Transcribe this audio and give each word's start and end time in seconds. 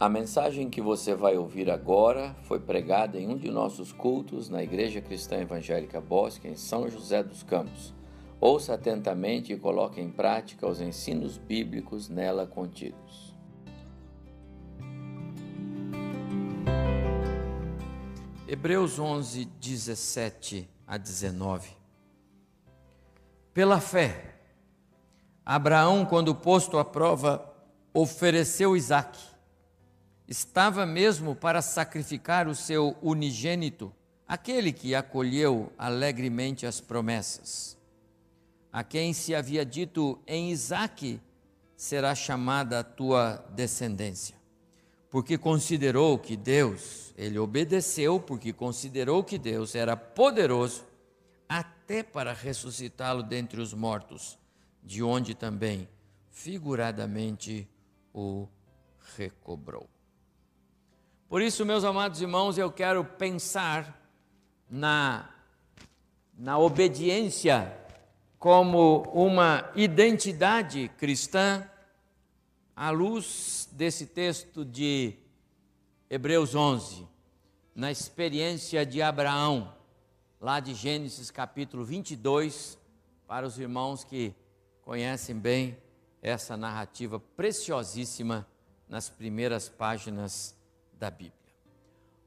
A 0.00 0.08
mensagem 0.08 0.70
que 0.70 0.80
você 0.80 1.14
vai 1.14 1.36
ouvir 1.36 1.70
agora 1.70 2.34
foi 2.44 2.58
pregada 2.58 3.20
em 3.20 3.28
um 3.28 3.36
de 3.36 3.50
nossos 3.50 3.92
cultos 3.92 4.48
na 4.48 4.62
Igreja 4.62 5.02
Cristã 5.02 5.36
Evangélica 5.36 6.00
Bosque, 6.00 6.48
em 6.48 6.56
São 6.56 6.88
José 6.88 7.22
dos 7.22 7.42
Campos. 7.42 7.92
Ouça 8.40 8.72
atentamente 8.72 9.52
e 9.52 9.58
coloque 9.58 10.00
em 10.00 10.10
prática 10.10 10.66
os 10.66 10.80
ensinos 10.80 11.36
bíblicos 11.36 12.08
nela 12.08 12.46
contidos. 12.46 13.36
Hebreus 18.48 18.98
11, 18.98 19.44
17 19.44 20.66
a 20.86 20.96
19. 20.96 21.76
Pela 23.52 23.78
fé, 23.78 24.36
Abraão, 25.44 26.06
quando 26.06 26.34
posto 26.34 26.78
à 26.78 26.84
prova, 26.86 27.54
ofereceu 27.92 28.74
Isaque 28.74 29.29
estava 30.30 30.86
mesmo 30.86 31.34
para 31.34 31.60
sacrificar 31.60 32.46
o 32.46 32.54
seu 32.54 32.96
unigênito, 33.02 33.92
aquele 34.28 34.72
que 34.72 34.94
acolheu 34.94 35.72
alegremente 35.76 36.64
as 36.64 36.80
promessas, 36.80 37.76
a 38.72 38.84
quem 38.84 39.12
se 39.12 39.34
havia 39.34 39.66
dito 39.66 40.20
em 40.28 40.52
Isaque 40.52 41.20
será 41.76 42.14
chamada 42.14 42.78
a 42.78 42.84
tua 42.84 43.44
descendência, 43.56 44.36
porque 45.10 45.36
considerou 45.36 46.16
que 46.16 46.36
Deus, 46.36 47.12
ele 47.16 47.36
obedeceu 47.36 48.20
porque 48.20 48.52
considerou 48.52 49.24
que 49.24 49.36
Deus 49.36 49.74
era 49.74 49.96
poderoso 49.96 50.84
até 51.48 52.04
para 52.04 52.32
ressuscitá-lo 52.32 53.24
dentre 53.24 53.60
os 53.60 53.74
mortos, 53.74 54.38
de 54.80 55.02
onde 55.02 55.34
também 55.34 55.88
figuradamente 56.30 57.68
o 58.14 58.46
recobrou. 59.16 59.88
Por 61.30 61.40
isso, 61.40 61.64
meus 61.64 61.84
amados 61.84 62.20
irmãos, 62.20 62.58
eu 62.58 62.72
quero 62.72 63.04
pensar 63.04 64.04
na, 64.68 65.30
na 66.36 66.58
obediência 66.58 67.72
como 68.36 69.02
uma 69.14 69.70
identidade 69.76 70.88
cristã 70.98 71.64
à 72.74 72.90
luz 72.90 73.68
desse 73.70 74.06
texto 74.06 74.64
de 74.64 75.14
Hebreus 76.10 76.56
11, 76.56 77.06
na 77.76 77.92
experiência 77.92 78.84
de 78.84 79.00
Abraão, 79.00 79.72
lá 80.40 80.58
de 80.58 80.74
Gênesis 80.74 81.30
capítulo 81.30 81.84
22, 81.84 82.76
para 83.28 83.46
os 83.46 83.56
irmãos 83.56 84.02
que 84.02 84.34
conhecem 84.82 85.38
bem 85.38 85.78
essa 86.20 86.56
narrativa 86.56 87.20
preciosíssima 87.20 88.44
nas 88.88 89.08
primeiras 89.08 89.68
páginas 89.68 90.58
da 91.00 91.10
Bíblia. 91.10 91.34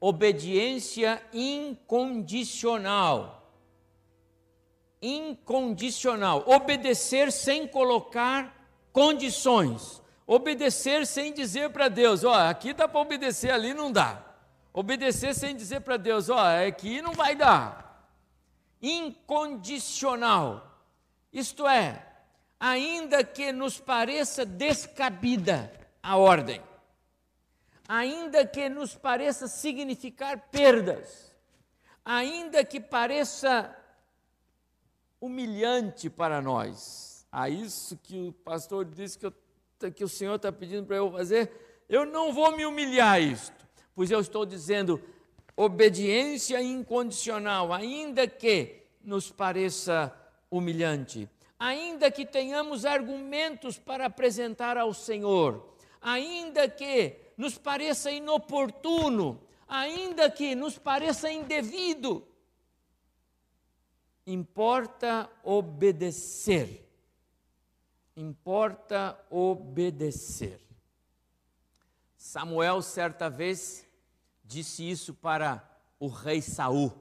Obediência 0.00 1.22
incondicional. 1.32 3.48
Incondicional. 5.00 6.42
Obedecer 6.46 7.30
sem 7.30 7.68
colocar 7.68 8.68
condições. 8.92 10.02
Obedecer 10.26 11.06
sem 11.06 11.32
dizer 11.32 11.70
para 11.70 11.88
Deus: 11.88 12.24
ó, 12.24 12.34
aqui 12.34 12.74
dá 12.74 12.88
para 12.88 13.00
obedecer, 13.00 13.52
ali 13.52 13.72
não 13.72 13.92
dá. 13.92 14.20
Obedecer 14.72 15.32
sem 15.34 15.54
dizer 15.54 15.82
para 15.82 15.96
Deus: 15.96 16.28
ó, 16.28 16.66
aqui 16.66 17.00
não 17.00 17.12
vai 17.12 17.36
dar. 17.36 18.10
Incondicional. 18.82 20.72
Isto 21.32 21.68
é, 21.68 22.04
ainda 22.58 23.22
que 23.22 23.52
nos 23.52 23.78
pareça 23.78 24.44
descabida 24.44 25.72
a 26.02 26.16
ordem 26.16 26.60
ainda 27.88 28.46
que 28.46 28.68
nos 28.68 28.94
pareça 28.94 29.46
significar 29.46 30.48
perdas, 30.50 31.32
ainda 32.04 32.64
que 32.64 32.80
pareça 32.80 33.74
humilhante 35.20 36.10
para 36.10 36.40
nós. 36.40 37.26
A 37.30 37.48
isso 37.48 37.98
que 38.02 38.28
o 38.28 38.32
pastor 38.32 38.84
disse 38.84 39.18
que, 39.18 39.26
eu, 39.26 39.32
que 39.92 40.04
o 40.04 40.08
Senhor 40.08 40.36
está 40.36 40.52
pedindo 40.52 40.86
para 40.86 40.96
eu 40.96 41.10
fazer, 41.10 41.84
eu 41.88 42.04
não 42.04 42.32
vou 42.32 42.56
me 42.56 42.64
humilhar 42.64 43.14
a 43.14 43.20
isto, 43.20 43.66
pois 43.94 44.10
eu 44.10 44.20
estou 44.20 44.46
dizendo 44.46 45.02
obediência 45.56 46.60
incondicional, 46.62 47.72
ainda 47.72 48.26
que 48.26 48.82
nos 49.02 49.30
pareça 49.30 50.14
humilhante, 50.50 51.28
ainda 51.58 52.10
que 52.10 52.24
tenhamos 52.24 52.84
argumentos 52.84 53.78
para 53.78 54.06
apresentar 54.06 54.76
ao 54.76 54.94
Senhor, 54.94 55.74
ainda 56.00 56.68
que 56.68 57.23
nos 57.36 57.58
pareça 57.58 58.10
inoportuno, 58.10 59.40
ainda 59.66 60.30
que 60.30 60.54
nos 60.54 60.78
pareça 60.78 61.30
indevido, 61.30 62.26
importa 64.26 65.30
obedecer. 65.42 66.82
Importa 68.16 69.18
obedecer. 69.28 70.60
Samuel, 72.16 72.80
certa 72.80 73.28
vez, 73.28 73.86
disse 74.44 74.88
isso 74.88 75.12
para 75.12 75.62
o 75.98 76.08
rei 76.08 76.40
Saul, 76.40 76.92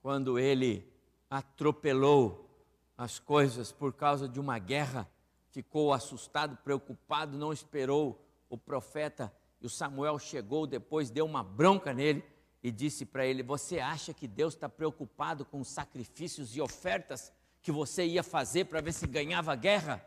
quando 0.00 0.38
ele 0.38 0.90
atropelou 1.28 2.48
as 2.96 3.18
coisas 3.18 3.72
por 3.72 3.92
causa 3.92 4.28
de 4.28 4.38
uma 4.38 4.58
guerra, 4.58 5.10
ficou 5.50 5.92
assustado, 5.92 6.56
preocupado, 6.58 7.36
não 7.36 7.52
esperou 7.52 8.23
o 8.48 8.58
profeta 8.58 9.32
e 9.60 9.66
o 9.66 9.70
Samuel 9.70 10.18
chegou 10.18 10.66
depois, 10.66 11.10
deu 11.10 11.24
uma 11.24 11.42
bronca 11.42 11.92
nele 11.92 12.24
e 12.62 12.70
disse 12.70 13.04
para 13.04 13.26
ele: 13.26 13.42
Você 13.42 13.78
acha 13.78 14.12
que 14.12 14.28
Deus 14.28 14.54
está 14.54 14.68
preocupado 14.68 15.44
com 15.44 15.60
os 15.60 15.68
sacrifícios 15.68 16.56
e 16.56 16.60
ofertas 16.60 17.32
que 17.62 17.72
você 17.72 18.04
ia 18.04 18.22
fazer 18.22 18.66
para 18.66 18.80
ver 18.80 18.92
se 18.92 19.06
ganhava 19.06 19.52
a 19.52 19.56
guerra? 19.56 20.04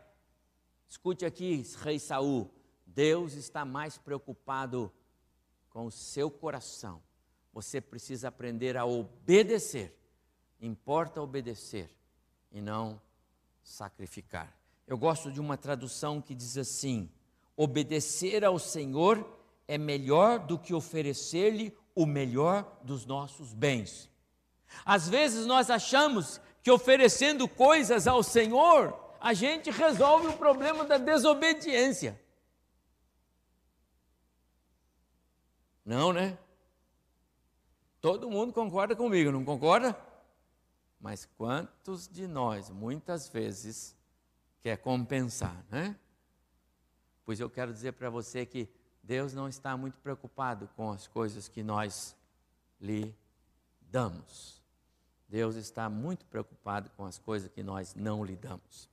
Escute 0.88 1.24
aqui, 1.24 1.64
rei 1.82 1.98
Saul, 1.98 2.50
Deus 2.86 3.34
está 3.34 3.64
mais 3.64 3.98
preocupado 3.98 4.92
com 5.70 5.86
o 5.86 5.90
seu 5.90 6.30
coração. 6.30 7.02
Você 7.52 7.80
precisa 7.80 8.28
aprender 8.28 8.76
a 8.76 8.84
obedecer. 8.84 9.94
Importa 10.60 11.20
obedecer 11.20 11.90
e 12.50 12.60
não 12.60 13.00
sacrificar. 13.62 14.56
Eu 14.86 14.96
gosto 14.96 15.30
de 15.30 15.40
uma 15.40 15.56
tradução 15.56 16.20
que 16.20 16.34
diz 16.34 16.56
assim: 16.56 17.10
Obedecer 17.60 18.44
ao 18.44 18.56
Senhor 18.56 19.28
é 19.66 19.76
melhor 19.76 20.38
do 20.38 20.56
que 20.56 20.72
oferecer-lhe 20.72 21.76
o 21.92 22.06
melhor 22.06 22.78
dos 22.84 23.04
nossos 23.04 23.52
bens. 23.52 24.08
Às 24.84 25.08
vezes 25.08 25.44
nós 25.44 25.68
achamos 25.68 26.40
que 26.62 26.70
oferecendo 26.70 27.48
coisas 27.48 28.06
ao 28.06 28.22
Senhor, 28.22 28.96
a 29.20 29.34
gente 29.34 29.72
resolve 29.72 30.28
o 30.28 30.36
problema 30.36 30.84
da 30.84 30.98
desobediência. 30.98 32.20
Não, 35.84 36.12
né? 36.12 36.38
Todo 38.00 38.30
mundo 38.30 38.52
concorda 38.52 38.94
comigo, 38.94 39.32
não 39.32 39.44
concorda? 39.44 39.98
Mas 41.00 41.28
quantos 41.36 42.06
de 42.06 42.28
nós, 42.28 42.70
muitas 42.70 43.28
vezes, 43.28 43.96
quer 44.60 44.76
compensar, 44.76 45.64
né? 45.68 45.96
Pois 47.28 47.40
eu 47.40 47.50
quero 47.50 47.74
dizer 47.74 47.92
para 47.92 48.08
você 48.08 48.46
que 48.46 48.66
Deus 49.02 49.34
não 49.34 49.50
está 49.50 49.76
muito 49.76 49.98
preocupado 49.98 50.66
com 50.74 50.90
as 50.90 51.06
coisas 51.06 51.46
que 51.46 51.62
nós 51.62 52.16
lhe 52.80 53.14
damos. 53.82 54.62
Deus 55.28 55.54
está 55.54 55.90
muito 55.90 56.24
preocupado 56.24 56.88
com 56.96 57.04
as 57.04 57.18
coisas 57.18 57.50
que 57.50 57.62
nós 57.62 57.94
não 57.94 58.24
lhe 58.24 58.34
damos. 58.34 58.88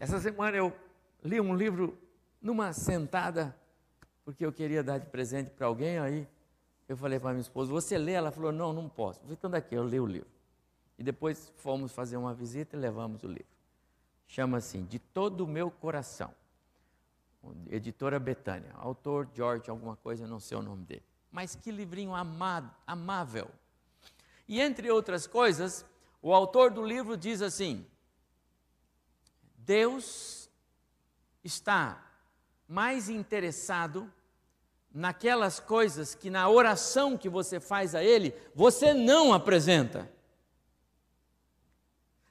Essa 0.00 0.18
semana 0.18 0.56
eu 0.56 0.74
li 1.22 1.38
um 1.42 1.54
livro 1.54 1.98
numa 2.40 2.72
sentada, 2.72 3.54
porque 4.24 4.46
eu 4.46 4.50
queria 4.50 4.82
dar 4.82 4.96
de 4.96 5.04
presente 5.04 5.50
para 5.50 5.66
alguém, 5.66 5.98
aí 5.98 6.26
eu 6.88 6.96
falei 6.96 7.20
para 7.20 7.32
minha 7.32 7.42
esposa, 7.42 7.70
você 7.70 7.98
lê? 7.98 8.12
Ela 8.12 8.30
falou, 8.30 8.50
não, 8.50 8.72
não 8.72 8.88
posso. 8.88 9.20
Então 9.28 9.50
daqui, 9.50 9.74
eu 9.74 9.86
li 9.86 10.00
o 10.00 10.06
livro. 10.06 10.30
E 10.98 11.02
depois 11.02 11.52
fomos 11.56 11.92
fazer 11.92 12.16
uma 12.16 12.32
visita 12.32 12.78
e 12.78 12.80
levamos 12.80 13.22
o 13.24 13.28
livro. 13.28 13.58
Chama 14.26 14.56
assim, 14.56 14.86
De 14.86 14.98
Todo 14.98 15.44
o 15.44 15.46
Meu 15.46 15.70
Coração 15.70 16.32
editora 17.68 18.18
Betânia, 18.18 18.72
autor 18.74 19.28
George 19.34 19.70
alguma 19.70 19.96
coisa, 19.96 20.26
não 20.26 20.40
sei 20.40 20.56
o 20.56 20.62
nome 20.62 20.84
dele. 20.84 21.04
Mas 21.30 21.54
que 21.54 21.70
livrinho 21.70 22.14
amado, 22.14 22.70
amável. 22.86 23.48
E 24.46 24.60
entre 24.60 24.90
outras 24.90 25.26
coisas, 25.26 25.84
o 26.22 26.32
autor 26.34 26.70
do 26.70 26.82
livro 26.82 27.16
diz 27.16 27.42
assim: 27.42 27.86
Deus 29.56 30.50
está 31.44 32.02
mais 32.66 33.08
interessado 33.08 34.10
naquelas 34.92 35.60
coisas 35.60 36.14
que 36.14 36.30
na 36.30 36.48
oração 36.48 37.16
que 37.16 37.28
você 37.28 37.60
faz 37.60 37.94
a 37.94 38.02
Ele, 38.02 38.34
você 38.54 38.92
não 38.94 39.32
apresenta. 39.32 40.10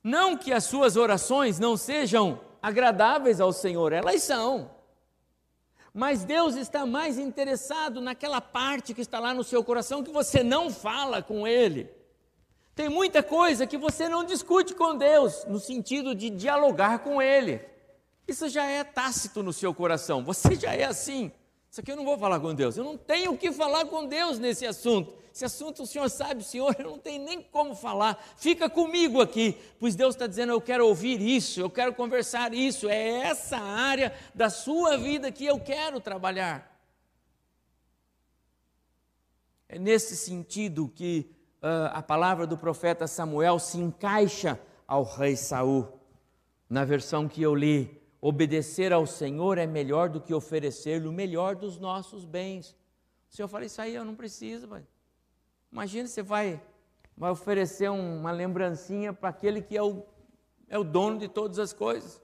Não 0.04 0.38
que 0.38 0.54
as 0.54 0.64
suas 0.64 0.96
orações 0.96 1.60
não 1.60 1.76
sejam 1.78 2.42
agradáveis 2.62 3.40
ao 3.40 3.54
Senhor, 3.54 3.94
elas 3.94 4.24
são. 4.24 4.77
Mas 5.98 6.24
Deus 6.24 6.56
está 6.56 6.86
mais 6.86 7.18
interessado 7.18 8.00
naquela 8.00 8.40
parte 8.40 8.94
que 8.94 9.02
está 9.02 9.20
lá 9.20 9.34
no 9.34 9.44
seu 9.44 9.64
coração 9.64 10.04
que 10.04 10.12
você 10.12 10.44
não 10.44 10.70
fala 10.70 11.24
com 11.24 11.48
Ele. 11.48 11.90
Tem 12.76 12.88
muita 12.88 13.24
coisa 13.24 13.66
que 13.66 13.80
você 13.80 14.08
não 14.08 14.24
discute 14.24 14.76
com 14.76 14.96
Deus, 14.96 15.44
no 15.46 15.60
sentido 15.60 16.14
de 16.14 16.30
dialogar 16.30 17.00
com 17.00 17.20
Ele. 17.20 17.60
Isso 18.28 18.48
já 18.48 18.64
é 18.64 18.84
tácito 18.84 19.42
no 19.42 19.52
seu 19.52 19.74
coração, 19.74 20.24
você 20.24 20.54
já 20.54 20.72
é 20.72 20.84
assim. 20.84 21.32
Isso 21.70 21.82
aqui 21.82 21.92
eu 21.92 21.96
não 21.96 22.06
vou 22.06 22.18
falar 22.18 22.40
com 22.40 22.54
Deus, 22.56 22.78
eu 22.78 22.84
não 22.84 22.98
tenho 22.98 23.34
o 23.34 23.38
que 23.38 23.52
falar 23.52 23.86
com 23.86 24.08
Deus 24.08 24.40
nesse 24.40 24.66
assunto. 24.66 25.14
Esse 25.34 25.46
assunto 25.46 25.84
o 25.84 25.86
Senhor 25.86 26.10
sabe, 26.10 26.44
Senhor, 26.44 26.76
eu 26.80 26.86
não 26.86 26.98
tenho 26.98 27.24
nem 27.24 27.42
como 27.42 27.76
falar. 27.76 28.18
Fica 28.38 28.68
comigo 28.68 29.22
aqui, 29.22 29.56
pois 29.80 29.96
Deus 29.96 30.16
está 30.16 30.26
dizendo: 30.26 30.52
eu 30.52 30.60
quero 30.60 30.88
ouvir 30.88 31.22
isso, 31.22 31.60
eu 31.60 31.70
quero 31.70 31.94
conversar 31.94 32.56
isso. 32.56 32.90
É 32.90 33.20
essa 33.20 33.58
área 33.58 34.12
da 34.34 34.50
sua 34.50 34.98
vida 34.98 35.32
que 35.32 35.46
eu 35.46 35.60
quero 35.60 36.00
trabalhar. 36.00 36.76
É 39.70 39.78
nesse 39.78 40.16
sentido 40.16 40.92
que 40.96 41.30
uh, 41.62 41.92
a 41.94 42.02
palavra 42.02 42.48
do 42.48 42.58
profeta 42.58 43.06
Samuel 43.06 43.60
se 43.60 43.78
encaixa 43.78 44.60
ao 44.88 45.04
rei 45.04 45.36
Saul. 45.36 45.88
Na 46.70 46.84
versão 46.84 47.28
que 47.28 47.42
eu 47.42 47.54
li, 47.54 47.97
obedecer 48.22 48.92
ao 48.92 49.06
Senhor 49.06 49.58
é 49.58 49.68
melhor 49.68 50.10
do 50.10 50.20
que 50.20 50.34
oferecer-lhe 50.34 51.08
o 51.08 51.12
melhor 51.12 51.56
dos 51.56 51.80
nossos 51.80 52.26
bens. 52.26 52.76
O 53.30 53.36
Senhor 53.36 53.48
fala, 53.48 53.66
isso 53.66 53.82
aí 53.82 53.96
eu 53.96 54.06
não 54.06 54.16
preciso, 54.16 54.68
pai. 54.68 54.86
Imagina, 55.72 56.08
você 56.08 56.24
vai, 56.24 56.62
vai 57.16 57.32
oferecer 57.32 57.90
uma 57.90 58.32
lembrancinha 58.32 59.14
para 59.14 59.30
aquele 59.30 59.62
que 59.62 59.78
é 59.78 59.84
o, 59.84 60.06
é 60.68 60.78
o 60.78 60.84
dono 60.84 61.18
de 61.18 61.28
todas 61.28 61.60
as 61.60 61.74
coisas. 61.74 62.22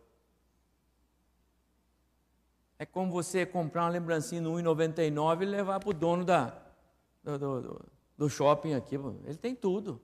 É 2.80 2.86
como 2.86 3.12
você 3.12 3.46
comprar 3.46 3.84
uma 3.84 3.90
lembrancinha 3.90 4.42
no 4.42 4.54
1,99 4.54 5.42
e 5.42 5.46
levar 5.46 5.80
para 5.80 5.90
o 5.90 5.94
dono 5.94 6.26
da, 6.26 6.58
do, 7.24 7.38
do, 7.38 7.86
do 8.18 8.30
shopping 8.30 8.74
aqui. 8.74 8.96
Ele 8.96 9.38
tem 9.38 9.56
tudo. 9.56 10.02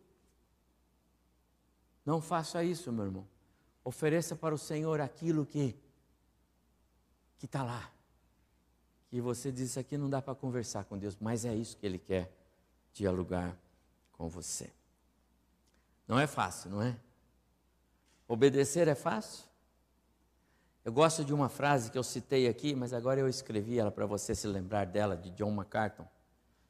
Não 2.06 2.22
faça 2.22 2.64
isso, 2.64 2.92
meu 2.92 3.06
irmão. 3.06 3.28
Ofereça 3.84 4.36
para 4.36 4.54
o 4.54 4.58
Senhor 4.58 5.00
aquilo 5.02 5.46
que 5.46 5.76
que 7.40 7.46
está 7.46 7.64
lá. 7.64 7.90
E 9.12 9.20
você 9.20 9.52
diz: 9.52 9.72
Isso 9.72 9.80
aqui 9.80 9.98
não 9.98 10.10
dá 10.10 10.22
para 10.22 10.36
conversar 10.36 10.84
com 10.84 10.98
Deus, 10.98 11.18
mas 11.20 11.46
é 11.46 11.56
isso 11.56 11.78
que 11.78 11.86
Ele 11.86 11.98
quer 11.98 12.32
dialogar 12.94 13.58
com 14.12 14.28
você. 14.28 14.70
Não 16.08 16.20
é 16.20 16.28
fácil, 16.28 16.70
não 16.70 16.82
é? 16.82 16.96
Obedecer 18.28 18.88
é 18.88 18.96
fácil? 18.96 19.46
Eu 20.84 20.92
gosto 20.92 21.24
de 21.24 21.34
uma 21.34 21.50
frase 21.50 21.92
que 21.92 21.98
eu 21.98 22.04
citei 22.04 22.48
aqui, 22.48 22.76
mas 22.76 22.94
agora 22.94 23.20
eu 23.20 23.28
escrevi 23.28 23.80
ela 23.80 23.92
para 23.92 24.06
você 24.06 24.34
se 24.34 24.48
lembrar 24.48 24.86
dela, 24.86 25.16
de 25.16 25.30
John 25.32 25.52
MacArthur. 25.52 26.06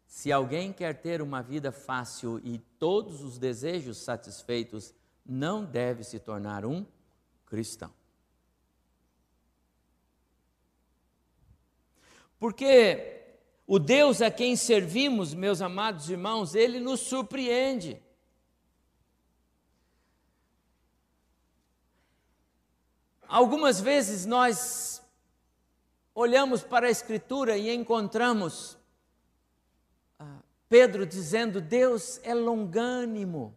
Se 0.08 0.32
alguém 0.32 0.74
quer 0.74 1.02
ter 1.02 1.22
uma 1.22 1.42
vida 1.42 1.72
fácil 1.72 2.40
e 2.44 2.58
todos 2.58 3.22
os 3.22 3.38
desejos 3.38 3.98
satisfeitos, 3.98 4.94
não 5.26 5.64
deve 5.64 6.04
se 6.04 6.18
tornar 6.18 6.66
um 6.66 6.86
cristão. 7.50 7.92
Porque 12.40 13.20
o 13.68 13.78
Deus 13.78 14.22
a 14.22 14.32
quem 14.32 14.56
servimos, 14.56 15.34
meus 15.34 15.62
amados 15.62 16.10
irmãos, 16.10 16.56
ele 16.56 16.80
nos 16.80 17.02
surpreende. 17.02 18.02
Algumas 23.28 23.80
vezes 23.80 24.26
nós 24.26 25.04
olhamos 26.16 26.64
para 26.64 26.88
a 26.88 26.90
Escritura 26.90 27.58
e 27.58 27.70
encontramos 27.72 28.78
ah, 30.18 30.40
Pedro 30.68 31.06
dizendo: 31.06 31.62
Deus 31.62 32.20
é 32.24 32.34
longânimo. 32.34 33.56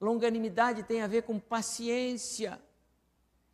Longanimidade 0.00 0.82
tem 0.82 1.00
a 1.00 1.06
ver 1.06 1.22
com 1.22 1.38
paciência. 1.38 2.60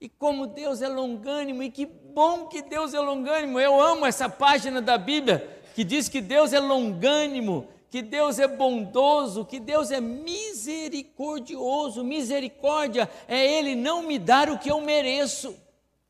E 0.01 0.09
como 0.09 0.47
Deus 0.47 0.81
é 0.81 0.89
longânimo, 0.89 1.63
e 1.63 1.71
que 1.71 1.85
bom 1.85 2.47
que 2.47 2.63
Deus 2.63 2.95
é 2.95 3.01
longânimo. 3.01 3.59
Eu 3.59 3.81
amo 3.81 4.07
essa 4.07 4.29
página 4.29 4.81
da 4.81 4.97
Bíblia 4.97 5.61
que 5.75 5.83
diz 5.83 6.09
que 6.09 6.21
Deus 6.21 6.53
é 6.53 6.61
longânimo, 6.61 7.69
que 7.91 8.03
Deus 8.03 8.39
é 8.39 8.47
bondoso, 8.47 9.45
que 9.45 9.59
Deus 9.59 9.91
é 9.91 10.01
misericordioso. 10.01 12.05
Misericórdia 12.05 13.11
é 13.27 13.45
Ele 13.45 13.75
não 13.75 14.03
me 14.03 14.19
dar 14.19 14.51
o 14.51 14.59
que 14.59 14.71
eu 14.71 14.81
mereço. 14.81 15.57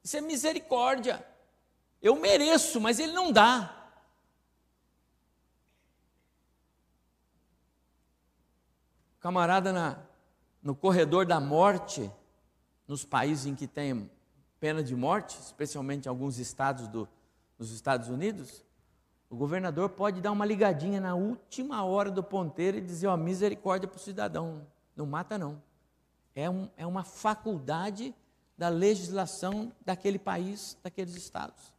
Isso 0.02 0.16
é 0.16 0.20
misericórdia. 0.20 1.24
Eu 2.02 2.16
mereço, 2.16 2.80
mas 2.80 2.98
Ele 2.98 3.12
não 3.12 3.32
dá. 3.32 3.74
Camarada 9.20 9.72
na, 9.72 9.98
no 10.62 10.74
corredor 10.74 11.26
da 11.26 11.40
morte, 11.40 12.10
nos 12.88 13.04
países 13.04 13.44
em 13.44 13.54
que 13.54 13.66
tem 13.66 14.10
pena 14.58 14.82
de 14.82 14.96
morte, 14.96 15.38
especialmente 15.38 16.06
em 16.06 16.08
alguns 16.08 16.38
estados 16.38 16.88
do, 16.88 17.06
dos 17.58 17.70
Estados 17.70 18.08
Unidos, 18.08 18.64
o 19.30 19.36
governador 19.36 19.90
pode 19.90 20.22
dar 20.22 20.32
uma 20.32 20.46
ligadinha 20.46 21.00
na 21.00 21.14
última 21.14 21.84
hora 21.84 22.10
do 22.10 22.22
ponteiro 22.22 22.78
e 22.78 22.80
dizer: 22.80 23.06
ó, 23.06 23.16
misericórdia 23.16 23.86
para 23.86 23.98
o 23.98 24.00
cidadão, 24.00 24.66
não 24.96 25.04
mata 25.04 25.36
não. 25.36 25.62
É, 26.34 26.48
um, 26.48 26.68
é 26.76 26.86
uma 26.86 27.04
faculdade 27.04 28.14
da 28.56 28.68
legislação 28.68 29.70
daquele 29.84 30.18
país, 30.18 30.76
daqueles 30.82 31.14
estados. 31.14 31.72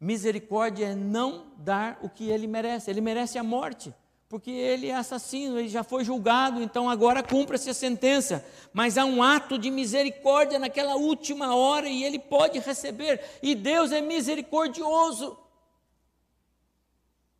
Misericórdia 0.00 0.86
é 0.86 0.94
não 0.94 1.52
dar 1.58 1.98
o 2.02 2.08
que 2.08 2.28
ele 2.28 2.46
merece, 2.46 2.90
ele 2.90 3.00
merece 3.00 3.38
a 3.38 3.44
morte 3.44 3.94
porque 4.32 4.50
ele 4.50 4.88
é 4.88 4.94
assassino, 4.94 5.58
ele 5.58 5.68
já 5.68 5.84
foi 5.84 6.04
julgado, 6.04 6.62
então 6.62 6.88
agora 6.88 7.22
cumpra-se 7.22 7.68
a 7.68 7.74
sentença. 7.74 8.42
Mas 8.72 8.96
há 8.96 9.04
um 9.04 9.22
ato 9.22 9.58
de 9.58 9.70
misericórdia 9.70 10.58
naquela 10.58 10.96
última 10.96 11.54
hora 11.54 11.86
e 11.86 12.02
ele 12.02 12.18
pode 12.18 12.58
receber, 12.58 13.22
e 13.42 13.54
Deus 13.54 13.92
é 13.92 14.00
misericordioso. 14.00 15.36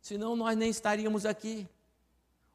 Senão 0.03 0.35
nós 0.35 0.55
nem 0.55 0.69
estaríamos 0.69 1.25
aqui. 1.25 1.67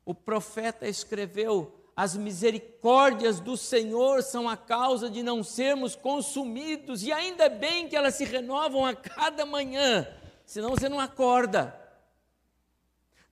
O 0.05 0.15
profeta 0.15 0.87
escreveu: 0.87 1.75
as 1.97 2.17
misericórdias 2.17 3.41
do 3.41 3.57
Senhor 3.57 4.23
são 4.23 4.49
a 4.49 4.57
causa 4.57 5.11
de 5.11 5.21
não 5.21 5.43
sermos 5.43 5.97
consumidos, 5.97 7.03
e 7.03 7.11
ainda 7.11 7.49
bem 7.49 7.89
que 7.89 7.97
elas 7.97 8.15
se 8.15 8.25
renovam 8.25 8.87
a 8.87 8.95
cada 8.95 9.45
manhã, 9.45 10.07
senão 10.47 10.71
você 10.71 10.89
não 10.89 11.01
acorda. 11.01 11.88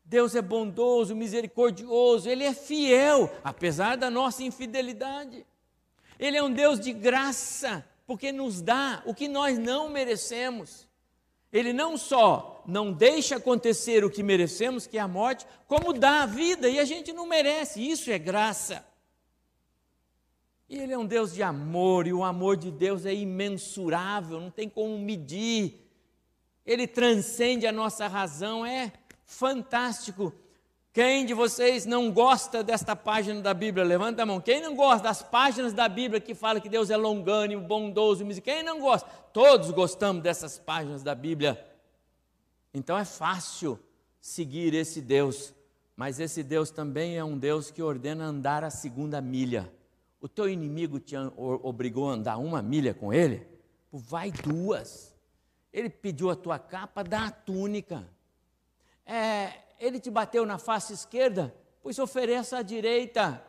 Deus 0.09 0.37
é 0.37 0.41
bondoso, 0.41 1.17
misericordioso, 1.17 2.29
Ele 2.29 2.45
é 2.45 2.55
fiel, 2.55 3.29
apesar 3.43 3.97
da 3.97 4.09
nossa 4.09 4.45
infidelidade. 4.45 5.45
Ele 6.19 6.37
é 6.37 6.43
um 6.43 6.53
Deus 6.53 6.79
de 6.79 6.93
graça, 6.93 7.85
porque 8.07 8.31
nos 8.31 8.63
dá 8.63 9.03
o 9.05 9.13
que 9.13 9.27
nós 9.27 9.59
não 9.59 9.91
merecemos. 9.91 10.87
Ele 11.53 11.73
não 11.73 11.97
só 11.97 12.63
não 12.67 12.93
deixa 12.93 13.37
acontecer 13.37 14.05
o 14.05 14.11
que 14.11 14.23
merecemos, 14.23 14.87
que 14.87 14.97
é 14.97 15.01
a 15.01 15.09
morte, 15.09 15.45
como 15.67 15.93
dá 15.93 16.23
a 16.23 16.27
vida, 16.27 16.69
e 16.69 16.79
a 16.79 16.85
gente 16.85 17.13
não 17.13 17.27
merece, 17.27 17.87
isso 17.87 18.11
é 18.11 18.19
graça. 18.19 18.87
E 20.69 20.79
Ele 20.79 20.93
é 20.93 20.99
um 20.99 21.07
Deus 21.07 21.35
de 21.35 21.43
amor, 21.43 22.07
e 22.07 22.13
o 22.13 22.23
amor 22.23 22.57
de 22.57 22.71
Deus 22.71 23.07
é 23.07 23.15
imensurável, 23.15 24.41
não 24.41 24.51
tem 24.51 24.69
como 24.69 24.97
medir. 24.99 25.85
Ele 26.65 26.87
transcende 26.87 27.67
a 27.67 27.73
nossa 27.73 28.07
razão, 28.07 28.65
é 28.65 28.93
fantástico. 29.27 30.33
Quem 30.93 31.27
de 31.27 31.35
vocês 31.35 31.85
não 31.85 32.11
gosta 32.11 32.65
desta 32.65 32.97
página 32.97 33.43
da 33.43 33.53
Bíblia? 33.53 33.85
Levanta 33.85 34.23
a 34.23 34.27
mão. 34.27 34.41
Quem 34.41 34.63
não 34.63 34.75
gosta 34.75 35.03
das 35.03 35.23
páginas 35.23 35.75
da 35.75 35.87
Bíblia 35.91 36.23
que 36.23 36.35
fala 36.35 36.59
que 36.59 36.71
Deus 36.71 36.89
é 36.89 36.97
longânimo, 36.97 37.67
bondoso? 37.67 38.25
Quem 38.41 38.63
não 38.63 38.81
gosta? 38.81 39.07
Todos 39.31 39.71
gostamos 39.73 40.23
dessas 40.23 40.59
páginas 40.59 41.03
da 41.03 41.15
Bíblia. 41.15 41.63
Então 42.73 42.97
é 42.97 43.05
fácil 43.05 43.79
seguir 44.23 44.73
esse 44.73 45.03
Deus, 45.03 45.53
mas 45.95 46.19
esse 46.19 46.43
Deus 46.43 46.71
também 46.71 47.19
é 47.19 47.25
um 47.25 47.37
Deus 47.37 47.71
que 47.71 47.83
ordena 47.83 48.25
andar 48.25 48.65
a 48.65 48.71
segunda 48.71 49.21
milha. 49.21 49.71
O 50.19 50.29
teu 50.29 50.49
inimigo 50.49 50.99
te 50.99 51.15
obrigou 51.37 52.09
a 52.09 52.15
andar 52.15 52.39
uma 52.39 52.63
milha 52.63 52.95
com 52.95 53.13
ele? 53.13 53.47
Vai 53.93 54.31
duas. 54.31 55.15
Ele 55.73 55.91
pediu 55.91 56.31
a 56.31 56.37
tua 56.37 56.59
capa, 56.59 57.05
dá 57.05 57.27
a 57.27 57.31
túnica 57.31 58.16
é, 59.07 59.53
ele 59.79 60.01
te 60.01 60.11
bateu 60.11 60.45
na 60.45 60.59
face 60.59 60.93
esquerda, 60.93 61.55
pois 61.81 61.99
ofereça 61.99 62.59
a 62.59 62.63
direita. 62.63 63.43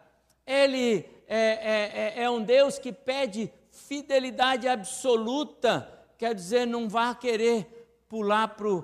Ele 0.46 1.06
é, 1.28 1.38
é, 1.38 2.14
é, 2.20 2.24
é 2.24 2.30
um 2.30 2.42
Deus 2.44 2.78
que 2.78 2.94
pede 2.94 3.52
fidelidade 3.72 4.68
absoluta, 4.68 5.92
quer 6.18 6.34
dizer, 6.34 6.66
não 6.66 6.88
vá 6.88 7.14
querer 7.16 7.68
pular 8.08 8.48
para 8.50 8.84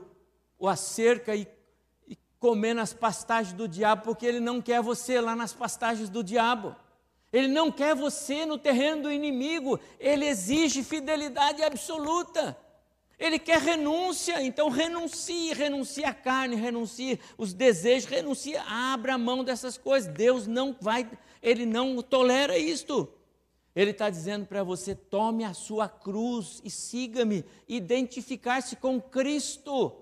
a 0.69 0.75
cerca 0.75 1.35
e, 1.35 1.47
e 2.07 2.17
comer 2.39 2.73
nas 2.73 2.93
pastagens 2.93 3.53
do 3.53 3.67
diabo, 3.67 4.03
porque 4.03 4.25
ele 4.25 4.39
não 4.39 4.61
quer 4.61 4.81
você 4.81 5.21
lá 5.21 5.35
nas 5.35 5.53
pastagens 5.53 6.09
do 6.09 6.23
diabo. 6.23 6.75
Ele 7.31 7.47
não 7.47 7.71
quer 7.71 7.95
você 7.95 8.45
no 8.45 8.59
terreno 8.59 9.03
do 9.03 9.11
inimigo, 9.11 9.79
ele 9.99 10.25
exige 10.25 10.83
fidelidade 10.83 11.63
absoluta. 11.63 12.55
Ele 13.19 13.39
quer 13.39 13.59
renúncia, 13.59 14.41
então 14.41 14.69
renuncie, 14.69 15.53
renuncie 15.53 16.03
a 16.03 16.13
carne, 16.13 16.55
renuncie 16.55 17.19
os 17.37 17.53
desejos, 17.53 18.09
renuncie, 18.09 18.57
abra 18.57 19.17
mão 19.17 19.43
dessas 19.43 19.77
coisas. 19.77 20.11
Deus 20.13 20.47
não 20.47 20.75
vai, 20.79 21.09
Ele 21.41 21.65
não 21.65 22.01
tolera 22.01 22.57
isto. 22.57 23.11
Ele 23.75 23.91
está 23.91 24.09
dizendo 24.09 24.45
para 24.45 24.63
você: 24.63 24.95
tome 24.95 25.43
a 25.43 25.53
sua 25.53 25.87
cruz 25.87 26.61
e 26.63 26.69
siga-me, 26.69 27.45
identificar-se 27.67 28.75
com 28.75 28.99
Cristo. 29.01 29.95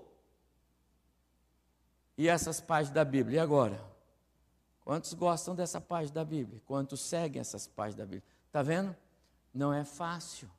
E 2.16 2.28
essas 2.28 2.60
páginas 2.60 2.94
da 2.94 3.04
Bíblia, 3.04 3.36
e 3.36 3.38
agora? 3.38 3.92
Quantos 4.84 5.14
gostam 5.14 5.54
dessa 5.54 5.80
página 5.80 6.14
da 6.14 6.24
Bíblia? 6.24 6.60
Quantos 6.66 7.00
seguem 7.00 7.40
essas 7.40 7.66
páginas 7.66 7.96
da 7.96 8.04
Bíblia? 8.04 8.24
Está 8.46 8.62
vendo? 8.62 8.94
Não 9.54 9.72
é 9.72 9.84
fácil, 9.84 10.50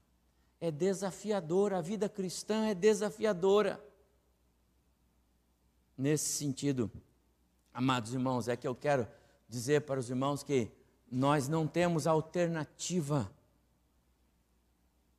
é 0.63 0.71
desafiadora, 0.71 1.79
a 1.79 1.81
vida 1.81 2.07
cristã 2.07 2.67
é 2.67 2.73
desafiadora. 2.73 3.83
Nesse 5.97 6.37
sentido, 6.37 6.89
amados 7.73 8.13
irmãos, 8.13 8.47
é 8.47 8.55
que 8.55 8.65
eu 8.65 8.73
quero 8.73 9.05
dizer 9.45 9.81
para 9.81 9.99
os 9.99 10.09
irmãos 10.09 10.41
que 10.41 10.71
nós 11.11 11.49
não 11.49 11.67
temos 11.67 12.07
alternativa. 12.07 13.29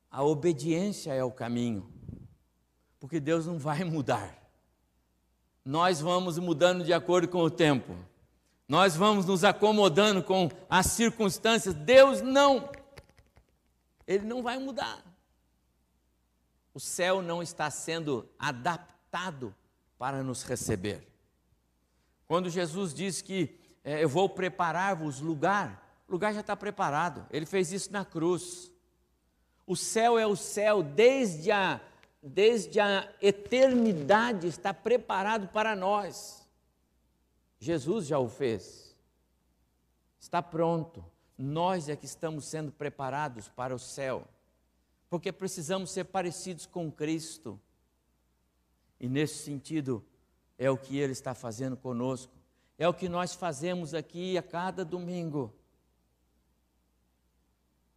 A 0.09 0.23
obediência 0.23 1.13
é 1.13 1.23
o 1.23 1.31
caminho, 1.31 1.87
porque 2.99 3.19
Deus 3.19 3.45
não 3.45 3.59
vai 3.59 3.83
mudar. 3.85 4.35
Nós 5.63 6.01
vamos 6.01 6.39
mudando 6.39 6.83
de 6.83 6.91
acordo 6.91 7.27
com 7.27 7.43
o 7.43 7.51
tempo, 7.51 7.95
nós 8.67 8.95
vamos 8.95 9.27
nos 9.27 9.43
acomodando 9.43 10.23
com 10.23 10.49
as 10.67 10.87
circunstâncias. 10.87 11.75
Deus 11.75 12.19
não, 12.23 12.67
Ele 14.07 14.25
não 14.25 14.41
vai 14.41 14.57
mudar. 14.57 15.13
O 16.75 16.79
céu 16.79 17.21
não 17.21 17.41
está 17.41 17.71
sendo 17.71 18.29
adaptado 18.37 19.55
para 19.97 20.21
nos 20.21 20.43
receber. 20.43 21.07
Quando 22.27 22.49
Jesus 22.49 22.93
diz 22.93 23.21
que 23.21 23.57
é, 23.81 24.03
eu 24.03 24.09
vou 24.09 24.27
preparar-vos 24.27 25.21
lugar, 25.21 26.03
o 26.05 26.11
lugar 26.11 26.33
já 26.33 26.41
está 26.41 26.53
preparado. 26.53 27.25
Ele 27.31 27.45
fez 27.45 27.71
isso 27.71 27.93
na 27.93 28.03
cruz. 28.03 28.69
O 29.65 29.73
céu 29.73 30.19
é 30.19 30.27
o 30.27 30.35
céu 30.35 30.83
desde 30.83 31.49
a, 31.49 31.79
desde 32.21 32.77
a 32.79 33.09
eternidade, 33.21 34.47
está 34.47 34.73
preparado 34.73 35.47
para 35.47 35.77
nós. 35.77 36.45
Jesus 37.57 38.05
já 38.05 38.19
o 38.19 38.27
fez. 38.27 38.93
Está 40.19 40.41
pronto. 40.41 41.05
Nós 41.37 41.87
é 41.87 41.95
que 41.95 42.05
estamos 42.05 42.43
sendo 42.45 42.71
preparados 42.71 43.47
para 43.47 43.73
o 43.73 43.79
céu, 43.79 44.27
porque 45.09 45.31
precisamos 45.31 45.91
ser 45.91 46.05
parecidos 46.05 46.65
com 46.65 46.91
Cristo. 46.91 47.59
E 48.99 49.07
nesse 49.07 49.43
sentido, 49.43 50.03
é 50.57 50.69
o 50.69 50.77
que 50.77 50.97
Ele 50.97 51.13
está 51.13 51.33
fazendo 51.33 51.77
conosco, 51.77 52.33
é 52.77 52.87
o 52.87 52.93
que 52.93 53.09
nós 53.09 53.33
fazemos 53.33 53.93
aqui 53.93 54.37
a 54.37 54.43
cada 54.43 54.83
domingo 54.83 55.53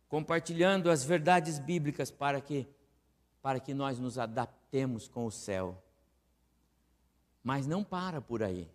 compartilhando 0.08 0.90
as 0.90 1.04
verdades 1.04 1.58
bíblicas 1.58 2.10
para 2.10 2.40
que 2.40 2.66
para 3.40 3.60
que 3.60 3.72
nós 3.72 3.98
nos 3.98 4.18
adaptemos 4.18 5.06
com 5.06 5.24
o 5.24 5.30
céu. 5.30 5.80
Mas 7.42 7.66
não 7.66 7.84
para 7.84 8.20
por 8.20 8.42
aí. 8.42 8.68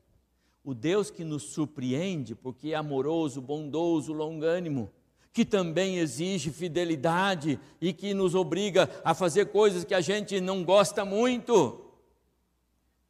O 0.63 0.73
Deus 0.73 1.11
que 1.11 1.23
nos 1.23 1.51
surpreende, 1.51 2.33
porque 2.33 2.69
é 2.71 2.75
amoroso, 2.75 3.41
bondoso, 3.41 4.13
longânimo, 4.13 4.89
que 5.33 5.43
também 5.43 5.97
exige 5.97 6.51
fidelidade 6.51 7.59
e 7.81 7.91
que 7.91 8.13
nos 8.13 8.35
obriga 8.35 8.87
a 9.03 9.15
fazer 9.15 9.47
coisas 9.47 9.83
que 9.83 9.95
a 9.95 9.99
gente 9.99 10.39
não 10.39 10.63
gosta 10.63 11.03
muito. 11.03 11.91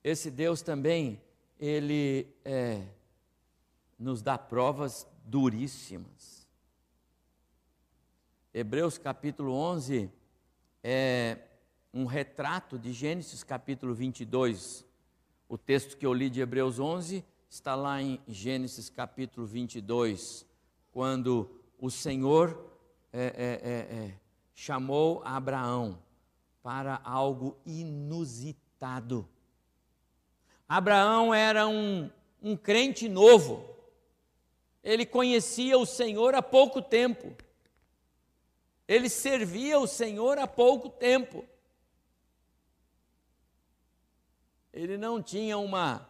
Esse 0.02 0.32
Deus 0.32 0.62
também, 0.62 1.22
ele 1.60 2.26
é, 2.46 2.82
nos 4.00 4.22
dá 4.22 4.38
provas 4.38 5.06
duríssimas. 5.26 6.48
Hebreus 8.54 8.98
capítulo 8.98 9.54
11 9.54 10.10
é 10.82 11.40
um 11.94 12.06
retrato 12.06 12.80
de 12.80 12.94
Gênesis 12.94 13.44
capítulo 13.44 13.94
22. 13.94 14.86
O 15.50 15.58
texto 15.58 15.98
que 15.98 16.06
eu 16.06 16.14
li 16.14 16.30
de 16.30 16.40
Hebreus 16.40 16.80
11 16.80 17.24
está 17.50 17.76
lá 17.76 18.02
em 18.02 18.22
Gênesis 18.28 18.90
capítulo 18.90 19.46
22, 19.46 20.46
quando 20.92 21.63
o 21.84 21.92
Senhor 21.92 22.58
é, 23.12 23.26
é, 23.26 23.26
é, 23.26 24.06
é, 24.06 24.14
chamou 24.56 25.22
Abraão 25.26 26.02
para 26.62 27.02
algo 27.04 27.58
inusitado. 27.66 29.28
Abraão 30.66 31.34
era 31.34 31.68
um, 31.68 32.10
um 32.42 32.56
crente 32.56 33.10
novo, 33.10 33.68
ele 34.82 35.06
conhecia 35.06 35.78
o 35.78 35.86
Senhor 35.86 36.34
há 36.36 36.42
pouco 36.42 36.82
tempo. 36.82 37.36
Ele 38.88 39.10
servia 39.10 39.78
o 39.78 39.86
Senhor 39.86 40.38
há 40.38 40.48
pouco 40.48 40.88
tempo. 40.88 41.44
Ele 44.72 44.96
não 44.96 45.22
tinha 45.22 45.58
uma 45.58 46.10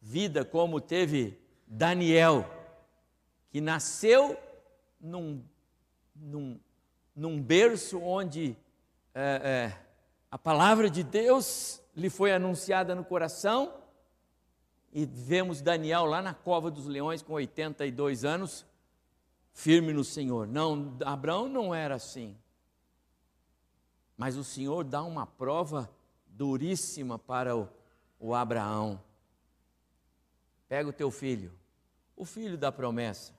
vida 0.00 0.44
como 0.44 0.80
teve 0.80 1.38
Daniel, 1.68 2.44
que 3.48 3.60
nasceu 3.60 4.36
num, 5.04 5.44
num, 6.16 6.58
num 7.14 7.40
berço 7.40 8.00
onde 8.00 8.56
é, 9.14 9.72
é, 9.72 9.86
a 10.30 10.38
palavra 10.38 10.88
de 10.88 11.04
Deus 11.04 11.80
lhe 11.94 12.08
foi 12.08 12.32
anunciada 12.32 12.94
no 12.94 13.04
coração, 13.04 13.72
e 14.92 15.04
vemos 15.04 15.60
Daniel 15.60 16.04
lá 16.04 16.22
na 16.22 16.32
cova 16.32 16.70
dos 16.70 16.86
leões 16.86 17.22
com 17.22 17.34
82 17.34 18.24
anos, 18.24 18.64
firme 19.52 19.92
no 19.92 20.04
Senhor. 20.04 20.46
Não, 20.46 20.96
Abraão 21.04 21.48
não 21.48 21.74
era 21.74 21.96
assim. 21.96 22.36
Mas 24.16 24.36
o 24.36 24.44
Senhor 24.44 24.84
dá 24.84 25.02
uma 25.02 25.26
prova 25.26 25.90
duríssima 26.26 27.18
para 27.18 27.56
o, 27.56 27.68
o 28.20 28.34
Abraão. 28.34 29.00
Pega 30.68 30.88
o 30.88 30.92
teu 30.92 31.10
filho, 31.10 31.52
o 32.16 32.24
filho 32.24 32.56
da 32.56 32.70
promessa, 32.70 33.32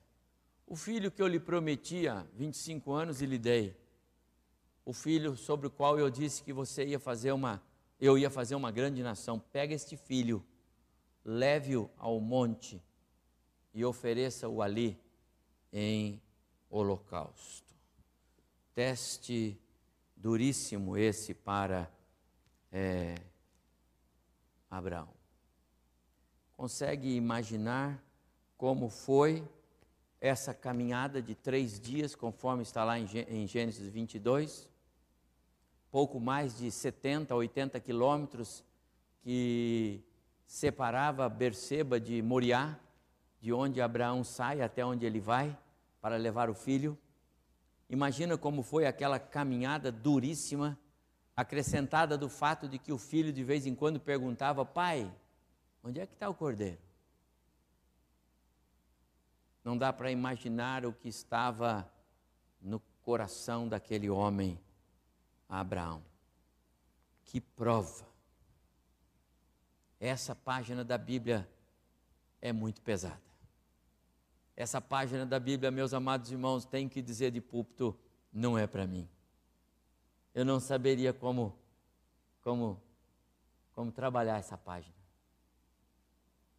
o 0.67 0.75
filho 0.75 1.11
que 1.11 1.21
eu 1.21 1.27
lhe 1.27 1.39
prometi 1.39 2.07
há 2.07 2.25
25 2.33 2.91
anos 2.91 3.21
e 3.21 3.25
lhe 3.25 3.37
dei, 3.37 3.75
o 4.83 4.93
filho 4.93 5.35
sobre 5.35 5.67
o 5.67 5.71
qual 5.71 5.97
eu 5.99 6.09
disse 6.09 6.43
que 6.43 6.53
você 6.53 6.85
ia 6.85 6.99
fazer 6.99 7.31
uma, 7.31 7.61
eu 7.99 8.17
ia 8.17 8.29
fazer 8.29 8.55
uma 8.55 8.71
grande 8.71 9.01
nação. 9.01 9.39
Pega 9.39 9.73
este 9.73 9.97
filho, 9.97 10.45
leve-o 11.23 11.89
ao 11.97 12.19
monte 12.19 12.81
e 13.73 13.83
ofereça-o 13.83 14.61
ali 14.61 14.99
em 15.71 16.21
holocausto. 16.69 17.73
Teste 18.73 19.59
duríssimo 20.15 20.97
esse 20.97 21.33
para 21.33 21.91
é, 22.71 23.15
Abraão. 24.69 25.09
Consegue 26.55 27.15
imaginar 27.15 28.03
como 28.57 28.89
foi 28.89 29.47
essa 30.25 30.55
caminhada 30.55 31.21
de 31.21 31.35
três 31.35 31.79
dias, 31.79 32.15
conforme 32.15 32.63
está 32.63 32.83
lá 32.83 32.97
em 32.97 33.47
Gênesis 33.47 33.87
22? 33.87 34.67
Pouco 35.91 36.19
mais 36.19 36.57
de 36.57 36.71
70, 36.71 37.35
80 37.35 37.79
quilômetros 37.79 38.63
que 39.21 40.03
separava 40.47 41.29
Berseba 41.29 41.99
de 41.99 42.23
Moriá, 42.23 42.75
de 43.39 43.53
onde 43.53 43.79
Abraão 43.79 44.23
sai 44.23 44.61
até 44.61 44.83
onde 44.83 45.05
ele 45.05 45.19
vai 45.19 45.55
para 46.01 46.17
levar 46.17 46.49
o 46.49 46.55
filho. 46.55 46.97
Imagina 47.87 48.35
como 48.35 48.63
foi 48.63 48.87
aquela 48.87 49.19
caminhada 49.19 49.91
duríssima, 49.91 50.75
acrescentada 51.35 52.17
do 52.17 52.29
fato 52.29 52.67
de 52.67 52.79
que 52.79 52.91
o 52.91 52.97
filho 52.97 53.31
de 53.31 53.43
vez 53.43 53.67
em 53.67 53.75
quando 53.75 53.99
perguntava: 53.99 54.65
Pai, 54.65 55.13
onde 55.83 55.99
é 55.99 56.07
que 56.07 56.13
está 56.13 56.27
o 56.27 56.33
cordeiro? 56.33 56.79
Não 59.65 59.75
dá 59.75 59.91
para 59.91 60.11
imaginar 60.11 60.85
o 60.85 60.93
que 60.93 61.09
estava 61.09 61.91
no 62.61 62.79
coração 63.01 63.67
daquele 63.67 64.11
homem, 64.11 64.59
Abraão. 65.49 66.03
Que 67.23 67.41
prova! 67.41 68.05
Essa 69.99 70.35
página 70.35 70.85
da 70.85 70.99
Bíblia 70.99 71.49
é 72.39 72.53
muito 72.53 72.79
pesada. 72.79 73.19
Essa 74.55 74.79
página 74.79 75.25
da 75.25 75.39
Bíblia, 75.39 75.71
meus 75.71 75.95
amados 75.95 76.31
irmãos, 76.31 76.63
tem 76.63 76.87
que 76.87 77.01
dizer 77.01 77.31
de 77.31 77.41
púlpito, 77.41 77.97
não 78.31 78.55
é 78.55 78.67
para 78.67 78.85
mim. 78.85 79.09
Eu 80.35 80.45
não 80.45 80.59
saberia 80.59 81.11
como, 81.11 81.57
como, 82.43 82.79
como 83.73 83.91
trabalhar 83.91 84.37
essa 84.37 84.59
página. 84.59 84.95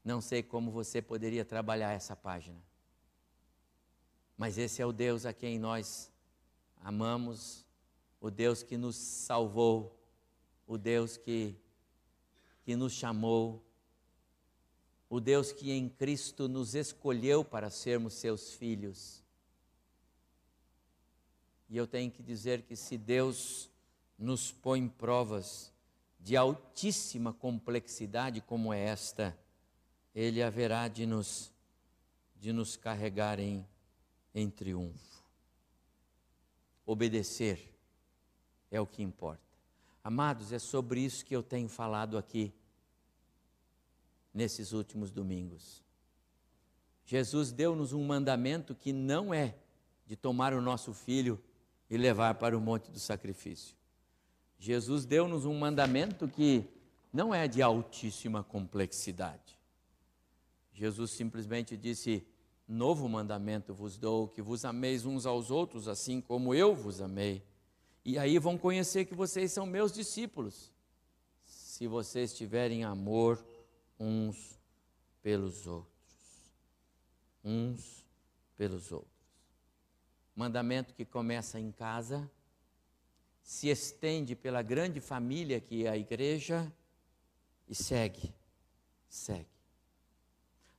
Não 0.04 0.20
sei 0.20 0.42
como 0.42 0.72
você 0.72 1.00
poderia 1.00 1.44
trabalhar 1.44 1.92
essa 1.92 2.16
página. 2.16 2.60
Mas 4.36 4.58
esse 4.58 4.82
é 4.82 4.86
o 4.86 4.92
Deus 4.92 5.24
a 5.24 5.32
quem 5.32 5.58
nós 5.58 6.12
amamos, 6.82 7.64
o 8.20 8.30
Deus 8.30 8.62
que 8.62 8.76
nos 8.76 8.96
salvou, 8.96 9.98
o 10.66 10.76
Deus 10.76 11.16
que, 11.16 11.54
que 12.62 12.76
nos 12.76 12.92
chamou, 12.92 13.64
o 15.08 15.20
Deus 15.20 15.52
que 15.52 15.70
em 15.72 15.88
Cristo 15.88 16.48
nos 16.48 16.74
escolheu 16.74 17.44
para 17.44 17.70
sermos 17.70 18.14
seus 18.14 18.52
filhos. 18.52 19.24
E 21.68 21.76
eu 21.76 21.86
tenho 21.86 22.10
que 22.10 22.22
dizer 22.22 22.62
que 22.62 22.76
se 22.76 22.98
Deus 22.98 23.70
nos 24.18 24.52
põe 24.52 24.88
provas 24.88 25.72
de 26.18 26.36
altíssima 26.36 27.32
complexidade 27.32 28.40
como 28.40 28.72
é 28.72 28.80
esta, 28.80 29.38
Ele 30.14 30.42
haverá 30.42 30.88
de 30.88 31.06
nos, 31.06 31.52
de 32.34 32.52
nos 32.52 32.76
carregar 32.76 33.38
em, 33.38 33.66
em 34.36 34.50
triunfo. 34.50 35.24
Obedecer 36.84 37.74
é 38.70 38.78
o 38.78 38.86
que 38.86 39.02
importa. 39.02 39.42
Amados, 40.04 40.52
é 40.52 40.58
sobre 40.58 41.00
isso 41.00 41.24
que 41.24 41.34
eu 41.34 41.42
tenho 41.42 41.70
falado 41.70 42.18
aqui 42.18 42.52
nesses 44.34 44.72
últimos 44.72 45.10
domingos. 45.10 45.82
Jesus 47.06 47.50
deu-nos 47.50 47.94
um 47.94 48.04
mandamento 48.04 48.74
que 48.74 48.92
não 48.92 49.32
é 49.32 49.56
de 50.06 50.14
tomar 50.14 50.52
o 50.52 50.60
nosso 50.60 50.92
filho 50.92 51.42
e 51.88 51.96
levar 51.96 52.34
para 52.34 52.56
o 52.56 52.60
monte 52.60 52.90
do 52.90 53.00
sacrifício. 53.00 53.74
Jesus 54.58 55.06
deu-nos 55.06 55.46
um 55.46 55.58
mandamento 55.58 56.28
que 56.28 56.68
não 57.10 57.34
é 57.34 57.48
de 57.48 57.62
altíssima 57.62 58.44
complexidade. 58.44 59.58
Jesus 60.74 61.12
simplesmente 61.12 61.74
disse: 61.74 62.26
Novo 62.68 63.08
mandamento 63.08 63.72
vos 63.72 63.96
dou, 63.96 64.26
que 64.28 64.42
vos 64.42 64.64
ameis 64.64 65.04
uns 65.04 65.24
aos 65.24 65.50
outros, 65.50 65.86
assim 65.86 66.20
como 66.20 66.52
eu 66.52 66.74
vos 66.74 67.00
amei. 67.00 67.42
E 68.04 68.18
aí 68.18 68.38
vão 68.38 68.58
conhecer 68.58 69.04
que 69.04 69.14
vocês 69.14 69.52
são 69.52 69.66
meus 69.66 69.92
discípulos, 69.92 70.72
se 71.44 71.86
vocês 71.86 72.34
tiverem 72.34 72.82
amor 72.82 73.44
uns 73.98 74.58
pelos 75.22 75.66
outros. 75.66 75.92
Uns 77.44 78.04
pelos 78.56 78.90
outros. 78.90 79.14
Mandamento 80.34 80.92
que 80.92 81.04
começa 81.04 81.60
em 81.60 81.70
casa, 81.70 82.30
se 83.42 83.68
estende 83.68 84.34
pela 84.34 84.60
grande 84.60 85.00
família 85.00 85.60
que 85.60 85.86
é 85.86 85.90
a 85.90 85.96
igreja 85.96 86.72
e 87.68 87.74
segue, 87.74 88.34
segue. 89.08 89.55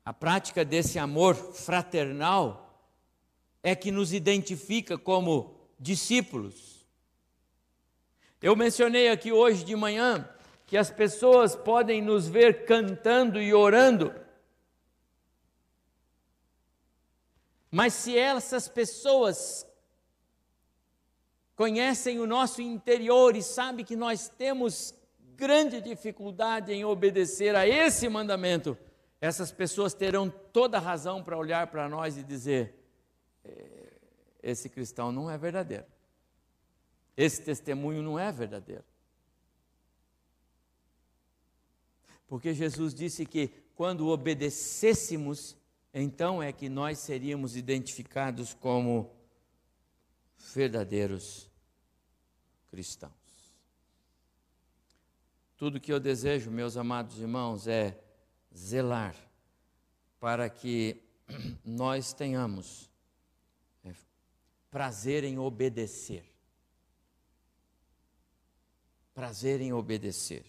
A 0.07 0.13
prática 0.13 0.63
desse 0.63 0.97
amor 0.97 1.35
fraternal 1.35 2.81
é 3.61 3.75
que 3.75 3.91
nos 3.91 4.13
identifica 4.13 4.97
como 4.97 5.59
discípulos. 5.77 6.87
Eu 8.41 8.55
mencionei 8.55 9.09
aqui 9.09 9.33
hoje 9.33 9.65
de 9.65 9.75
manhã 9.75 10.25
que 10.65 10.77
as 10.77 10.89
pessoas 10.89 11.57
podem 11.57 12.01
nos 12.01 12.25
ver 12.25 12.63
cantando 12.63 13.41
e 13.41 13.53
orando, 13.53 14.15
mas 17.69 17.93
se 17.93 18.17
essas 18.17 18.69
pessoas 18.69 19.67
conhecem 21.53 22.17
o 22.17 22.25
nosso 22.25 22.61
interior 22.61 23.35
e 23.35 23.43
sabem 23.43 23.83
que 23.83 23.97
nós 23.97 24.29
temos 24.29 24.95
grande 25.35 25.81
dificuldade 25.81 26.71
em 26.71 26.85
obedecer 26.85 27.57
a 27.57 27.67
esse 27.67 28.07
mandamento, 28.07 28.77
essas 29.19 29.51
pessoas 29.51 29.93
terão 29.93 30.29
toda 30.29 30.77
a 30.77 30.81
razão 30.81 31.23
para 31.23 31.37
olhar 31.37 31.67
para 31.67 31.89
nós 31.89 32.17
e 32.17 32.23
dizer: 32.23 32.75
é, 33.43 33.93
esse 34.41 34.69
cristão 34.69 35.11
não 35.11 35.29
é 35.29 35.37
verdadeiro 35.37 35.85
esse 37.17 37.41
testemunho 37.41 38.03
não 38.03 38.19
é 38.19 38.31
verdadeiro. 38.31 38.83
Porque 42.27 42.53
Jesus 42.53 42.93
disse 42.93 43.25
que 43.25 43.47
quando 43.73 44.07
obedecêssemos, 44.07 45.57
então 45.91 46.43
é 46.43 46.53
que 46.53 46.69
nós 46.69 46.99
seríamos 46.99 47.55
identificados 47.55 48.53
como 48.53 49.15
verdadeiros 50.53 51.49
cristãos. 52.67 53.13
Tudo 55.57 55.79
que 55.79 55.91
eu 55.91 55.99
desejo, 55.99 56.51
meus 56.51 56.77
amados 56.77 57.17
irmãos, 57.17 57.67
é 57.67 57.99
zelar 58.57 59.15
para 60.19 60.49
que 60.49 61.03
nós 61.63 62.13
tenhamos 62.13 62.89
é, 63.83 63.93
prazer 64.71 65.23
em 65.23 65.37
obedecer 65.37 66.25
prazer 69.17 69.61
em 69.61 69.73
obedecer. 69.73 70.45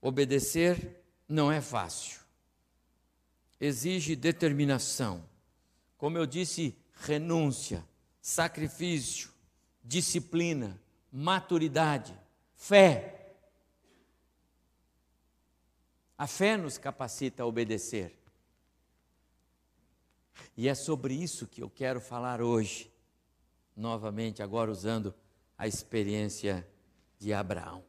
Obedecer 0.00 1.04
não 1.28 1.52
é 1.52 1.60
fácil. 1.60 2.18
Exige 3.60 4.16
determinação. 4.16 5.22
Como 5.98 6.16
eu 6.16 6.24
disse, 6.24 6.74
renúncia, 7.02 7.86
sacrifício, 8.22 9.28
disciplina, 9.84 10.80
maturidade, 11.12 12.18
fé. 12.54 13.21
A 16.16 16.26
fé 16.26 16.56
nos 16.56 16.78
capacita 16.78 17.42
a 17.42 17.46
obedecer. 17.46 18.18
E 20.56 20.68
é 20.68 20.74
sobre 20.74 21.14
isso 21.14 21.46
que 21.46 21.62
eu 21.62 21.70
quero 21.70 22.00
falar 22.00 22.40
hoje, 22.40 22.90
novamente, 23.76 24.42
agora 24.42 24.70
usando 24.70 25.14
a 25.56 25.66
experiência 25.66 26.66
de 27.18 27.32
Abraão. 27.32 27.84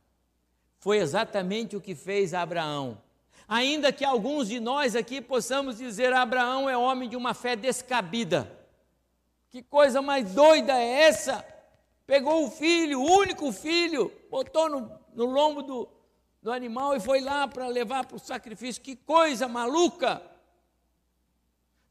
Foi 0.80 0.98
exatamente 0.98 1.76
o 1.76 1.82
que 1.82 1.96
fez 1.96 2.34
Abraão. 2.34 3.02
Ainda 3.48 3.92
que 3.92 4.06
alguns 4.06 4.48
de 4.48 4.60
nós 4.60 4.96
aqui 4.96 5.22
possamos 5.22 5.78
dizer 5.78 6.14
Abraão 6.14 6.70
é 6.70 6.78
homem 6.78 7.10
de 7.10 7.16
uma 7.16 7.34
fé 7.34 7.56
descabida. 7.56 8.52
Que 9.50 9.62
coisa 9.62 10.02
mais 10.02 10.34
doida 10.34 10.74
é 10.74 11.04
essa? 11.04 11.46
Pegou 12.06 12.46
o 12.46 12.52
filho, 12.52 13.02
o 13.02 13.20
único 13.20 13.52
filho, 13.52 14.12
botou 14.30 14.70
no, 14.70 14.92
no 15.14 15.26
lombo 15.26 15.62
do, 15.62 15.90
do 16.44 16.52
animal 16.52 16.94
e 16.94 17.00
foi 17.00 17.22
lá 17.22 17.48
para 17.48 17.68
levar 17.68 18.06
para 18.06 18.18
o 18.18 18.20
sacrifício. 18.20 18.82
Que 18.82 18.98
coisa 18.98 19.48
maluca! 19.48 20.22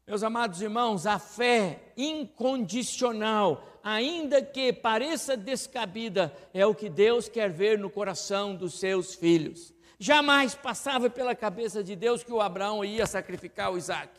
Meus 0.05 0.21
amados 0.21 0.61
irmãos, 0.61 1.07
a 1.07 1.17
fé 1.17 1.91
incondicional, 1.97 3.65
ainda 3.83 4.43
que 4.43 4.71
pareça 4.71 5.35
descabida, 5.35 6.31
é 6.53 6.65
o 6.65 6.75
que 6.75 6.87
Deus 6.87 7.27
quer 7.27 7.49
ver 7.49 7.79
no 7.79 7.89
coração 7.89 8.55
dos 8.55 8.79
seus 8.79 9.15
filhos. 9.15 9.73
Jamais 9.97 10.53
passava 10.53 11.09
pela 11.09 11.33
cabeça 11.33 11.83
de 11.83 11.95
Deus 11.95 12.23
que 12.23 12.31
o 12.31 12.41
Abraão 12.41 12.85
ia 12.85 13.07
sacrificar 13.07 13.71
o 13.71 13.77
Isaac. 13.77 14.11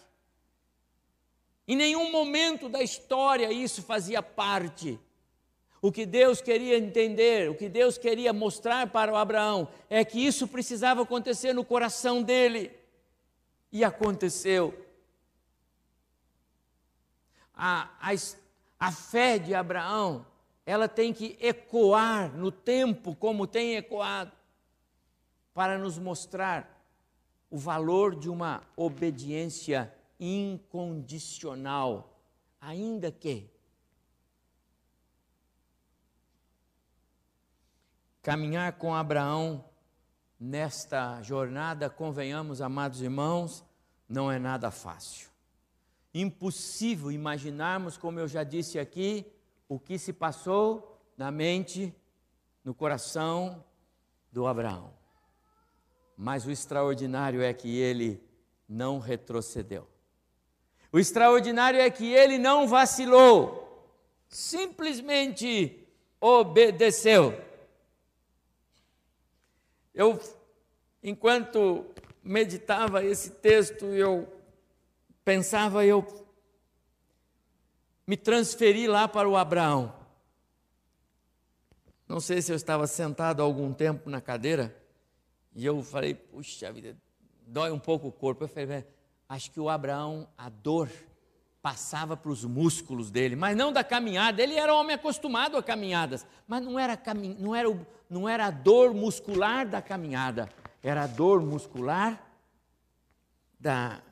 Em 1.69 1.77
nenhum 1.77 2.11
momento 2.11 2.69
da 2.69 2.83
história 2.83 3.53
isso 3.53 3.83
fazia 3.83 4.23
parte. 4.23 4.99
O 5.85 5.93
que 5.93 6.07
Deus 6.07 6.41
queria 6.41 6.79
entender, 6.79 7.51
o 7.51 7.55
que 7.55 7.69
Deus 7.69 7.99
queria 7.99 8.33
mostrar 8.33 8.87
para 8.87 9.21
Abraão, 9.21 9.69
é 9.91 10.03
que 10.03 10.19
isso 10.19 10.49
precisava 10.49 11.03
acontecer 11.03 11.53
no 11.53 11.63
coração 11.63 12.23
dele. 12.23 12.73
E 13.71 13.85
aconteceu 13.85 14.73
a, 17.55 17.91
a, 18.01 18.15
a 18.81 18.93
fé 18.93 19.39
de 19.39 19.55
Abraão, 19.55 20.25
ela 20.65 20.89
tem 20.89 21.13
que 21.13 21.37
ecoar 21.39 22.35
no 22.35 22.51
tempo 22.51 23.15
como 23.15 23.47
tem 23.47 23.77
ecoado, 23.77 24.33
para 25.53 25.77
nos 25.77 25.99
mostrar 25.99 26.83
o 27.51 27.59
valor 27.59 28.17
de 28.17 28.31
uma 28.31 28.63
obediência 28.75 29.93
incondicional, 30.19 32.19
ainda 32.59 33.13
que 33.13 33.53
caminhar 38.25 38.73
com 38.73 38.93
Abraão 38.93 39.65
nesta 40.41 41.23
jornada, 41.23 41.89
convenhamos, 41.89 42.61
amados 42.61 43.01
irmãos, 43.01 43.65
não 44.09 44.33
é 44.33 44.41
nada 44.41 44.73
fácil 44.73 45.33
impossível 46.15 47.11
imaginarmos, 47.11 47.97
como 47.97 48.21
eu 48.21 48.29
já 48.29 48.45
disse 48.45 48.79
aqui, 48.79 49.27
o 49.69 49.81
que 49.81 49.99
se 49.99 50.13
passou 50.13 51.03
na 51.17 51.31
mente, 51.31 51.93
no 52.63 52.73
coração 52.73 53.65
do 54.31 54.47
Abraão. 54.47 54.95
Mas 56.17 56.47
o 56.47 56.51
extraordinário 56.53 57.43
é 57.43 57.53
que 57.53 57.77
ele 57.77 58.23
não 58.69 59.01
retrocedeu. 59.01 59.89
O 60.93 60.99
extraordinário 60.99 61.81
é 61.81 61.91
que 61.91 62.13
ele 62.13 62.39
não 62.39 62.69
vacilou, 62.69 63.93
simplesmente 64.29 65.85
obedeceu. 66.21 67.35
Eu, 69.95 70.21
enquanto 71.03 71.87
meditava 72.23 73.05
esse 73.05 73.31
texto, 73.31 73.87
eu 73.87 74.29
pensava 75.25 75.85
eu 75.87 76.05
me 78.07 78.17
transferir 78.17 78.91
lá 78.91 79.07
para 79.07 79.29
o 79.29 79.37
Abraão. 79.37 79.95
Não 82.09 82.21
sei 82.21 82.43
se 82.43 82.53
eu 82.53 82.57
estava 82.57 82.87
sentado 82.87 83.41
há 83.41 83.45
algum 83.45 83.73
tempo 83.73 84.11
na 84.11 84.21
cadeira 84.21 84.77
e 85.55 85.65
eu 85.65 85.83
falei, 85.83 86.15
puxa 86.15 86.73
vida, 86.73 86.97
dói 87.47 87.71
um 87.71 87.79
pouco 87.79 88.09
o 88.09 88.13
corpo. 88.13 88.45
Eu 88.45 88.49
falei, 88.49 88.85
acho 89.29 89.51
que 89.51 89.61
o 89.61 89.69
Abraão, 89.69 90.29
a 90.37 90.49
dor 90.49 90.91
passava 91.65 92.15
para 92.15 92.31
os 92.31 92.45
músculos 92.45 93.11
dele, 93.11 93.35
mas 93.35 93.57
não 93.57 93.73
da 93.73 93.83
caminhada. 93.83 94.43
Ele 94.43 94.53
era 94.53 94.75
homem 94.75 94.95
acostumado 94.95 95.57
a 95.57 95.63
caminhadas, 95.63 96.27
mas 96.47 96.63
não 96.63 96.79
era, 96.79 96.95
cami 96.95 97.35
não 97.41 97.57
era, 97.57 97.71
o, 97.71 97.87
não 98.11 98.29
era 98.29 98.49
a 98.49 98.51
dor 98.51 98.93
muscular 98.93 99.67
da 99.67 99.81
caminhada, 99.81 100.47
era 100.83 101.05
a 101.05 101.07
dor 101.07 101.41
muscular 101.41 102.23
da, 103.59 104.03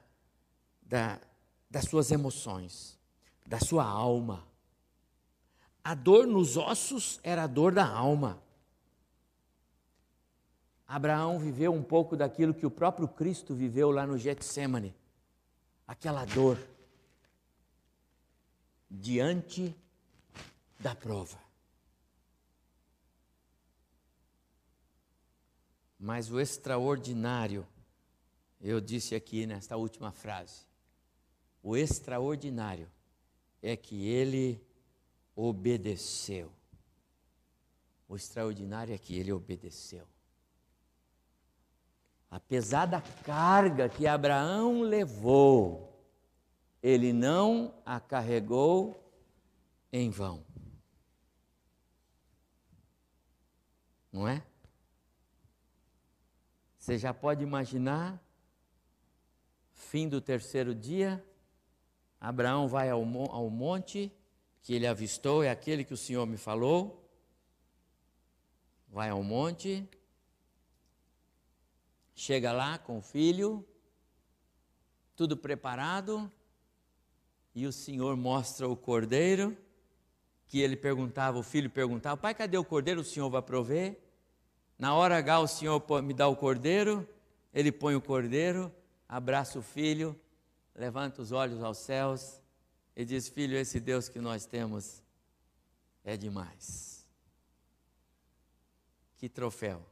da, 0.81 1.21
das 1.69 1.85
suas 1.85 2.11
emoções, 2.11 2.99
da 3.47 3.61
sua 3.61 3.85
alma. 3.85 4.47
A 5.85 5.95
dor 5.95 6.27
nos 6.27 6.57
ossos 6.57 7.21
era 7.23 7.43
a 7.43 7.47
dor 7.47 7.75
da 7.75 7.87
alma. 7.87 8.43
Abraão 10.89 11.39
viveu 11.39 11.71
um 11.71 11.83
pouco 11.83 12.17
daquilo 12.17 12.55
que 12.55 12.65
o 12.65 12.71
próprio 12.71 13.09
Cristo 13.09 13.55
viveu 13.55 13.91
lá 13.91 14.07
no 14.07 14.17
Getsemane. 14.17 14.95
Aquela 15.87 16.25
dor 16.25 16.57
diante 18.95 19.75
da 20.79 20.95
prova. 20.95 21.41
Mas 25.99 26.31
o 26.31 26.39
extraordinário, 26.39 27.67
eu 28.61 28.81
disse 28.81 29.15
aqui 29.15 29.47
nesta 29.47 29.77
última 29.77 30.13
frase, 30.13 30.67
o 31.63 31.77
extraordinário 31.77 32.91
é 33.63 33.77
que 33.77 34.09
ele 34.09 34.61
obedeceu. 35.35 36.53
O 38.09 38.17
extraordinário 38.17 38.95
é 38.95 38.99
que 38.99 39.17
ele 39.17 39.33
obedeceu. 39.33 40.07
Apesar 42.31 42.87
da 42.87 43.01
carga 43.01 43.89
que 43.89 44.07
Abraão 44.07 44.83
levou, 44.83 45.92
ele 46.83 47.13
não 47.13 47.75
a 47.87 48.01
carregou 48.01 48.99
em 49.93 50.11
vão. 50.11 50.45
Não 54.11 54.27
é? 54.27 54.45
Você 56.79 56.99
já 56.99 57.15
pode 57.15 57.43
imaginar, 57.43 58.21
fim 59.73 60.09
do 60.09 60.21
terceiro 60.21 60.75
dia, 60.75 61.25
Abraão 62.21 62.67
vai 62.67 62.91
ao, 62.91 63.03
ao 63.31 63.49
monte 63.49 64.13
que 64.63 64.75
ele 64.75 64.87
avistou, 64.87 65.43
é 65.43 65.51
aquele 65.51 65.85
que 65.85 65.95
o 65.95 65.97
Senhor 65.97 66.27
me 66.27 66.37
falou. 66.37 66.99
Vai 68.89 69.09
ao 69.09 69.23
monte, 69.23 69.89
chega 72.15 72.53
lá 72.53 72.79
com 72.79 72.99
o 72.99 73.03
filho, 73.03 73.67
tudo 75.17 75.37
preparado, 75.37 76.31
e 77.55 77.67
o 77.67 77.73
Senhor 77.73 78.17
mostra 78.17 78.69
o 78.69 78.77
cordeiro, 78.77 79.57
que 80.47 80.61
ele 80.61 80.77
perguntava, 80.77 81.39
o 81.39 81.43
filho 81.43 81.71
perguntava, 81.71 82.17
pai, 82.17 82.35
cadê 82.35 82.57
o 82.57 82.65
cordeiro? 82.65 83.01
O 83.01 83.05
Senhor 83.05 83.29
vai 83.31 83.43
prover. 83.43 83.99
Na 84.79 84.95
hora 84.95 85.17
H, 85.19 85.41
o 85.41 85.47
Senhor 85.47 86.03
me 86.03 86.13
dá 86.13 86.29
o 86.29 86.37
cordeiro, 86.37 87.09
ele 87.53 87.71
põe 87.71 87.95
o 87.95 88.01
cordeiro, 88.01 88.73
abraça 89.09 89.59
o 89.59 89.63
filho, 89.63 90.19
levanta 90.75 91.23
os 91.23 91.33
olhos 91.33 91.63
aos 91.63 91.79
céus 91.79 92.41
e 92.97 93.05
diz: 93.05 93.29
Filho, 93.29 93.57
esse 93.57 93.79
Deus 93.79 94.09
que 94.09 94.19
nós 94.19 94.45
temos 94.47 95.03
é 96.05 96.17
demais. 96.17 97.07
Que 99.17 99.29
troféu. 99.29 99.87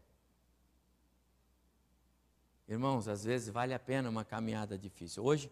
Irmãos, 2.67 3.09
às 3.09 3.25
vezes 3.25 3.49
vale 3.49 3.75
a 3.75 3.79
pena 3.79 4.09
uma 4.09 4.25
caminhada 4.25 4.79
difícil. 4.79 5.25
Hoje, 5.25 5.51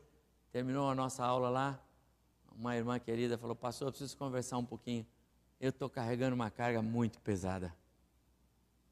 terminou 0.53 0.89
a 0.89 0.95
nossa 0.95 1.25
aula 1.25 1.49
lá, 1.49 1.88
uma 2.59 2.77
irmã 2.77 2.99
querida 2.99 3.39
falou: 3.39 3.55
Pastor, 3.55 3.89
eu 3.89 3.93
preciso 3.93 4.17
conversar 4.17 4.59
um 4.59 4.65
pouquinho. 4.65 5.07
Eu 5.61 5.71
estou 5.71 5.89
carregando 5.89 6.35
uma 6.35 6.51
carga 6.51 6.83
muito 6.83 7.21
pesada. 7.21 7.73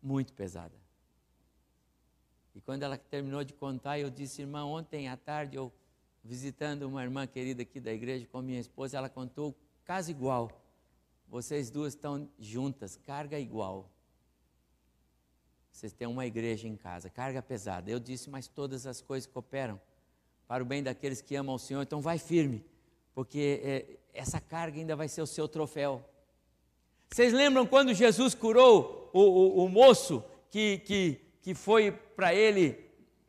Muito 0.01 0.33
pesada. 0.33 0.75
E 2.55 2.61
quando 2.61 2.85
ela 2.85 2.97
terminou 2.97 3.43
de 3.43 3.53
contar, 3.53 3.99
eu 3.99 4.09
disse: 4.09 4.43
Irmã, 4.43 4.65
ontem 4.65 5.09
à 5.09 5.17
tarde 5.17 5.57
eu, 5.57 5.73
visitando 6.23 6.85
uma 6.85 7.03
irmã 7.03 7.27
querida 7.27 7.63
aqui 7.63 7.81
da 7.81 7.93
igreja 7.93 8.27
com 8.27 8.41
minha 8.41 8.61
esposa, 8.61 8.97
ela 8.97 9.09
contou 9.09 9.55
caso 9.85 10.11
igual. 10.11 10.51
Vocês 11.29 11.71
duas 11.71 11.95
estão 11.95 12.31
juntas, 12.39 12.97
carga 12.97 13.39
igual. 13.39 13.91
Vocês 15.73 15.93
têm 15.93 16.07
uma 16.07 16.25
igreja 16.25 16.69
em 16.69 16.77
casa, 16.77 17.11
carga 17.11 17.43
pesada. 17.43 17.91
Eu 17.91 17.99
disse, 17.99 18.31
mas 18.31 18.47
todas 18.47 18.87
as 18.87 19.03
coisas 19.03 19.27
cooperam 19.27 19.79
para 20.47 20.63
o 20.63 20.67
bem 20.67 20.83
daqueles 20.83 21.21
que 21.21 21.35
amam 21.35 21.57
o 21.57 21.59
Senhor, 21.59 21.83
então 21.83 22.01
vai 22.01 22.17
firme 22.17 22.65
porque 23.17 23.63
é, 23.65 23.87
essa 24.13 24.39
carga 24.39 24.79
ainda 24.79 24.95
vai 24.95 25.09
ser 25.09 25.23
o 25.23 25.27
seu 25.27 25.49
troféu. 25.49 26.05
Vocês 27.11 27.33
lembram 27.33 27.67
quando 27.67 27.95
Jesus 27.95 28.35
curou 28.35 29.11
o, 29.11 29.21
o, 29.21 29.65
o 29.65 29.69
moço 29.71 30.23
que, 30.51 30.83
que, 30.85 31.21
que 31.41 31.55
foi 31.55 31.91
para 31.91 32.35
ele 32.35 32.79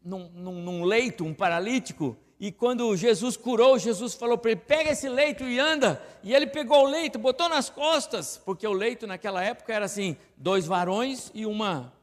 num, 0.04 0.28
num, 0.34 0.62
num 0.62 0.84
leito, 0.84 1.24
um 1.24 1.34
paralítico? 1.34 2.18
E 2.38 2.52
quando 2.52 2.98
Jesus 2.98 3.38
curou, 3.38 3.80
Jesus 3.80 4.14
falou 4.14 4.38
para 4.38 4.52
ele: 4.52 4.60
pega 4.60 4.92
esse 4.92 5.08
leito 5.08 5.46
e 5.46 5.58
anda. 5.58 6.04
E 6.22 6.36
ele 6.36 6.48
pegou 6.48 6.84
o 6.84 6.90
leito, 6.90 7.18
botou 7.18 7.48
nas 7.48 7.70
costas, 7.70 8.38
porque 8.44 8.68
o 8.68 8.74
leito 8.74 9.08
naquela 9.08 9.42
época 9.42 9.74
era 9.74 9.86
assim: 9.86 10.18
dois 10.36 10.66
varões 10.66 11.32
e 11.34 11.46
uma, 11.46 11.94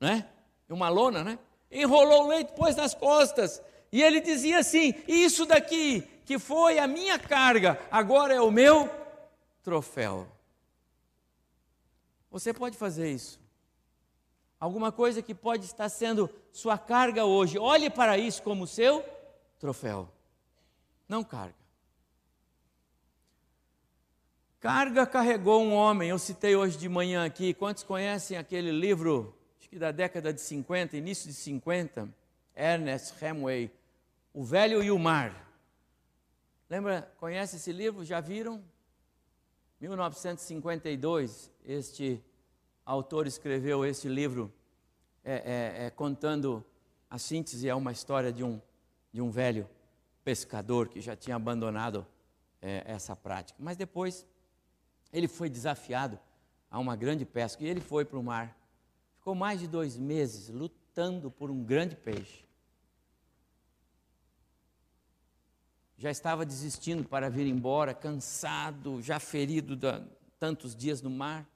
né? 0.00 0.26
Uma 0.66 0.88
lona, 0.88 1.22
né? 1.22 1.38
Enrolou 1.70 2.24
o 2.24 2.28
leito, 2.28 2.54
pôs 2.54 2.74
nas 2.74 2.94
costas. 2.94 3.60
E 3.92 4.02
ele 4.02 4.22
dizia 4.22 4.60
assim: 4.60 4.94
Isso 5.06 5.44
daqui 5.44 6.08
que 6.24 6.38
foi 6.38 6.78
a 6.78 6.86
minha 6.86 7.18
carga, 7.18 7.80
agora 7.90 8.34
é 8.34 8.40
o 8.40 8.50
meu 8.50 8.88
troféu. 9.62 10.26
Você 12.30 12.52
pode 12.52 12.76
fazer 12.76 13.10
isso. 13.10 13.40
Alguma 14.58 14.90
coisa 14.90 15.22
que 15.22 15.34
pode 15.34 15.66
estar 15.66 15.88
sendo 15.88 16.30
sua 16.50 16.78
carga 16.78 17.24
hoje, 17.24 17.58
olhe 17.58 17.90
para 17.90 18.16
isso 18.16 18.42
como 18.42 18.66
seu 18.66 19.04
troféu. 19.58 20.08
Não 21.08 21.22
carga. 21.22 21.54
Carga 24.58 25.06
carregou 25.06 25.62
um 25.62 25.74
homem, 25.74 26.08
eu 26.08 26.18
citei 26.18 26.56
hoje 26.56 26.78
de 26.78 26.88
manhã 26.88 27.26
aqui. 27.26 27.52
Quantos 27.52 27.82
conhecem 27.82 28.38
aquele 28.38 28.72
livro, 28.72 29.36
acho 29.60 29.68
que 29.68 29.78
da 29.78 29.90
década 29.90 30.32
de 30.32 30.40
50, 30.40 30.96
início 30.96 31.28
de 31.28 31.34
50, 31.34 32.08
Ernest 32.56 33.12
Hemingway, 33.22 33.70
O 34.32 34.42
Velho 34.42 34.82
e 34.82 34.90
o 34.90 34.98
Mar. 34.98 35.44
Lembra, 36.74 37.08
conhece 37.18 37.54
esse 37.54 37.70
livro? 37.70 38.04
Já 38.04 38.20
viram? 38.20 38.60
1952, 39.80 41.48
este 41.64 42.20
autor 42.84 43.28
escreveu 43.28 43.86
esse 43.86 44.08
livro 44.08 44.52
é, 45.22 45.34
é, 45.34 45.86
é, 45.86 45.90
contando 45.90 46.64
a 47.08 47.16
síntese, 47.16 47.68
é 47.68 47.74
uma 47.76 47.92
história 47.92 48.32
de 48.32 48.42
um, 48.42 48.60
de 49.12 49.20
um 49.22 49.30
velho 49.30 49.70
pescador 50.24 50.88
que 50.88 51.00
já 51.00 51.14
tinha 51.14 51.36
abandonado 51.36 52.04
é, 52.60 52.82
essa 52.86 53.14
prática. 53.14 53.56
Mas 53.62 53.76
depois 53.76 54.26
ele 55.12 55.28
foi 55.28 55.48
desafiado 55.48 56.18
a 56.68 56.80
uma 56.80 56.96
grande 56.96 57.24
pesca 57.24 57.62
e 57.62 57.68
ele 57.68 57.80
foi 57.80 58.04
para 58.04 58.18
o 58.18 58.22
mar. 58.24 58.58
Ficou 59.18 59.36
mais 59.36 59.60
de 59.60 59.68
dois 59.68 59.96
meses 59.96 60.48
lutando 60.48 61.30
por 61.30 61.52
um 61.52 61.62
grande 61.62 61.94
peixe. 61.94 62.43
Já 65.96 66.10
estava 66.10 66.44
desistindo 66.44 67.04
para 67.04 67.30
vir 67.30 67.46
embora, 67.46 67.94
cansado, 67.94 69.00
já 69.00 69.20
ferido 69.20 69.76
de 69.76 69.86
tantos 70.38 70.74
dias 70.74 71.00
no 71.00 71.10
mar, 71.10 71.48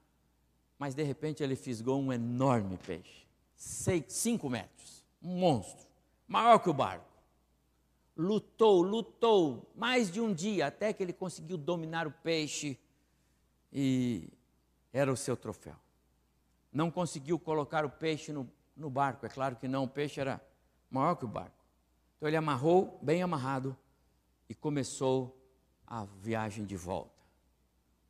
mas 0.79 0.94
de 0.94 1.03
repente 1.03 1.42
ele 1.42 1.57
fisgou 1.57 2.01
um 2.01 2.12
enorme 2.12 2.77
peixe, 2.79 3.27
seis, 3.57 4.05
cinco 4.09 4.48
metros, 4.48 5.05
um 5.20 5.38
monstro, 5.38 5.87
maior 6.27 6.59
que 6.61 6.70
o 6.70 6.74
barco. 6.74 7.07
Lutou, 8.16 8.83
lutou 8.83 9.70
mais 9.77 10.11
de 10.11 10.20
um 10.20 10.33
dia 10.33 10.66
até 10.66 10.92
que 10.92 11.03
ele 11.03 11.12
conseguiu 11.12 11.57
dominar 11.57 12.07
o 12.07 12.11
peixe 12.11 12.79
e 13.72 14.29
era 14.92 15.12
o 15.12 15.16
seu 15.16 15.37
troféu. 15.37 15.77
Não 16.72 16.90
conseguiu 16.90 17.38
colocar 17.38 17.85
o 17.85 17.90
peixe 17.90 18.33
no, 18.33 18.51
no 18.77 18.90
barco, 18.90 19.24
é 19.24 19.29
claro 19.29 19.57
que 19.57 19.68
não, 19.68 19.85
o 19.85 19.88
peixe 19.88 20.20
era 20.20 20.40
maior 20.90 21.14
que 21.14 21.24
o 21.24 21.29
barco. 21.29 21.57
Então 22.16 22.29
ele 22.29 22.37
amarrou, 22.37 22.98
bem 23.03 23.22
amarrado, 23.22 23.77
e 24.48 24.54
começou 24.54 25.38
a 25.87 26.04
viagem 26.04 26.64
de 26.64 26.76
volta. 26.76 27.22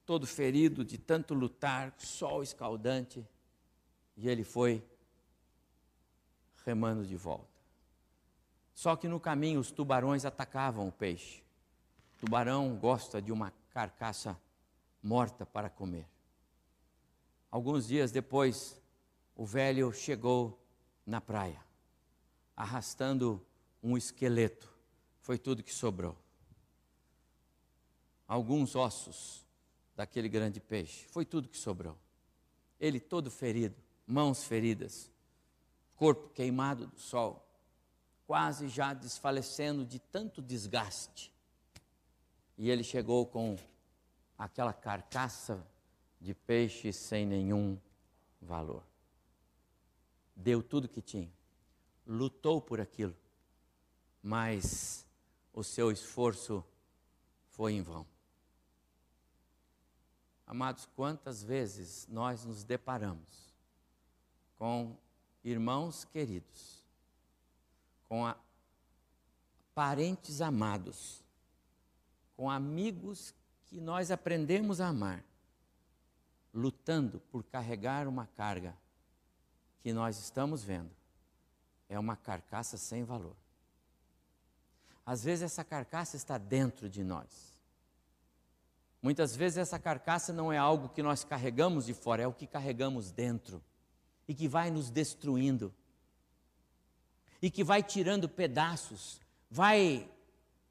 Todo 0.06 0.26
ferido 0.26 0.84
de 0.84 0.96
tanto 0.96 1.34
lutar, 1.34 1.94
sol 1.98 2.42
escaldante, 2.42 3.26
e 4.16 4.28
ele 4.28 4.44
foi 4.44 4.82
remando 6.64 7.04
de 7.04 7.16
volta. 7.16 7.58
Só 8.74 8.94
que 8.96 9.08
no 9.08 9.18
caminho 9.18 9.60
os 9.60 9.70
tubarões 9.70 10.24
atacavam 10.24 10.88
o 10.88 10.92
peixe. 10.92 11.42
O 12.16 12.20
tubarão 12.20 12.76
gosta 12.76 13.20
de 13.20 13.32
uma 13.32 13.52
carcaça 13.70 14.38
morta 15.02 15.44
para 15.44 15.68
comer. 15.68 16.06
Alguns 17.50 17.86
dias 17.86 18.12
depois, 18.12 18.80
o 19.34 19.46
velho 19.46 19.92
chegou 19.92 20.62
na 21.06 21.20
praia, 21.20 21.60
arrastando 22.56 23.44
um 23.82 23.96
esqueleto. 23.96 24.68
Foi 25.20 25.38
tudo 25.38 25.62
que 25.62 25.72
sobrou. 25.72 26.16
Alguns 28.28 28.76
ossos 28.76 29.44
daquele 29.96 30.28
grande 30.28 30.60
peixe. 30.60 31.06
Foi 31.08 31.24
tudo 31.24 31.48
que 31.48 31.56
sobrou. 31.56 31.98
Ele 32.78 33.00
todo 33.00 33.30
ferido, 33.30 33.74
mãos 34.06 34.44
feridas, 34.44 35.10
corpo 35.96 36.28
queimado 36.28 36.86
do 36.86 37.00
sol, 37.00 37.44
quase 38.26 38.68
já 38.68 38.94
desfalecendo 38.94 39.84
de 39.84 39.98
tanto 39.98 40.40
desgaste. 40.40 41.32
E 42.56 42.70
ele 42.70 42.84
chegou 42.84 43.26
com 43.26 43.56
aquela 44.36 44.72
carcaça 44.72 45.66
de 46.20 46.34
peixe 46.34 46.92
sem 46.92 47.26
nenhum 47.26 47.78
valor. 48.40 48.84
Deu 50.36 50.62
tudo 50.62 50.88
que 50.88 51.02
tinha, 51.02 51.32
lutou 52.06 52.60
por 52.60 52.80
aquilo, 52.80 53.16
mas 54.22 55.04
o 55.52 55.64
seu 55.64 55.90
esforço 55.90 56.64
foi 57.48 57.72
em 57.72 57.82
vão. 57.82 58.06
Amados, 60.48 60.88
quantas 60.96 61.42
vezes 61.42 62.08
nós 62.08 62.46
nos 62.46 62.64
deparamos 62.64 63.54
com 64.56 64.96
irmãos 65.44 66.06
queridos, 66.06 66.82
com 68.08 68.26
a, 68.26 68.34
parentes 69.74 70.40
amados, 70.40 71.22
com 72.34 72.50
amigos 72.50 73.34
que 73.66 73.78
nós 73.78 74.10
aprendemos 74.10 74.80
a 74.80 74.88
amar, 74.88 75.22
lutando 76.54 77.20
por 77.30 77.44
carregar 77.44 78.08
uma 78.08 78.26
carga 78.26 78.74
que 79.82 79.92
nós 79.92 80.18
estamos 80.18 80.64
vendo 80.64 80.90
é 81.90 81.98
uma 81.98 82.16
carcaça 82.16 82.78
sem 82.78 83.04
valor. 83.04 83.36
Às 85.04 85.24
vezes 85.24 85.42
essa 85.42 85.62
carcaça 85.62 86.16
está 86.16 86.36
dentro 86.36 86.88
de 86.88 87.02
nós. 87.04 87.47
Muitas 89.08 89.34
vezes 89.34 89.56
essa 89.56 89.78
carcaça 89.78 90.34
não 90.34 90.52
é 90.52 90.58
algo 90.58 90.90
que 90.90 91.02
nós 91.02 91.24
carregamos 91.24 91.86
de 91.86 91.94
fora, 91.94 92.24
é 92.24 92.26
o 92.26 92.32
que 92.34 92.46
carregamos 92.46 93.10
dentro 93.10 93.64
e 94.28 94.34
que 94.34 94.46
vai 94.46 94.70
nos 94.70 94.90
destruindo 94.90 95.74
e 97.40 97.50
que 97.50 97.64
vai 97.64 97.82
tirando 97.82 98.28
pedaços, 98.28 99.18
vai 99.50 100.06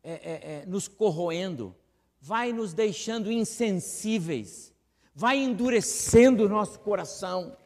é, 0.03 0.11
é, 0.11 0.53
é, 0.53 0.65
nos 0.67 0.87
corroendo, 0.87 1.75
vai 2.21 2.53
nos 2.53 2.75
deixando 2.75 3.31
insensíveis, 3.31 4.71
vai 5.15 5.39
endurecendo 5.39 6.45
o 6.45 6.49
nosso 6.49 6.79
coração. 6.81 7.57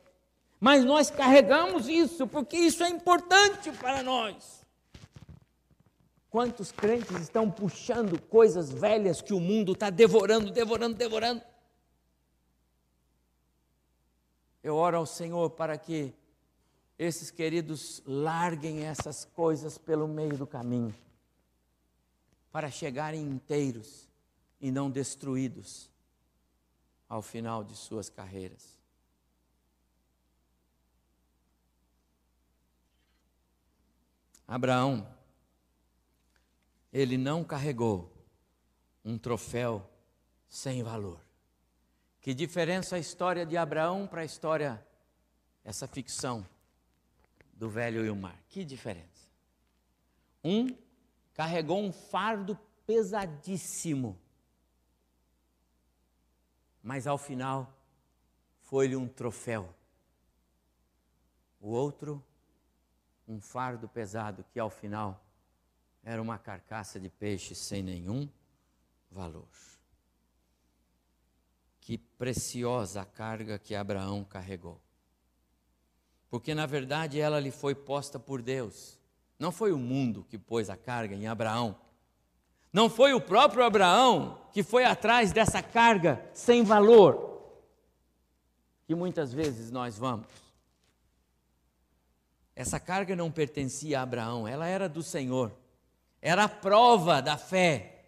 Mas 0.57 0.86
nós 0.86 1.12
carregamos 1.12 1.89
isso, 1.89 2.25
porque 2.25 2.55
isso 2.55 2.81
é 2.81 2.88
importante 2.88 3.73
para 3.73 4.01
nós. 4.01 4.61
Quantos 6.31 6.71
crentes 6.71 7.17
estão 7.19 7.51
puxando 7.51 8.17
coisas 8.21 8.71
velhas 8.71 9.21
que 9.21 9.33
o 9.33 9.39
mundo 9.39 9.73
está 9.73 9.89
devorando, 9.89 10.49
devorando, 10.49 10.95
devorando? 10.95 11.43
Eu 14.63 14.77
oro 14.77 14.95
ao 14.95 15.05
Senhor 15.05 15.49
para 15.49 15.77
que 15.77 16.13
esses 16.97 17.31
queridos 17.31 18.01
larguem 18.05 18.85
essas 18.85 19.25
coisas 19.25 19.77
pelo 19.77 20.07
meio 20.07 20.37
do 20.37 20.47
caminho, 20.47 20.95
para 22.49 22.71
chegarem 22.71 23.21
inteiros 23.21 24.07
e 24.61 24.71
não 24.71 24.89
destruídos 24.89 25.89
ao 27.09 27.21
final 27.21 27.61
de 27.61 27.75
suas 27.75 28.09
carreiras. 28.09 28.79
Abraão, 34.47 35.05
ele 36.91 37.17
não 37.17 37.43
carregou 37.43 38.12
um 39.04 39.17
troféu 39.17 39.89
sem 40.47 40.84
valor. 40.84 41.19
Que 42.19 42.34
diferença 42.34 42.95
a 42.95 42.99
história 42.99 43.45
de 43.45 43.58
Abraão 43.58 44.06
para 44.06 44.21
a 44.21 44.25
história, 44.25 44.86
essa 45.63 45.88
ficção 45.88 46.45
do 47.54 47.69
velho 47.69 48.06
e 48.06 48.10
o 48.10 48.15
mar? 48.15 48.39
Que 48.47 48.63
diferença. 48.63 49.30
Um 50.43 50.67
carregou 51.34 51.82
um 51.82 51.91
fardo 51.91 52.58
pesadíssimo 52.86 54.19
mas 56.82 57.06
ao 57.06 57.17
final 57.17 57.71
foi-lhe 58.62 58.95
um 58.95 59.08
troféu. 59.08 59.73
O 61.60 61.69
outro, 61.69 62.23
um 63.27 63.39
fardo 63.39 63.88
pesado, 63.88 64.43
que 64.51 64.60
ao 64.60 64.69
final 64.69 65.23
era 66.03 66.21
uma 66.21 66.37
carcaça 66.37 66.99
de 66.99 67.09
peixe 67.09 67.55
sem 67.55 67.83
nenhum 67.83 68.29
valor. 69.09 69.47
Que 71.79 71.97
preciosa 71.97 73.05
carga 73.05 73.59
que 73.59 73.75
Abraão 73.75 74.23
carregou. 74.23 74.79
Porque 76.29 76.53
na 76.53 76.65
verdade 76.65 77.19
ela 77.19 77.39
lhe 77.39 77.51
foi 77.51 77.75
posta 77.75 78.19
por 78.19 78.41
Deus. 78.41 78.97
Não 79.37 79.51
foi 79.51 79.71
o 79.71 79.77
mundo 79.77 80.25
que 80.29 80.37
pôs 80.37 80.69
a 80.69 80.77
carga 80.77 81.15
em 81.15 81.27
Abraão 81.27 81.77
não 82.73 82.89
foi 82.89 83.13
o 83.13 83.19
próprio 83.19 83.63
Abraão 83.63 84.39
que 84.53 84.63
foi 84.63 84.85
atrás 84.85 85.31
dessa 85.31 85.61
carga 85.61 86.23
sem 86.33 86.63
valor 86.63 87.29
que 88.85 88.95
muitas 88.95 89.33
vezes 89.33 89.71
nós 89.71 89.97
vamos. 89.97 90.27
Essa 92.55 92.79
carga 92.79 93.15
não 93.15 93.31
pertencia 93.31 93.99
a 93.99 94.03
Abraão, 94.03 94.47
ela 94.47 94.67
era 94.67 94.89
do 94.89 95.01
Senhor. 95.01 95.51
Era 96.21 96.43
a 96.43 96.49
prova 96.49 97.21
da 97.21 97.38
fé. 97.38 98.05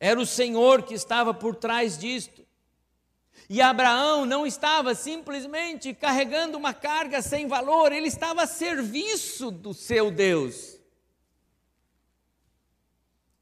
Era 0.00 0.20
o 0.20 0.26
Senhor 0.26 0.82
que 0.82 0.94
estava 0.94 1.32
por 1.32 1.54
trás 1.54 1.96
disto. 1.96 2.44
E 3.48 3.60
Abraão 3.60 4.24
não 4.24 4.46
estava 4.46 4.94
simplesmente 4.94 5.94
carregando 5.94 6.56
uma 6.58 6.74
carga 6.74 7.20
sem 7.20 7.46
valor, 7.46 7.92
ele 7.92 8.08
estava 8.08 8.42
a 8.42 8.46
serviço 8.46 9.50
do 9.50 9.74
seu 9.74 10.10
Deus 10.10 10.74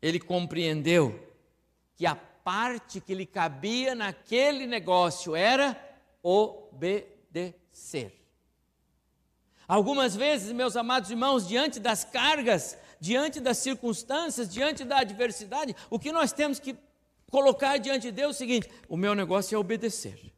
ele 0.03 0.19
compreendeu 0.19 1.33
que 1.95 2.05
a 2.05 2.17
parte 2.17 3.01
que 3.01 3.15
lhe 3.15 3.25
cabia 3.25 3.95
naquele 3.95 4.67
negócio 4.67 5.37
era 5.37 5.81
obedecer. 6.21 8.19
Algumas 9.69 10.17
vezes, 10.17 10.51
meus 10.51 10.77
amados 10.77 11.09
irmãos, 11.09 11.47
diante 11.47 11.79
das 11.79 12.05
cargas, 12.05 12.77
diante 13.03 13.41
das 13.41 13.59
circunstâncias, 13.59 14.49
diante 14.49 14.85
da 14.85 14.99
adversidade, 15.01 15.75
o 15.91 15.99
que 15.99 16.13
nós 16.13 16.33
temos 16.33 16.61
que 16.61 16.77
colocar 17.29 17.77
diante 17.77 18.03
de 18.03 18.13
Deus 18.13 18.29
é 18.29 18.31
o 18.31 18.39
seguinte: 18.39 18.71
o 18.89 18.97
meu 18.97 19.13
negócio 19.13 19.57
é 19.57 19.59
obedecer. 19.59 20.33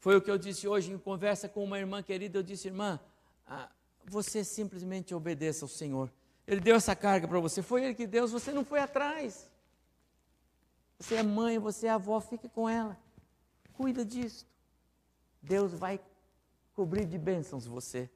Foi 0.00 0.16
o 0.16 0.20
que 0.20 0.28
eu 0.28 0.36
disse 0.36 0.66
hoje 0.66 0.90
em 0.90 0.98
conversa 0.98 1.48
com 1.48 1.62
uma 1.62 1.78
irmã 1.78 2.02
querida. 2.02 2.40
Eu 2.40 2.42
disse, 2.42 2.66
irmã, 2.66 2.98
ah, 3.46 3.70
você 4.04 4.42
simplesmente 4.42 5.14
obedeça 5.14 5.64
ao 5.64 5.68
Senhor. 5.68 6.12
Ele 6.44 6.60
deu 6.60 6.74
essa 6.74 6.96
carga 6.96 7.28
para 7.28 7.38
você, 7.38 7.62
foi 7.62 7.84
Ele 7.84 7.94
que 7.94 8.06
deu, 8.06 8.26
você 8.26 8.50
não 8.50 8.64
foi 8.64 8.80
atrás. 8.80 9.48
Você 10.98 11.14
é 11.14 11.22
mãe, 11.22 11.56
você 11.56 11.86
é 11.86 11.90
avó, 11.90 12.18
fique 12.18 12.48
com 12.48 12.68
ela. 12.68 12.98
Cuida 13.74 14.04
disso. 14.04 14.44
Deus 15.40 15.72
vai 15.72 16.00
cobrir 16.74 17.04
de 17.04 17.16
bênçãos 17.16 17.64
você. 17.64 18.10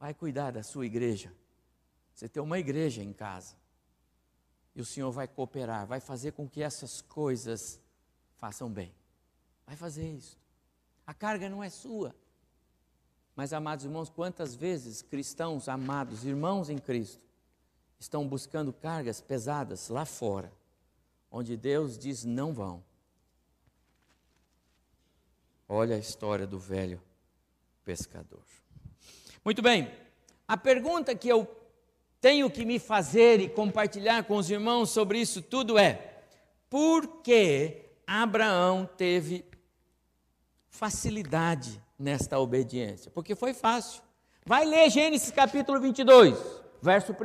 Vai 0.00 0.12
cuidar 0.12 0.50
da 0.50 0.64
sua 0.64 0.86
igreja. 0.86 1.32
Você 2.16 2.30
tem 2.30 2.42
uma 2.42 2.58
igreja 2.58 3.02
em 3.02 3.12
casa. 3.12 3.54
E 4.74 4.80
o 4.80 4.86
Senhor 4.86 5.12
vai 5.12 5.28
cooperar, 5.28 5.86
vai 5.86 6.00
fazer 6.00 6.32
com 6.32 6.48
que 6.48 6.62
essas 6.62 7.02
coisas 7.02 7.78
façam 8.38 8.70
bem. 8.70 8.92
Vai 9.66 9.76
fazer 9.76 10.10
isso. 10.10 10.38
A 11.06 11.12
carga 11.12 11.48
não 11.50 11.62
é 11.62 11.68
sua. 11.68 12.16
Mas, 13.34 13.52
amados 13.52 13.84
irmãos, 13.84 14.08
quantas 14.08 14.54
vezes 14.54 15.02
cristãos 15.02 15.68
amados, 15.68 16.24
irmãos 16.24 16.70
em 16.70 16.78
Cristo, 16.78 17.22
estão 17.98 18.26
buscando 18.26 18.72
cargas 18.72 19.20
pesadas 19.20 19.90
lá 19.90 20.06
fora, 20.06 20.50
onde 21.30 21.54
Deus 21.54 21.98
diz 21.98 22.24
não 22.24 22.54
vão. 22.54 22.82
Olha 25.68 25.96
a 25.96 25.98
história 25.98 26.46
do 26.46 26.58
velho 26.58 27.02
pescador. 27.84 28.44
Muito 29.44 29.60
bem, 29.60 29.94
a 30.48 30.56
pergunta 30.56 31.14
que 31.14 31.28
eu 31.28 31.65
tenho 32.26 32.50
que 32.50 32.64
me 32.64 32.80
fazer 32.80 33.38
e 33.38 33.48
compartilhar 33.48 34.24
com 34.24 34.34
os 34.34 34.50
irmãos 34.50 34.90
sobre 34.90 35.20
isso 35.20 35.40
tudo 35.40 35.78
é: 35.78 36.24
por 36.68 37.22
que 37.22 37.84
Abraão 38.04 38.84
teve 38.96 39.44
facilidade 40.68 41.80
nesta 41.96 42.36
obediência? 42.40 43.12
Porque 43.12 43.36
foi 43.36 43.54
fácil. 43.54 44.02
Vai 44.44 44.64
ler 44.64 44.90
Gênesis 44.90 45.30
capítulo 45.30 45.80
22, 45.80 46.36
verso 46.82 47.12
1. 47.12 47.16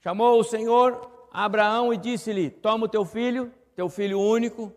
Chamou 0.00 0.40
o 0.40 0.42
Senhor 0.42 1.28
Abraão 1.32 1.94
e 1.94 1.96
disse-lhe: 1.96 2.50
Toma 2.50 2.86
o 2.86 2.88
teu 2.88 3.04
filho, 3.04 3.52
teu 3.76 3.88
filho 3.88 4.20
único, 4.20 4.72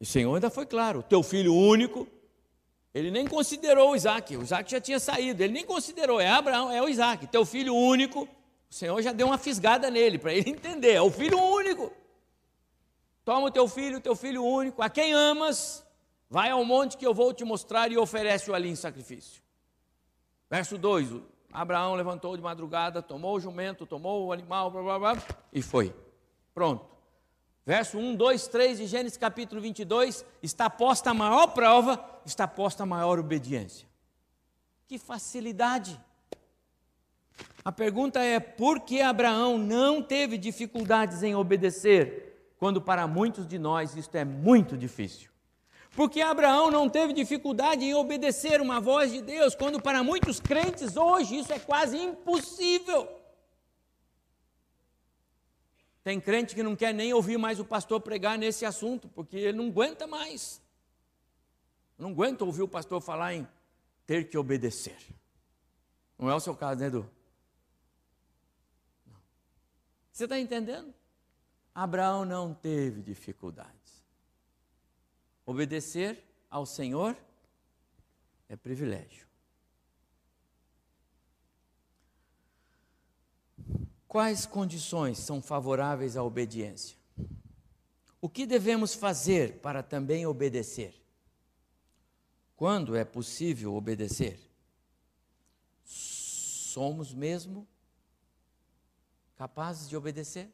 O 0.00 0.04
Senhor 0.04 0.34
ainda 0.34 0.50
foi 0.50 0.66
claro: 0.66 1.00
teu 1.00 1.22
filho 1.22 1.54
único, 1.54 2.08
ele 2.94 3.10
nem 3.10 3.26
considerou 3.26 3.96
Isaac, 3.96 4.36
o 4.36 4.42
Isaac 4.42 4.70
já 4.70 4.80
tinha 4.80 5.00
saído, 5.00 5.42
ele 5.42 5.52
nem 5.52 5.66
considerou, 5.66 6.20
é 6.20 6.28
Abraão, 6.28 6.70
é 6.70 6.80
o 6.80 6.88
Isaac, 6.88 7.26
teu 7.26 7.44
filho 7.44 7.74
único. 7.74 8.22
O 8.70 8.74
Senhor 8.74 9.02
já 9.02 9.12
deu 9.12 9.26
uma 9.26 9.36
fisgada 9.36 9.90
nele, 9.90 10.16
para 10.16 10.32
ele 10.32 10.50
entender: 10.50 10.92
é 10.92 11.02
o 11.02 11.10
filho 11.10 11.36
único. 11.36 11.92
Toma 13.24 13.48
o 13.48 13.50
teu 13.50 13.66
filho, 13.66 14.00
teu 14.00 14.14
filho 14.14 14.44
único, 14.44 14.80
a 14.80 14.88
quem 14.88 15.12
amas, 15.12 15.84
vai 16.30 16.50
ao 16.50 16.64
monte 16.64 16.96
que 16.96 17.06
eu 17.06 17.12
vou 17.12 17.32
te 17.34 17.42
mostrar 17.42 17.90
e 17.90 17.98
oferece-o 17.98 18.54
ali 18.54 18.68
em 18.68 18.76
sacrifício. 18.76 19.42
Verso 20.48 20.78
2: 20.78 21.20
Abraão 21.52 21.94
levantou 21.94 22.36
de 22.36 22.42
madrugada, 22.42 23.02
tomou 23.02 23.34
o 23.36 23.40
jumento, 23.40 23.84
tomou 23.86 24.26
o 24.26 24.32
animal, 24.32 24.70
blá, 24.70 24.82
blá, 24.82 24.98
blá, 24.98 25.22
e 25.52 25.60
foi. 25.62 25.92
Pronto. 26.54 26.93
Verso 27.66 27.96
1, 27.96 28.14
2, 28.14 28.46
3 28.48 28.78
de 28.78 28.86
Gênesis 28.86 29.16
capítulo 29.16 29.60
22, 29.60 30.24
está 30.42 30.68
posta 30.68 31.10
a 31.10 31.14
maior 31.14 31.46
prova, 31.48 31.98
está 32.26 32.46
posta 32.46 32.82
a 32.82 32.86
maior 32.86 33.18
obediência. 33.18 33.88
Que 34.86 34.98
facilidade! 34.98 35.98
A 37.64 37.72
pergunta 37.72 38.20
é: 38.20 38.38
por 38.38 38.80
que 38.80 39.00
Abraão 39.00 39.56
não 39.56 40.02
teve 40.02 40.36
dificuldades 40.36 41.22
em 41.22 41.34
obedecer, 41.34 42.52
quando 42.58 42.82
para 42.82 43.06
muitos 43.06 43.46
de 43.46 43.58
nós 43.58 43.96
isto 43.96 44.14
é 44.14 44.24
muito 44.26 44.76
difícil? 44.76 45.30
Porque 45.96 46.20
Abraão 46.20 46.70
não 46.70 46.90
teve 46.90 47.14
dificuldade 47.14 47.84
em 47.84 47.94
obedecer 47.94 48.60
uma 48.60 48.78
voz 48.78 49.10
de 49.10 49.22
Deus, 49.22 49.54
quando 49.54 49.80
para 49.80 50.02
muitos 50.02 50.38
crentes 50.38 50.96
hoje 50.96 51.38
isso 51.38 51.52
é 51.52 51.58
quase 51.58 51.96
impossível. 51.96 53.08
Tem 56.04 56.20
crente 56.20 56.54
que 56.54 56.62
não 56.62 56.76
quer 56.76 56.92
nem 56.92 57.14
ouvir 57.14 57.38
mais 57.38 57.58
o 57.58 57.64
pastor 57.64 57.98
pregar 57.98 58.36
nesse 58.36 58.66
assunto, 58.66 59.08
porque 59.08 59.38
ele 59.38 59.56
não 59.56 59.68
aguenta 59.68 60.06
mais. 60.06 60.60
Não 61.96 62.10
aguenta 62.10 62.44
ouvir 62.44 62.60
o 62.60 62.68
pastor 62.68 63.00
falar 63.00 63.32
em 63.32 63.48
ter 64.06 64.28
que 64.28 64.36
obedecer. 64.36 64.98
Não 66.18 66.30
é 66.30 66.34
o 66.34 66.40
seu 66.40 66.54
caso, 66.54 66.78
né, 66.80 66.88
Edu? 66.88 67.10
Não. 69.06 69.16
Você 70.12 70.24
está 70.24 70.38
entendendo? 70.38 70.92
Abraão 71.74 72.26
não 72.26 72.52
teve 72.52 73.00
dificuldades. 73.00 74.04
Obedecer 75.46 76.22
ao 76.50 76.66
Senhor 76.66 77.16
é 78.46 78.56
privilégio. 78.56 79.23
Quais 84.14 84.46
condições 84.46 85.18
são 85.18 85.42
favoráveis 85.42 86.16
à 86.16 86.22
obediência? 86.22 86.96
O 88.20 88.28
que 88.28 88.46
devemos 88.46 88.94
fazer 88.94 89.58
para 89.58 89.82
também 89.82 90.24
obedecer? 90.24 90.94
Quando 92.54 92.94
é 92.94 93.04
possível 93.04 93.74
obedecer? 93.74 94.38
Somos 95.84 97.12
mesmo 97.12 97.66
capazes 99.34 99.88
de 99.88 99.96
obedecer? 99.96 100.48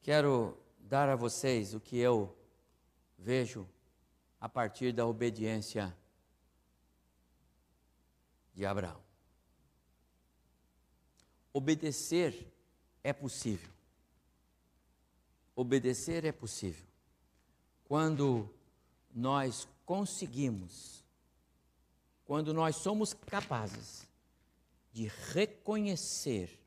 Quero 0.00 0.56
dar 0.78 1.08
a 1.08 1.16
vocês 1.16 1.74
o 1.74 1.80
que 1.80 1.98
eu 1.98 2.38
vejo 3.18 3.68
a 4.40 4.48
partir 4.48 4.92
da 4.92 5.04
obediência 5.04 5.92
de 8.54 8.64
Abraão. 8.64 9.09
Obedecer 11.52 12.46
é 13.02 13.12
possível. 13.12 13.70
Obedecer 15.56 16.24
é 16.24 16.32
possível. 16.32 16.86
Quando 17.84 18.48
nós 19.12 19.66
conseguimos, 19.84 21.04
quando 22.24 22.54
nós 22.54 22.76
somos 22.76 23.12
capazes 23.12 24.08
de 24.92 25.10
reconhecer 25.32 26.60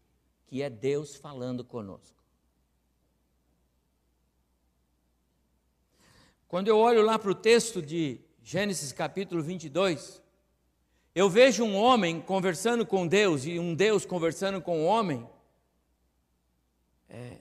que 0.48 0.62
é 0.62 0.70
Deus 0.70 1.16
falando 1.16 1.64
conosco. 1.64 2.24
Quando 6.48 6.68
eu 6.68 6.78
olho 6.78 7.02
lá 7.02 7.18
para 7.18 7.32
o 7.32 7.36
texto 7.36 7.82
de 7.82 8.22
Gênesis 8.44 8.92
capítulo 8.92 9.42
22, 9.42 10.22
eu 11.16 11.30
vejo 11.30 11.64
um 11.64 11.76
homem 11.76 12.20
conversando 12.20 12.86
com 12.86 13.06
Deus 13.06 13.46
e 13.46 13.60
um 13.60 13.76
Deus 13.76 14.04
conversando 14.06 14.60
com 14.60 14.80
o 14.80 14.84
um 14.84 14.86
homem 14.88 15.30
é, 17.08 17.38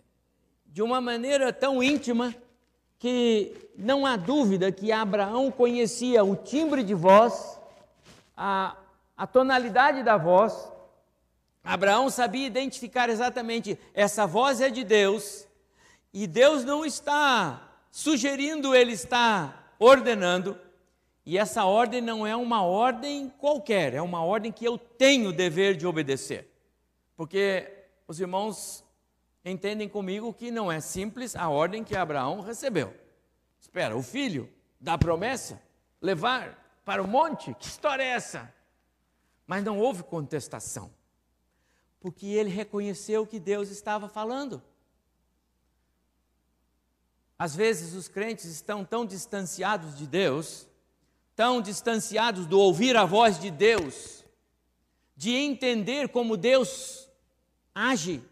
de 0.67 0.83
uma 0.83 1.01
maneira 1.01 1.53
tão 1.53 1.83
íntima 1.83 2.35
que 2.99 3.71
não 3.77 4.05
há 4.05 4.17
dúvida 4.17 4.71
que 4.71 4.93
Abraão 4.93 5.51
conhecia 5.51 6.23
o 6.23 6.37
timbre 6.37 6.83
de 6.83 6.93
voz, 6.93 7.59
a, 8.37 8.77
a 9.17 9.27
tonalidade 9.27 10.03
da 10.03 10.19
voz. 10.19 10.71
Abraão 11.65 12.11
sabia 12.11 12.47
identificar 12.47 13.09
exatamente 13.09 13.79
essa 13.95 14.27
voz 14.27 14.61
é 14.61 14.69
de 14.69 14.85
Deus 14.85 15.49
e 16.13 16.27
Deus 16.27 16.63
não 16.63 16.85
está 16.85 17.71
sugerindo, 17.91 18.75
ele 18.75 18.93
está 18.93 19.73
ordenando. 19.79 20.59
E 21.25 21.39
essa 21.39 21.65
ordem 21.65 22.01
não 22.01 22.27
é 22.27 22.35
uma 22.35 22.63
ordem 22.63 23.29
qualquer, 23.39 23.95
é 23.95 24.03
uma 24.03 24.25
ordem 24.25 24.51
que 24.51 24.65
eu 24.65 24.77
tenho 24.77 25.31
o 25.31 25.33
dever 25.33 25.77
de 25.77 25.87
obedecer. 25.87 26.51
Porque 27.17 27.87
os 28.09 28.19
irmãos 28.19 28.85
entendem 29.45 29.89
comigo 29.89 30.35
que 30.35 30.51
não 30.51 30.71
é 30.71 30.81
simples 30.81 31.37
a 31.37 31.49
ordem 31.49 31.85
que 31.85 31.97
Abraão 31.97 32.41
recebeu. 32.41 32.93
Espera, 33.61 33.97
o 33.97 34.03
filho 34.03 34.53
da 34.81 34.99
promessa 34.99 35.63
levar 36.01 36.81
para 36.85 37.03
o 37.03 37.07
monte? 37.07 37.55
Que 37.55 37.67
história 37.67 38.03
é 38.03 38.09
essa? 38.09 38.53
Mas 39.47 39.63
não 39.63 39.79
houve 39.79 40.03
contestação, 40.03 40.93
porque 42.01 42.27
ele 42.27 42.51
reconheceu 42.51 43.25
que 43.25 43.39
Deus 43.39 43.71
estava 43.71 44.09
falando. 44.09 44.61
Às 47.39 47.55
vezes 47.55 47.95
os 47.95 48.09
crentes 48.09 48.47
estão 48.47 48.85
tão 48.85 49.07
distanciados 49.07 49.97
de 49.97 50.07
Deus 50.07 50.69
tão 51.35 51.61
distanciados 51.61 52.47
do 52.47 52.59
ouvir 52.59 52.97
a 52.97 53.05
voz 53.05 53.39
de 53.39 53.51
Deus, 53.51 54.25
de 55.17 55.35
entender 55.35 56.09
como 56.09 56.37
Deus 56.37 57.09
age, 57.75 58.23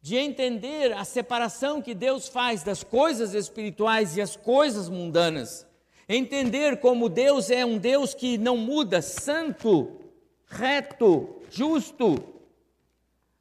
de 0.00 0.16
entender 0.16 0.92
a 0.92 1.04
separação 1.04 1.80
que 1.80 1.94
Deus 1.94 2.28
faz 2.28 2.62
das 2.62 2.82
coisas 2.82 3.34
espirituais 3.34 4.16
e 4.16 4.20
as 4.20 4.36
coisas 4.36 4.88
mundanas, 4.88 5.66
entender 6.08 6.78
como 6.80 7.08
Deus 7.08 7.50
é 7.50 7.64
um 7.64 7.78
Deus 7.78 8.14
que 8.14 8.36
não 8.36 8.56
muda, 8.56 9.00
santo, 9.00 10.00
reto, 10.46 11.42
justo. 11.50 12.16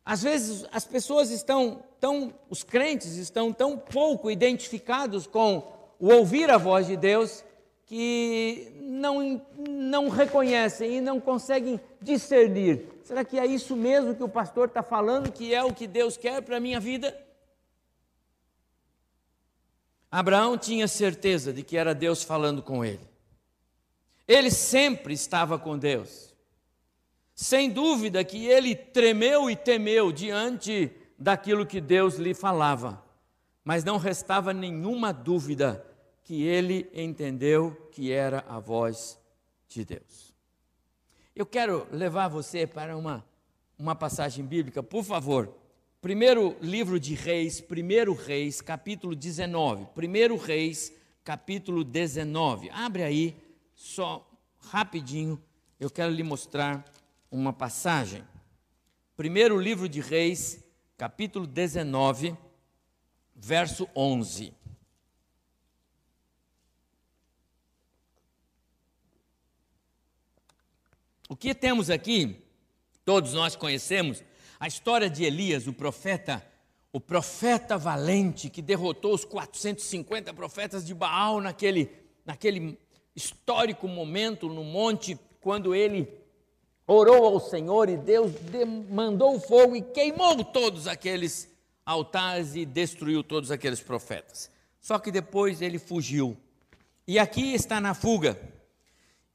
Às 0.05 0.23
vezes 0.23 0.65
as 0.71 0.85
pessoas 0.85 1.29
estão 1.29 1.83
tão, 1.99 2.33
os 2.49 2.63
crentes 2.63 3.15
estão 3.15 3.53
tão 3.53 3.77
pouco 3.77 4.29
identificados 4.29 5.27
com 5.27 5.71
o 5.99 6.07
ouvir 6.07 6.49
a 6.49 6.57
voz 6.57 6.87
de 6.87 6.97
Deus 6.97 7.43
que 7.91 8.71
não, 8.79 9.45
não 9.69 10.07
reconhecem 10.07 10.99
e 10.99 11.01
não 11.01 11.19
conseguem 11.19 11.77
discernir. 12.01 12.87
Será 13.03 13.25
que 13.25 13.37
é 13.37 13.45
isso 13.45 13.75
mesmo 13.75 14.15
que 14.15 14.23
o 14.23 14.29
pastor 14.29 14.69
está 14.69 14.81
falando, 14.81 15.29
que 15.29 15.53
é 15.53 15.61
o 15.61 15.73
que 15.73 15.85
Deus 15.87 16.15
quer 16.15 16.41
para 16.41 16.55
a 16.55 16.59
minha 16.61 16.79
vida? 16.79 17.13
Abraão 20.09 20.57
tinha 20.57 20.87
certeza 20.87 21.51
de 21.51 21.63
que 21.63 21.75
era 21.75 21.93
Deus 21.93 22.23
falando 22.23 22.61
com 22.63 22.85
ele. 22.85 23.05
Ele 24.25 24.51
sempre 24.51 25.13
estava 25.13 25.59
com 25.59 25.77
Deus. 25.77 26.33
Sem 27.35 27.69
dúvida 27.69 28.23
que 28.23 28.45
ele 28.45 28.73
tremeu 28.73 29.49
e 29.49 29.55
temeu 29.57 30.13
diante 30.13 30.89
daquilo 31.19 31.65
que 31.65 31.81
Deus 31.81 32.15
lhe 32.15 32.33
falava, 32.33 33.03
mas 33.65 33.83
não 33.83 33.97
restava 33.97 34.53
nenhuma 34.53 35.11
dúvida 35.11 35.90
que 36.23 36.43
ele 36.43 36.89
entendeu 36.93 37.89
que 37.91 38.11
era 38.11 38.45
a 38.47 38.59
voz 38.59 39.19
de 39.67 39.83
Deus. 39.83 40.33
Eu 41.35 41.45
quero 41.45 41.87
levar 41.91 42.27
você 42.27 42.67
para 42.67 42.95
uma, 42.97 43.25
uma 43.77 43.95
passagem 43.95 44.45
bíblica, 44.45 44.83
por 44.83 45.03
favor. 45.03 45.53
Primeiro 46.01 46.57
livro 46.61 46.99
de 46.99 47.13
Reis, 47.13 47.61
primeiro 47.61 48.13
Reis, 48.13 48.61
capítulo 48.61 49.15
19. 49.15 49.87
Primeiro 49.93 50.35
Reis, 50.35 50.93
capítulo 51.23 51.83
19. 51.83 52.69
Abre 52.71 53.03
aí, 53.03 53.35
só 53.73 54.27
rapidinho, 54.59 55.41
eu 55.79 55.89
quero 55.89 56.11
lhe 56.11 56.23
mostrar 56.23 56.85
uma 57.31 57.53
passagem. 57.53 58.23
Primeiro 59.15 59.59
livro 59.59 59.87
de 59.87 60.01
Reis, 60.01 60.63
capítulo 60.97 61.47
19, 61.47 62.35
verso 63.35 63.87
11. 63.95 64.53
O 71.31 71.35
que 71.37 71.55
temos 71.55 71.89
aqui, 71.89 72.43
todos 73.05 73.31
nós 73.31 73.55
conhecemos, 73.55 74.21
a 74.59 74.67
história 74.67 75.09
de 75.09 75.23
Elias, 75.23 75.65
o 75.65 75.71
profeta, 75.71 76.45
o 76.91 76.99
profeta 76.99 77.77
valente 77.77 78.49
que 78.49 78.61
derrotou 78.61 79.13
os 79.13 79.23
450 79.23 80.33
profetas 80.33 80.85
de 80.85 80.93
Baal 80.93 81.39
naquele, 81.39 81.89
naquele 82.25 82.77
histórico 83.15 83.87
momento 83.87 84.49
no 84.49 84.61
monte, 84.61 85.17
quando 85.39 85.73
ele 85.73 86.05
orou 86.85 87.23
ao 87.23 87.39
Senhor 87.39 87.87
e 87.87 87.95
Deus 87.95 88.33
mandou 88.89 89.39
fogo 89.39 89.77
e 89.77 89.81
queimou 89.81 90.43
todos 90.43 90.85
aqueles 90.85 91.49
altares 91.85 92.57
e 92.57 92.65
destruiu 92.65 93.23
todos 93.23 93.51
aqueles 93.51 93.79
profetas. 93.79 94.51
Só 94.81 94.99
que 94.99 95.09
depois 95.09 95.61
ele 95.61 95.79
fugiu. 95.79 96.35
E 97.07 97.17
aqui 97.17 97.53
está 97.53 97.79
na 97.79 97.93
fuga. 97.93 98.37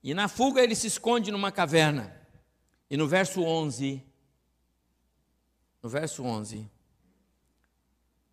E 0.07 0.15
na 0.15 0.29
fuga 0.29 0.63
ele 0.63 0.77
se 0.77 0.87
esconde 0.87 1.33
numa 1.33 1.51
caverna. 1.51 2.17
E 2.89 2.97
no 2.97 3.09
verso 3.09 3.43
11, 3.43 4.01
no 5.83 5.89
verso 5.89 6.23
11, 6.23 6.71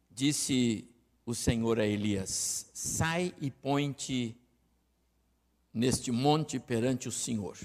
disse 0.07 0.87
o 1.25 1.33
Senhor 1.33 1.79
a 1.79 1.87
Elias: 1.87 2.69
Sai 2.75 3.33
e 3.41 3.49
põe-te 3.49 4.37
neste 5.73 6.11
monte 6.11 6.59
perante 6.59 7.07
o 7.07 7.11
Senhor. 7.11 7.57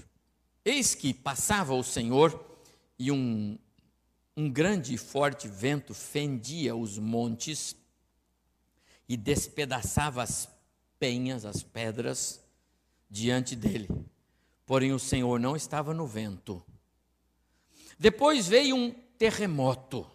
Eis 0.64 0.94
que 0.94 1.12
passava 1.12 1.74
o 1.74 1.84
Senhor 1.84 2.62
e 2.98 3.12
um, 3.12 3.58
um 4.34 4.50
grande 4.50 4.94
e 4.94 4.96
forte 4.96 5.46
vento 5.48 5.92
fendia 5.92 6.74
os 6.74 6.98
montes 6.98 7.76
e 9.06 9.18
despedaçava 9.18 10.22
as 10.22 10.48
penhas, 10.98 11.44
as 11.44 11.62
pedras, 11.62 12.47
diante 13.10 13.54
dele. 13.56 13.88
Porém, 14.66 14.92
o 14.92 14.98
Senhor 14.98 15.40
não 15.40 15.56
estava 15.56 15.94
no 15.94 16.06
vento. 16.06 16.62
Depois 17.98 18.46
veio 18.46 18.76
um 18.76 18.90
terremoto 19.18 20.06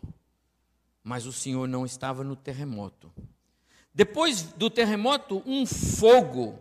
mas 1.03 1.25
o 1.25 1.33
Senhor 1.33 1.67
não 1.67 1.85
estava 1.85 2.23
no 2.23 2.35
terremoto. 2.35 3.11
Depois 3.93 4.41
do 4.41 4.69
terremoto, 4.69 5.43
um 5.45 5.65
fogo, 5.65 6.57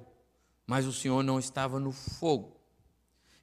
mas 0.67 0.85
o 0.85 0.93
Senhor 0.93 1.23
não 1.23 1.39
estava 1.39 1.79
no 1.79 1.93
fogo. 1.93 2.61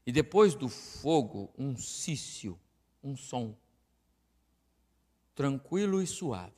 E 0.06 0.12
depois 0.12 0.54
do 0.54 0.68
fogo, 0.68 1.50
um 1.58 1.78
cício, 1.78 2.60
um 3.02 3.16
som, 3.16 3.56
tranquilo 5.34 6.02
e 6.02 6.08
suave. 6.08 6.52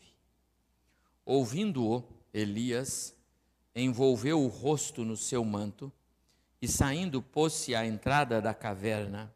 Ouvindo-o, 1.24 2.04
Elias 2.34 3.16
envolveu 3.76 4.42
o 4.42 4.48
rosto 4.48 5.06
no 5.06 5.16
seu 5.16 5.46
manto 5.46 5.94
e, 6.62 6.68
saindo, 6.68 7.22
pôs-se 7.22 7.74
à 7.74 7.86
entrada 7.86 8.42
da 8.42 8.54
caverna. 8.54 9.34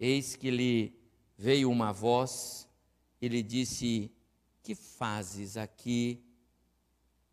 Eis 0.00 0.34
que 0.34 0.50
lhe 0.50 0.98
veio 1.36 1.70
uma 1.70 1.92
voz 1.92 2.68
ele 3.22 3.40
disse: 3.40 4.10
Que 4.64 4.74
fazes 4.74 5.56
aqui, 5.56 6.20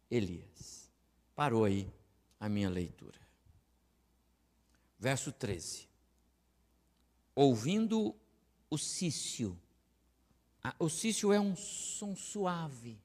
Elias? 0.09 0.87
Parou 1.35 1.65
aí 1.65 1.91
a 2.39 2.47
minha 2.47 2.69
leitura. 2.69 3.19
Verso 4.99 5.31
13. 5.31 5.89
Ouvindo 7.33 8.15
o 8.69 8.77
cício, 8.77 9.59
o 10.77 10.89
cício 10.89 11.33
é 11.33 11.39
um 11.39 11.55
som 11.55 12.15
suave. 12.15 13.01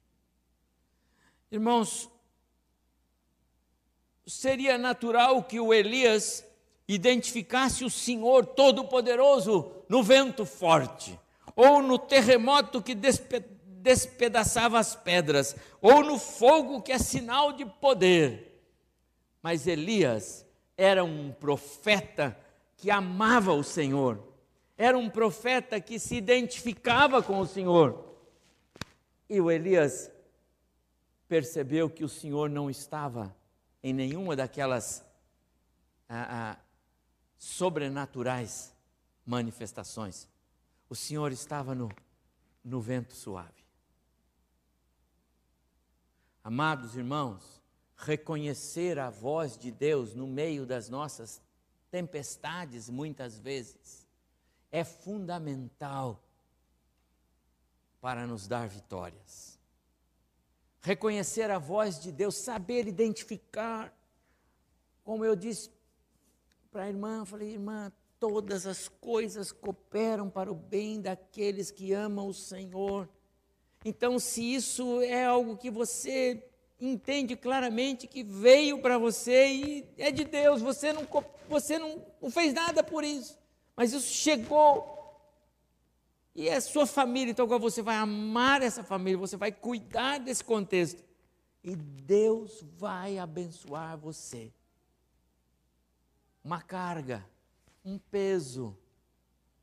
Irmãos, 1.49 2.09
seria 4.25 4.77
natural 4.77 5.43
que 5.43 5.59
o 5.59 5.73
Elias 5.73 6.45
identificasse 6.87 7.83
o 7.83 7.89
Senhor 7.89 8.45
Todo-Poderoso 8.45 9.71
no 9.87 10.03
vento 10.03 10.45
forte 10.45 11.19
ou 11.55 11.81
no 11.81 11.97
terremoto 11.97 12.81
que 12.81 12.93
despe 12.93 13.43
despedaçava 13.85 14.79
as 14.79 14.95
pedras, 14.95 15.55
ou 15.79 16.03
no 16.03 16.17
fogo 16.17 16.81
que 16.81 16.91
é 16.91 16.97
sinal 16.97 17.53
de 17.53 17.63
poder. 17.67 18.59
Mas 19.43 19.67
Elias 19.67 20.43
era 20.75 21.03
um 21.03 21.31
profeta 21.31 22.35
que 22.75 22.89
amava 22.89 23.53
o 23.53 23.63
Senhor, 23.63 24.19
era 24.75 24.97
um 24.97 25.07
profeta 25.07 25.79
que 25.79 25.99
se 25.99 26.15
identificava 26.15 27.21
com 27.21 27.39
o 27.39 27.45
Senhor. 27.45 28.03
E 29.29 29.39
o 29.39 29.51
Elias 29.51 30.09
percebeu 31.27 31.87
que 31.87 32.03
o 32.03 32.09
Senhor 32.09 32.49
não 32.49 32.71
estava 32.71 33.35
em 33.85 33.93
nenhuma 33.93 34.35
daquelas 34.35 35.05
ah, 36.09 36.55
ah, 36.57 36.59
sobrenaturais 37.37 38.73
manifestações 39.25 40.27
o 40.89 40.95
Senhor 40.95 41.31
estava 41.31 41.73
no, 41.73 41.91
no 42.63 42.79
vento 42.79 43.13
suave. 43.13 43.65
Amados 46.43 46.95
irmãos, 46.95 47.61
reconhecer 47.97 48.99
a 48.99 49.09
voz 49.09 49.57
de 49.57 49.71
Deus 49.71 50.13
no 50.13 50.27
meio 50.27 50.65
das 50.65 50.89
nossas 50.89 51.41
tempestades, 51.89 52.89
muitas 52.89 53.39
vezes, 53.39 54.07
é 54.71 54.83
fundamental 54.83 56.21
para 57.99 58.27
nos 58.27 58.47
dar 58.47 58.67
vitórias. 58.67 59.54
Reconhecer 60.85 61.49
a 61.49 61.57
voz 61.57 61.99
de 61.99 62.11
Deus, 62.11 62.35
saber 62.35 62.87
identificar, 62.87 63.91
como 65.03 65.25
eu 65.25 65.35
disse 65.35 65.71
para 66.71 66.83
a 66.83 66.87
irmã, 66.87 67.25
falei, 67.25 67.53
irmã, 67.53 67.91
todas 68.19 68.67
as 68.67 68.87
coisas 68.87 69.51
cooperam 69.51 70.29
para 70.29 70.51
o 70.51 70.53
bem 70.53 71.01
daqueles 71.01 71.71
que 71.71 71.91
amam 71.91 72.27
o 72.27 72.33
Senhor. 72.35 73.09
Então, 73.83 74.19
se 74.19 74.53
isso 74.53 75.01
é 75.01 75.25
algo 75.25 75.57
que 75.57 75.71
você 75.71 76.47
entende 76.79 77.35
claramente 77.35 78.05
que 78.05 78.23
veio 78.23 78.79
para 78.79 78.99
você 78.99 79.47
e 79.47 79.89
é 79.97 80.11
de 80.11 80.23
Deus, 80.23 80.61
você 80.61 80.93
não, 80.93 81.07
você 81.49 81.79
não, 81.79 82.05
não 82.21 82.29
fez 82.29 82.53
nada 82.53 82.83
por 82.83 83.03
isso, 83.03 83.35
mas 83.75 83.91
isso 83.91 84.13
chegou. 84.13 84.94
E 86.35 86.49
é 86.49 86.59
sua 86.59 86.85
família, 86.85 87.31
então 87.31 87.45
agora 87.45 87.61
você 87.61 87.81
vai 87.81 87.95
amar 87.95 88.61
essa 88.61 88.83
família, 88.83 89.17
você 89.17 89.37
vai 89.37 89.51
cuidar 89.51 90.19
desse 90.19 90.43
contexto. 90.43 91.01
E 91.63 91.75
Deus 91.75 92.61
vai 92.77 93.17
abençoar 93.17 93.97
você. 93.97 94.51
Uma 96.43 96.61
carga 96.61 97.25
um 97.85 97.99
peso, 97.99 98.75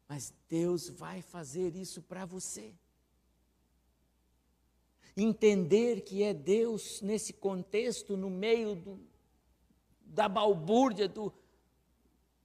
mas 0.08 0.32
Deus 0.48 0.88
vai 0.88 1.20
fazer 1.20 1.74
isso 1.74 2.00
para 2.00 2.24
você. 2.24 2.72
Entender 5.16 6.02
que 6.02 6.22
é 6.22 6.32
Deus 6.32 7.02
nesse 7.02 7.32
contexto, 7.32 8.16
no 8.16 8.30
meio 8.30 8.76
do, 8.76 9.00
da 10.00 10.28
balbúrdia, 10.28 11.08
do, 11.08 11.34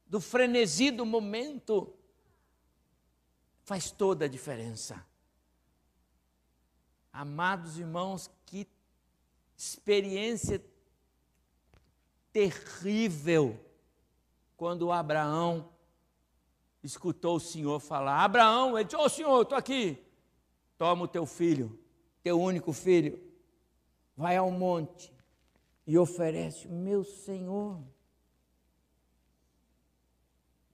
do 0.08 0.20
frenesi 0.20 0.90
do 0.90 1.06
momento, 1.06 1.94
faz 3.68 3.92
toda 3.92 4.24
a 4.24 4.28
diferença. 4.30 5.06
Amados 7.12 7.78
irmãos, 7.78 8.32
que 8.46 8.66
experiência 9.58 10.64
terrível 12.32 13.60
quando 14.56 14.90
Abraão 14.90 15.70
escutou 16.82 17.36
o 17.36 17.42
Senhor 17.42 17.82
falar. 17.82 18.24
Abraão, 18.24 18.78
ele 18.78 18.86
disse: 18.86 18.96
Ô 18.96 19.02
oh, 19.02 19.10
Senhor, 19.10 19.42
estou 19.42 19.58
aqui. 19.58 20.02
Toma 20.78 21.04
o 21.04 21.08
teu 21.08 21.26
filho, 21.26 21.78
teu 22.24 22.40
único 22.40 22.72
filho, 22.72 23.22
vai 24.16 24.38
ao 24.38 24.50
monte 24.50 25.14
e 25.86 25.98
oferece, 25.98 26.70
meu 26.70 27.04
Senhor. 27.04 27.84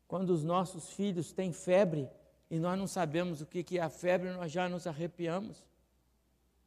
Quando 0.07 0.29
os 0.29 0.43
nossos 0.43 0.91
filhos 0.91 1.31
têm 1.31 1.51
febre 1.51 2.07
e 2.53 2.59
nós 2.59 2.77
não 2.77 2.85
sabemos 2.85 3.41
o 3.41 3.47
que 3.47 3.79
é 3.79 3.81
a 3.81 3.89
febre, 3.89 4.29
nós 4.29 4.51
já 4.51 4.69
nos 4.69 4.85
arrepiamos. 4.85 5.63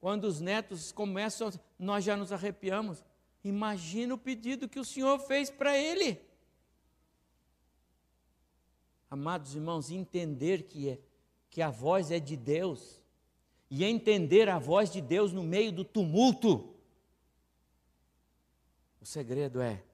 Quando 0.01 0.24
os 0.24 0.41
netos 0.41 0.91
começam, 0.91 1.49
nós 1.78 2.05
já 2.05 2.16
nos 2.16 2.32
arrepiamos. 2.32 3.05
Imagina 3.45 4.12
o 4.12 4.18
pedido 4.18 4.68
que 4.68 4.80
o 4.80 4.84
Senhor 4.84 5.16
fez 5.20 5.49
para 5.49 5.78
ele 5.78 6.20
amados 9.09 9.55
irmãos, 9.55 9.91
entender 9.91 10.64
que, 10.64 10.89
é, 10.89 10.99
que 11.49 11.62
a 11.62 11.70
voz 11.70 12.11
é 12.11 12.18
de 12.18 12.37
Deus 12.37 13.01
e 13.70 13.84
entender 13.84 14.49
a 14.49 14.59
voz 14.59 14.91
de 14.91 15.01
Deus 15.01 15.32
no 15.32 15.45
meio 15.45 15.70
do 15.70 15.84
tumulto. 15.84 16.74
O 19.01 19.07
segredo 19.07 19.61
é 19.61 19.84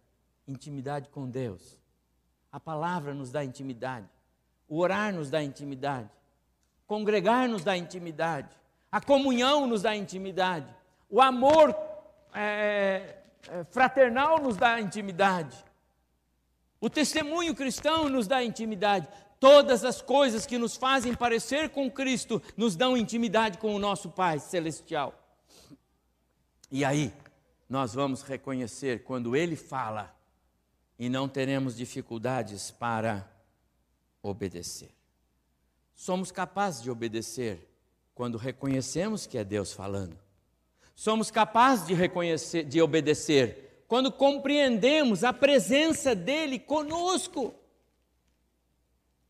intimidade 0.49 1.11
com 1.11 1.29
Deus. 1.29 1.79
A 2.51 2.59
palavra 2.59 3.13
nos 3.13 3.31
dá 3.31 3.45
intimidade, 3.45 4.09
o 4.73 4.79
orar 4.79 5.13
nos 5.13 5.29
dá 5.29 5.43
intimidade, 5.43 6.09
congregar 6.87 7.47
nos 7.47 7.63
dá 7.63 7.77
intimidade, 7.77 8.49
a 8.91 9.03
comunhão 9.03 9.67
nos 9.67 9.83
dá 9.83 9.95
intimidade, 9.95 10.75
o 11.11 11.21
amor 11.21 11.77
é, 12.33 13.17
é, 13.51 13.65
fraternal 13.65 14.41
nos 14.41 14.57
dá 14.57 14.81
intimidade. 14.81 15.63
O 16.81 16.89
testemunho 16.89 17.55
cristão 17.55 18.09
nos 18.09 18.27
dá 18.27 18.43
intimidade. 18.43 19.07
Todas 19.39 19.85
as 19.85 20.01
coisas 20.01 20.47
que 20.47 20.57
nos 20.57 20.75
fazem 20.75 21.15
parecer 21.15 21.69
com 21.69 21.91
Cristo 21.91 22.41
nos 22.57 22.75
dão 22.75 22.97
intimidade 22.97 23.59
com 23.59 23.75
o 23.75 23.79
nosso 23.79 24.09
Pai 24.09 24.39
celestial. 24.39 25.13
E 26.71 26.83
aí, 26.83 27.13
nós 27.69 27.93
vamos 27.93 28.23
reconhecer 28.23 29.05
quando 29.05 29.37
Ele 29.37 29.55
fala 29.55 30.17
e 30.99 31.11
não 31.11 31.29
teremos 31.29 31.77
dificuldades 31.77 32.71
para 32.71 33.31
obedecer. 34.23 34.91
Somos 35.95 36.31
capazes 36.31 36.83
de 36.83 36.91
obedecer 36.91 37.69
quando 38.15 38.39
reconhecemos 38.39 39.27
que 39.27 39.39
é 39.39 39.45
Deus 39.45 39.73
falando. 39.73 40.19
Somos 40.95 41.31
capazes 41.31 41.87
de 41.87 41.95
reconhecer, 41.95 42.65
de 42.65 42.81
obedecer 42.81 43.85
quando 43.89 44.11
compreendemos 44.11 45.25
a 45.25 45.33
presença 45.33 46.15
dele 46.15 46.59
conosco. 46.59 47.55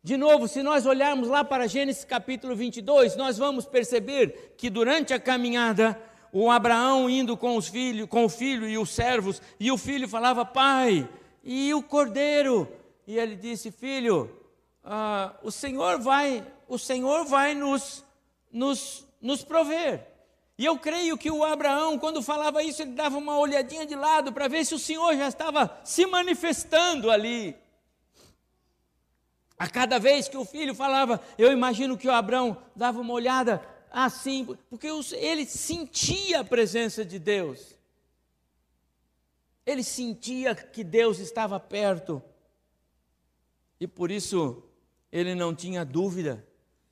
De 0.01 0.17
novo, 0.17 0.47
se 0.47 0.61
nós 0.61 0.85
olharmos 0.85 1.29
lá 1.29 1.43
para 1.43 1.67
Gênesis 1.67 2.03
capítulo 2.03 2.55
22, 2.55 3.15
nós 3.15 3.37
vamos 3.37 3.65
perceber 3.65 4.53
que 4.57 4.69
durante 4.69 5.13
a 5.13 5.19
caminhada, 5.19 5.99
o 6.31 6.51
Abraão 6.51 7.09
indo 7.09 7.37
com 7.37 7.55
os 7.55 7.67
filhos, 7.67 8.07
com 8.07 8.25
o 8.25 8.29
filho 8.29 8.67
e 8.67 8.77
os 8.77 8.89
servos, 8.89 9.41
e 9.59 9.71
o 9.71 9.77
filho 9.77 10.07
falava: 10.07 10.45
"Pai, 10.45 11.07
e 11.43 11.73
o 11.73 11.81
cordeiro?" 11.81 12.67
E 13.07 13.17
ele 13.17 13.35
disse: 13.35 13.71
"Filho, 13.71 14.29
ah, 14.83 15.33
o 15.41 15.51
Senhor 15.51 15.99
vai, 15.99 16.45
o 16.67 16.77
Senhor 16.77 17.25
vai 17.25 17.53
nos, 17.53 18.03
nos, 18.51 19.05
nos 19.21 19.43
prover." 19.43 20.13
E 20.57 20.65
eu 20.65 20.77
creio 20.77 21.17
que 21.17 21.31
o 21.31 21.43
Abraão, 21.43 21.97
quando 21.97 22.21
falava 22.21 22.61
isso, 22.61 22.83
ele 22.83 22.91
dava 22.91 23.17
uma 23.17 23.37
olhadinha 23.37 23.85
de 23.85 23.95
lado 23.95 24.31
para 24.31 24.47
ver 24.47 24.65
se 24.65 24.75
o 24.75 24.79
Senhor 24.79 25.15
já 25.17 25.27
estava 25.27 25.79
se 25.83 26.05
manifestando 26.05 27.09
ali. 27.09 27.55
A 29.57 29.67
cada 29.67 29.97
vez 29.97 30.27
que 30.27 30.37
o 30.37 30.45
filho 30.45 30.75
falava, 30.75 31.21
eu 31.37 31.51
imagino 31.51 31.97
que 31.97 32.07
o 32.07 32.11
Abraão 32.11 32.57
dava 32.75 33.01
uma 33.01 33.13
olhada 33.13 33.65
assim, 33.91 34.45
porque 34.69 34.87
ele 35.15 35.45
sentia 35.45 36.41
a 36.41 36.43
presença 36.43 37.03
de 37.03 37.17
Deus. 37.17 37.75
Ele 39.65 39.83
sentia 39.83 40.53
que 40.53 40.83
Deus 40.83 41.19
estava 41.19 41.59
perto. 41.59 42.21
E 43.79 43.87
por 43.87 44.11
isso 44.11 44.63
ele 45.13 45.35
não 45.35 45.53
tinha 45.53 45.85
dúvida 45.85 46.43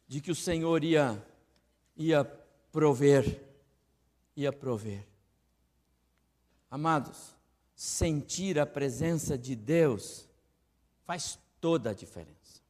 de 0.08 0.22
que 0.22 0.30
o 0.30 0.36
Senhor 0.36 0.84
ia 0.84 1.20
ia 1.98 2.24
prover, 2.72 3.44
ia 4.36 4.54
prover. 4.54 5.08
Amados, 6.70 7.36
sentir 7.76 8.60
a 8.60 8.66
presença 8.66 9.36
de 9.36 9.56
Deus 9.56 10.30
faz 11.04 11.40
toda 11.60 11.90
a 11.90 11.94
diferença. 11.94 12.62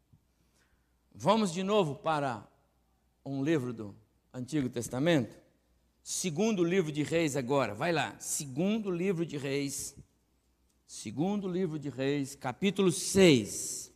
Vamos 1.13 1.51
de 1.51 1.63
novo 1.63 1.95
para 1.95 2.47
um 3.25 3.43
livro 3.43 3.73
do 3.73 3.93
Antigo 4.33 4.69
Testamento? 4.69 5.35
Segundo 6.01 6.63
livro 6.63 6.93
de 6.93 7.03
Reis 7.03 7.35
agora, 7.35 7.73
vai 7.73 7.91
lá. 7.91 8.17
Segundo 8.19 8.89
livro 8.89 9.25
de 9.25 9.37
Reis. 9.37 9.95
Segundo 10.87 11.47
livro 11.47 11.77
de 11.77 11.89
Reis, 11.89 12.35
capítulo 12.35 12.89
6. 12.89 13.90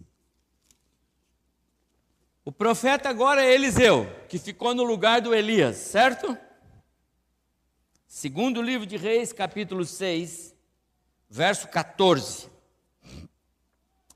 O 2.48 2.52
profeta 2.52 3.10
agora 3.10 3.44
é 3.44 3.52
Eliseu, 3.52 4.06
que 4.30 4.38
ficou 4.38 4.76
no 4.76 4.84
lugar 4.84 5.20
do 5.20 5.34
Elias, 5.34 5.78
certo? 5.78 6.38
Segundo 8.06 8.62
livro 8.62 8.86
de 8.86 8.98
Reis, 8.98 9.34
capítulo 9.34 9.84
6, 9.84 10.56
verso 11.28 11.68
14. 11.68 12.48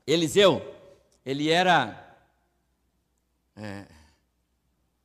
Eliseu, 0.06 0.62
ele 1.26 1.50
era 1.50 2.16
é, 3.56 3.88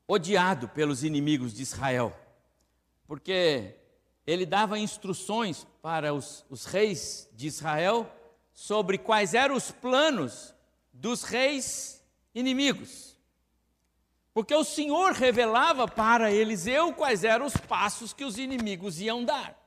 odiado 0.07 0.69
pelos 0.69 1.03
inimigos 1.03 1.51
de 1.51 1.63
Israel, 1.63 2.15
porque 3.07 3.73
ele 4.27 4.45
dava 4.45 4.77
instruções 4.77 5.65
para 5.81 6.13
os, 6.13 6.45
os 6.47 6.65
reis 6.65 7.27
de 7.33 7.47
Israel 7.47 8.07
sobre 8.53 8.99
quais 8.99 9.33
eram 9.33 9.55
os 9.55 9.71
planos 9.71 10.53
dos 10.93 11.23
reis 11.23 12.05
inimigos. 12.35 13.14
Porque 14.35 14.53
o 14.53 14.65
Senhor 14.65 15.13
revelava 15.13 15.87
para 15.87 16.29
Eliseu 16.29 16.91
quais 16.91 17.23
eram 17.23 17.45
os 17.45 17.55
passos 17.55 18.11
que 18.11 18.25
os 18.25 18.37
inimigos 18.37 18.99
iam 18.99 19.23
dar. 19.23 19.57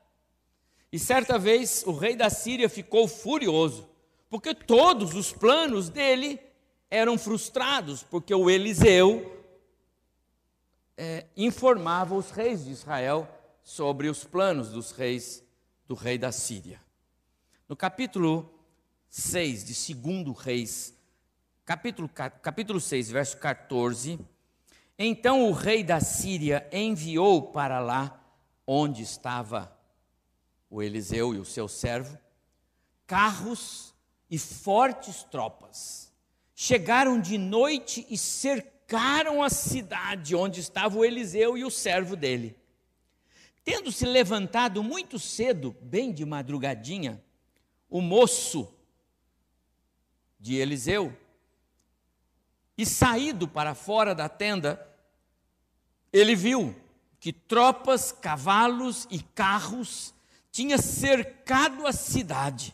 E 0.92 0.98
certa 0.98 1.38
vez 1.38 1.82
o 1.86 1.92
rei 1.92 2.14
da 2.14 2.28
Síria 2.28 2.68
ficou 2.68 3.08
furioso, 3.08 3.88
porque 4.28 4.54
todos 4.54 5.14
os 5.14 5.32
planos 5.32 5.88
dele 5.88 6.38
eram 6.90 7.16
frustrados, 7.16 8.02
porque 8.02 8.34
o 8.34 8.50
Eliseu 8.50 9.42
é, 10.98 11.24
informava 11.34 12.14
os 12.14 12.30
reis 12.30 12.66
de 12.66 12.70
Israel 12.70 13.26
sobre 13.62 14.06
os 14.06 14.22
planos 14.22 14.68
dos 14.68 14.92
reis 14.92 15.42
do 15.86 15.94
rei 15.94 16.18
da 16.18 16.30
Síria. 16.30 16.78
No 17.66 17.74
capítulo 17.74 18.52
6 19.08 19.64
de 19.64 19.94
2 19.94 20.38
Reis, 20.38 20.94
capítulo, 21.64 22.06
capítulo 22.06 22.78
6, 22.78 23.10
verso 23.10 23.38
14, 23.38 24.18
então 24.98 25.48
o 25.48 25.52
rei 25.52 25.84
da 25.84 26.00
Síria 26.00 26.68
enviou 26.72 27.52
para 27.52 27.78
lá 27.80 28.20
onde 28.66 29.02
estava 29.02 29.72
o 30.68 30.82
Eliseu 30.82 31.34
e 31.34 31.38
o 31.38 31.44
seu 31.44 31.68
servo 31.68 32.18
carros 33.06 33.94
e 34.30 34.38
fortes 34.38 35.22
tropas 35.24 36.12
chegaram 36.54 37.20
de 37.20 37.38
noite 37.38 38.06
e 38.10 38.18
cercaram 38.18 39.42
a 39.42 39.48
cidade 39.48 40.36
onde 40.36 40.60
estava 40.60 40.98
o 40.98 41.04
Eliseu 41.04 41.56
e 41.56 41.64
o 41.64 41.70
servo 41.70 42.14
dele. 42.14 42.56
Tendo 43.64 43.90
se 43.90 44.04
levantado 44.04 44.82
muito 44.82 45.18
cedo, 45.18 45.74
bem 45.80 46.12
de 46.12 46.24
madrugadinha, 46.24 47.22
o 47.88 48.00
moço 48.00 48.74
de 50.38 50.56
Eliseu, 50.56 51.16
e 52.78 52.86
saído 52.86 53.48
para 53.48 53.74
fora 53.74 54.14
da 54.14 54.28
tenda, 54.28 54.80
ele 56.12 56.36
viu 56.36 56.74
que 57.18 57.32
tropas, 57.32 58.12
cavalos 58.12 59.08
e 59.10 59.20
carros 59.20 60.14
tinham 60.52 60.78
cercado 60.78 61.88
a 61.88 61.92
cidade. 61.92 62.72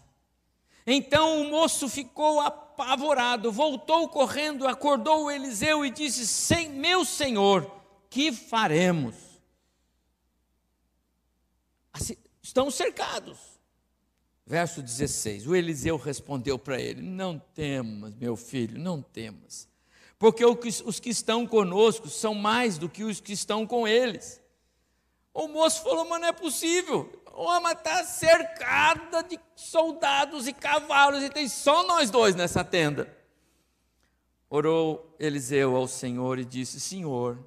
Então 0.87 1.41
o 1.41 1.51
moço 1.51 1.89
ficou 1.89 2.41
apavorado, 2.41 3.51
voltou 3.51 4.07
correndo, 4.11 4.69
acordou 4.69 5.25
o 5.25 5.31
Eliseu 5.31 5.87
e 5.87 5.91
disse: 5.91 6.27
Sem 6.27 6.69
meu 6.69 7.07
senhor, 7.07 7.75
que 8.11 8.31
faremos? 8.31 9.15
Assim, 11.91 12.17
estão 12.43 12.71
cercados. 12.71 13.39
Verso 14.47 14.83
16: 14.83 15.47
O 15.47 15.57
Eliseu 15.57 15.97
respondeu 15.97 16.59
para 16.59 16.79
ele: 16.79 17.01
Não 17.01 17.39
temas, 17.39 18.15
meu 18.17 18.37
filho, 18.37 18.79
não 18.79 19.01
temas, 19.01 19.67
porque 20.25 20.43
os 20.43 20.99
que 20.99 21.11
estão 21.11 21.47
conosco 21.47 22.09
são 22.09 22.35
mais 22.35 22.79
do 22.79 22.89
que 22.89 23.05
os 23.05 23.21
que 23.21 23.35
estão 23.35 23.67
com 23.67 23.87
eles. 23.87 24.41
O 25.35 25.49
moço 25.49 25.83
falou: 25.83 26.07
Mas 26.07 26.19
não 26.19 26.29
é 26.29 26.33
possível, 26.33 27.13
Roma 27.27 27.73
está 27.73 28.03
cercada 28.05 29.23
de 29.23 29.39
soldados 29.55 30.49
e 30.49 30.55
cavalos 30.55 31.23
e 31.23 31.29
tem 31.29 31.47
só 31.47 31.87
nós 31.87 32.11
dois 32.11 32.35
nessa 32.35 32.65
tenda. 32.65 33.15
Orou 34.49 35.15
Eliseu 35.21 35.77
ao 35.77 35.87
Senhor 35.87 36.39
e 36.39 36.45
disse: 36.47 36.81
Senhor, 36.81 37.39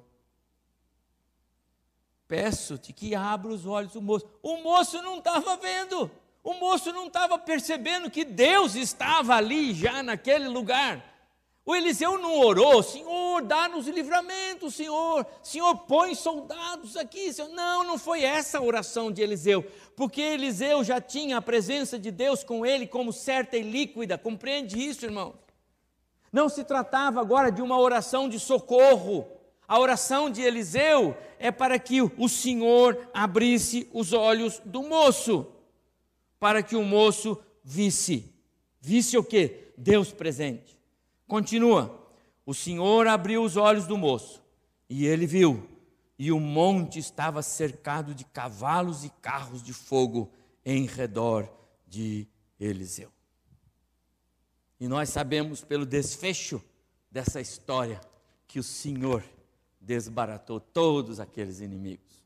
peço-te 2.28 2.92
que 2.92 3.12
abra 3.12 3.50
os 3.50 3.66
olhos 3.66 3.94
do 3.94 4.00
moço. 4.00 4.24
O 4.40 4.58
moço 4.58 5.02
não 5.02 5.18
estava 5.18 5.56
vendo, 5.56 6.08
o 6.44 6.54
moço 6.54 6.92
não 6.92 7.08
estava 7.08 7.40
percebendo 7.40 8.08
que 8.08 8.24
Deus 8.24 8.76
estava 8.76 9.34
ali 9.34 9.74
já 9.74 10.00
naquele 10.00 10.46
lugar. 10.46 11.07
O 11.68 11.76
Eliseu 11.76 12.16
não 12.16 12.40
orou, 12.40 12.82
Senhor, 12.82 13.42
dá-nos 13.42 13.86
livramento, 13.86 14.70
Senhor, 14.70 15.26
Senhor, 15.42 15.76
põe 15.80 16.14
soldados 16.14 16.96
aqui. 16.96 17.30
Senhor. 17.30 17.50
Não, 17.50 17.84
não 17.84 17.98
foi 17.98 18.22
essa 18.22 18.56
a 18.56 18.62
oração 18.62 19.12
de 19.12 19.20
Eliseu, 19.20 19.62
porque 19.94 20.22
Eliseu 20.22 20.82
já 20.82 20.98
tinha 20.98 21.36
a 21.36 21.42
presença 21.42 21.98
de 21.98 22.10
Deus 22.10 22.42
com 22.42 22.64
ele 22.64 22.86
como 22.86 23.12
certa 23.12 23.58
e 23.58 23.60
líquida, 23.60 24.16
compreende 24.16 24.82
isso, 24.82 25.04
irmão? 25.04 25.34
Não 26.32 26.48
se 26.48 26.64
tratava 26.64 27.20
agora 27.20 27.52
de 27.52 27.60
uma 27.60 27.78
oração 27.78 28.30
de 28.30 28.40
socorro, 28.40 29.28
a 29.68 29.78
oração 29.78 30.30
de 30.30 30.40
Eliseu 30.40 31.14
é 31.38 31.50
para 31.50 31.78
que 31.78 32.00
o 32.00 32.28
Senhor 32.30 33.10
abrisse 33.12 33.90
os 33.92 34.14
olhos 34.14 34.58
do 34.64 34.84
moço, 34.84 35.46
para 36.40 36.62
que 36.62 36.76
o 36.76 36.82
moço 36.82 37.36
visse. 37.62 38.34
Visse 38.80 39.18
o 39.18 39.22
que? 39.22 39.74
Deus 39.76 40.10
presente. 40.10 40.77
Continua. 41.28 42.10
O 42.46 42.54
Senhor 42.54 43.06
abriu 43.06 43.44
os 43.44 43.56
olhos 43.56 43.86
do 43.86 43.98
moço 43.98 44.42
e 44.88 45.06
ele 45.06 45.26
viu, 45.26 45.68
e 46.18 46.32
o 46.32 46.40
monte 46.40 46.98
estava 46.98 47.42
cercado 47.42 48.14
de 48.14 48.24
cavalos 48.24 49.04
e 49.04 49.10
carros 49.20 49.62
de 49.62 49.74
fogo 49.74 50.32
em 50.64 50.86
redor 50.86 51.48
de 51.86 52.26
Eliseu. 52.58 53.12
E 54.80 54.88
nós 54.88 55.10
sabemos 55.10 55.62
pelo 55.62 55.84
desfecho 55.84 56.62
dessa 57.10 57.40
história 57.40 58.00
que 58.46 58.58
o 58.58 58.62
Senhor 58.62 59.22
desbaratou 59.78 60.58
todos 60.58 61.20
aqueles 61.20 61.60
inimigos. 61.60 62.24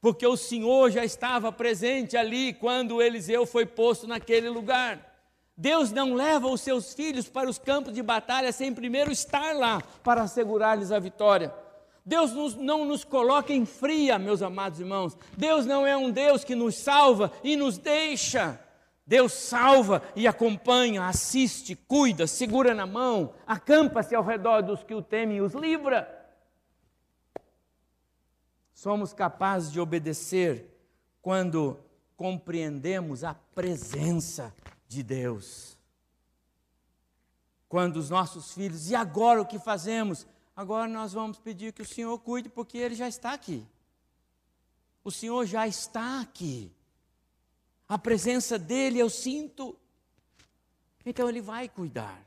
Porque 0.00 0.26
o 0.26 0.36
Senhor 0.36 0.90
já 0.90 1.04
estava 1.04 1.50
presente 1.50 2.16
ali 2.16 2.52
quando 2.52 3.00
Eliseu 3.00 3.46
foi 3.46 3.64
posto 3.64 4.06
naquele 4.06 4.50
lugar. 4.50 5.13
Deus 5.56 5.92
não 5.92 6.14
leva 6.14 6.48
os 6.48 6.60
seus 6.60 6.92
filhos 6.94 7.28
para 7.28 7.48
os 7.48 7.58
campos 7.58 7.92
de 7.92 8.02
batalha 8.02 8.50
sem 8.50 8.74
primeiro 8.74 9.12
estar 9.12 9.54
lá 9.54 9.80
para 10.02 10.22
assegurar-lhes 10.22 10.90
a 10.90 10.98
vitória. 10.98 11.54
Deus 12.04 12.54
não 12.56 12.84
nos 12.84 13.04
coloca 13.04 13.52
em 13.52 13.64
fria, 13.64 14.18
meus 14.18 14.42
amados 14.42 14.80
irmãos. 14.80 15.16
Deus 15.36 15.64
não 15.64 15.86
é 15.86 15.96
um 15.96 16.10
Deus 16.10 16.44
que 16.44 16.54
nos 16.54 16.76
salva 16.76 17.32
e 17.42 17.56
nos 17.56 17.78
deixa. 17.78 18.60
Deus 19.06 19.32
salva 19.32 20.02
e 20.16 20.26
acompanha, 20.26 21.06
assiste, 21.06 21.76
cuida, 21.76 22.26
segura 22.26 22.74
na 22.74 22.86
mão, 22.86 23.34
acampa-se 23.46 24.14
ao 24.14 24.24
redor 24.24 24.62
dos 24.62 24.82
que 24.82 24.94
o 24.94 25.02
temem 25.02 25.38
e 25.38 25.40
os 25.40 25.54
livra. 25.54 26.08
Somos 28.72 29.12
capazes 29.12 29.70
de 29.70 29.78
obedecer 29.78 30.66
quando 31.22 31.78
compreendemos 32.16 33.24
a 33.24 33.34
presença 33.54 34.52
de 34.94 35.02
Deus. 35.02 35.76
Quando 37.68 37.96
os 37.96 38.08
nossos 38.08 38.52
filhos, 38.52 38.88
e 38.88 38.94
agora 38.94 39.42
o 39.42 39.46
que 39.46 39.58
fazemos? 39.58 40.26
Agora 40.54 40.88
nós 40.88 41.12
vamos 41.12 41.38
pedir 41.38 41.72
que 41.72 41.82
o 41.82 41.86
Senhor 41.86 42.16
cuide, 42.20 42.48
porque 42.48 42.78
Ele 42.78 42.94
já 42.94 43.08
está 43.08 43.32
aqui. 43.32 43.66
O 45.02 45.10
Senhor 45.10 45.44
já 45.44 45.66
está 45.66 46.20
aqui. 46.20 46.72
A 47.88 47.98
presença 47.98 48.58
dEle 48.58 48.98
eu 48.98 49.10
sinto. 49.10 49.76
Então 51.04 51.28
Ele 51.28 51.40
vai 51.40 51.68
cuidar. 51.68 52.24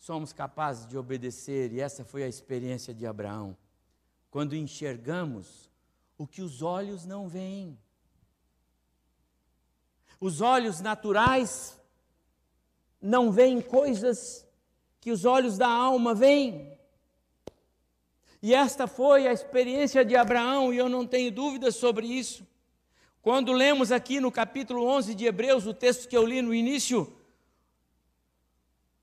Somos 0.00 0.32
capazes 0.32 0.86
de 0.86 0.98
obedecer, 0.98 1.72
e 1.72 1.80
essa 1.80 2.04
foi 2.04 2.24
a 2.24 2.28
experiência 2.28 2.92
de 2.92 3.06
Abraão. 3.06 3.56
Quando 4.30 4.56
enxergamos 4.56 5.70
o 6.16 6.26
que 6.26 6.42
os 6.42 6.62
olhos 6.62 7.04
não 7.04 7.28
veem. 7.28 7.78
Os 10.20 10.40
olhos 10.40 10.80
naturais 10.80 11.78
não 13.00 13.30
veem 13.30 13.60
coisas 13.60 14.46
que 15.00 15.10
os 15.10 15.24
olhos 15.24 15.58
da 15.58 15.68
alma 15.68 16.14
veem. 16.14 16.72
E 18.40 18.54
esta 18.54 18.86
foi 18.86 19.26
a 19.26 19.32
experiência 19.32 20.04
de 20.04 20.16
Abraão, 20.16 20.72
e 20.72 20.76
eu 20.76 20.88
não 20.88 21.06
tenho 21.06 21.32
dúvidas 21.32 21.76
sobre 21.76 22.06
isso. 22.06 22.46
Quando 23.22 23.52
lemos 23.52 23.90
aqui 23.90 24.20
no 24.20 24.30
capítulo 24.30 24.86
11 24.86 25.14
de 25.14 25.24
Hebreus, 25.24 25.66
o 25.66 25.72
texto 25.72 26.06
que 26.06 26.14
eu 26.16 26.26
li 26.26 26.42
no 26.42 26.54
início, 26.54 27.10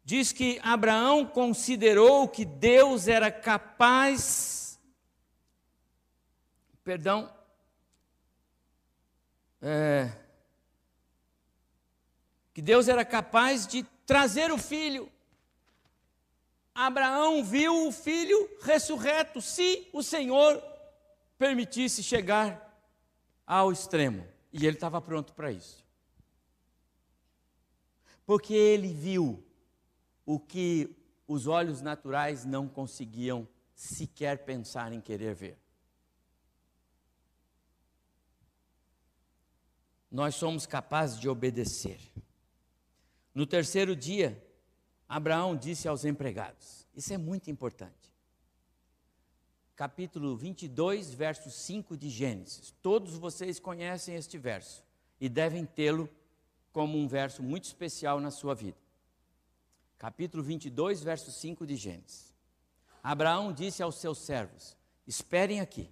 diz 0.03 0.31
que 0.31 0.59
Abraão 0.61 1.25
considerou 1.25 2.27
que 2.27 2.45
Deus 2.45 3.07
era 3.07 3.31
capaz, 3.31 4.60
perdão, 6.83 7.31
é, 9.61 10.11
que 12.53 12.61
Deus 12.61 12.87
era 12.87 13.05
capaz 13.05 13.67
de 13.67 13.83
trazer 14.05 14.51
o 14.51 14.57
filho. 14.57 15.11
Abraão 16.73 17.43
viu 17.43 17.87
o 17.87 17.91
filho 17.91 18.49
ressurreto, 18.61 19.41
se 19.41 19.87
o 19.93 20.01
Senhor 20.01 20.61
permitisse 21.37 22.01
chegar 22.01 22.71
ao 23.45 23.71
extremo. 23.71 24.27
E 24.53 24.65
ele 24.65 24.75
estava 24.75 25.01
pronto 25.01 25.33
para 25.33 25.51
isso. 25.51 25.85
Porque 28.25 28.53
ele 28.53 28.93
viu 28.93 29.43
o 30.25 30.39
que 30.39 30.95
os 31.27 31.47
olhos 31.47 31.81
naturais 31.81 32.45
não 32.45 32.67
conseguiam 32.67 33.47
sequer 33.73 34.45
pensar 34.45 34.91
em 34.91 35.01
querer 35.01 35.33
ver. 35.33 35.60
Nós 40.11 40.35
somos 40.35 40.65
capazes 40.65 41.17
de 41.17 41.29
obedecer. 41.29 41.99
No 43.33 43.45
terceiro 43.45 43.95
dia, 43.95 44.45
Abraão 45.07 45.55
disse 45.55 45.87
aos 45.87 46.03
empregados: 46.03 46.85
Isso 46.93 47.13
é 47.13 47.17
muito 47.17 47.49
importante. 47.49 48.11
Capítulo 49.73 50.35
22, 50.35 51.13
verso 51.13 51.49
5 51.49 51.95
de 51.95 52.09
Gênesis. 52.09 52.73
Todos 52.81 53.15
vocês 53.17 53.57
conhecem 53.57 54.15
este 54.15 54.37
verso 54.37 54.83
e 55.19 55.29
devem 55.29 55.65
tê-lo 55.65 56.09
como 56.73 56.97
um 56.97 57.07
verso 57.07 57.41
muito 57.41 57.63
especial 57.63 58.19
na 58.19 58.31
sua 58.31 58.53
vida. 58.53 58.77
Capítulo 59.97 60.43
22, 60.43 61.01
verso 61.01 61.31
5 61.31 61.65
de 61.65 61.75
Gênesis. 61.75 62.33
Abraão 63.01 63.53
disse 63.53 63.81
aos 63.81 63.95
seus 63.95 64.17
servos: 64.19 64.75
Esperem 65.07 65.61
aqui. 65.61 65.89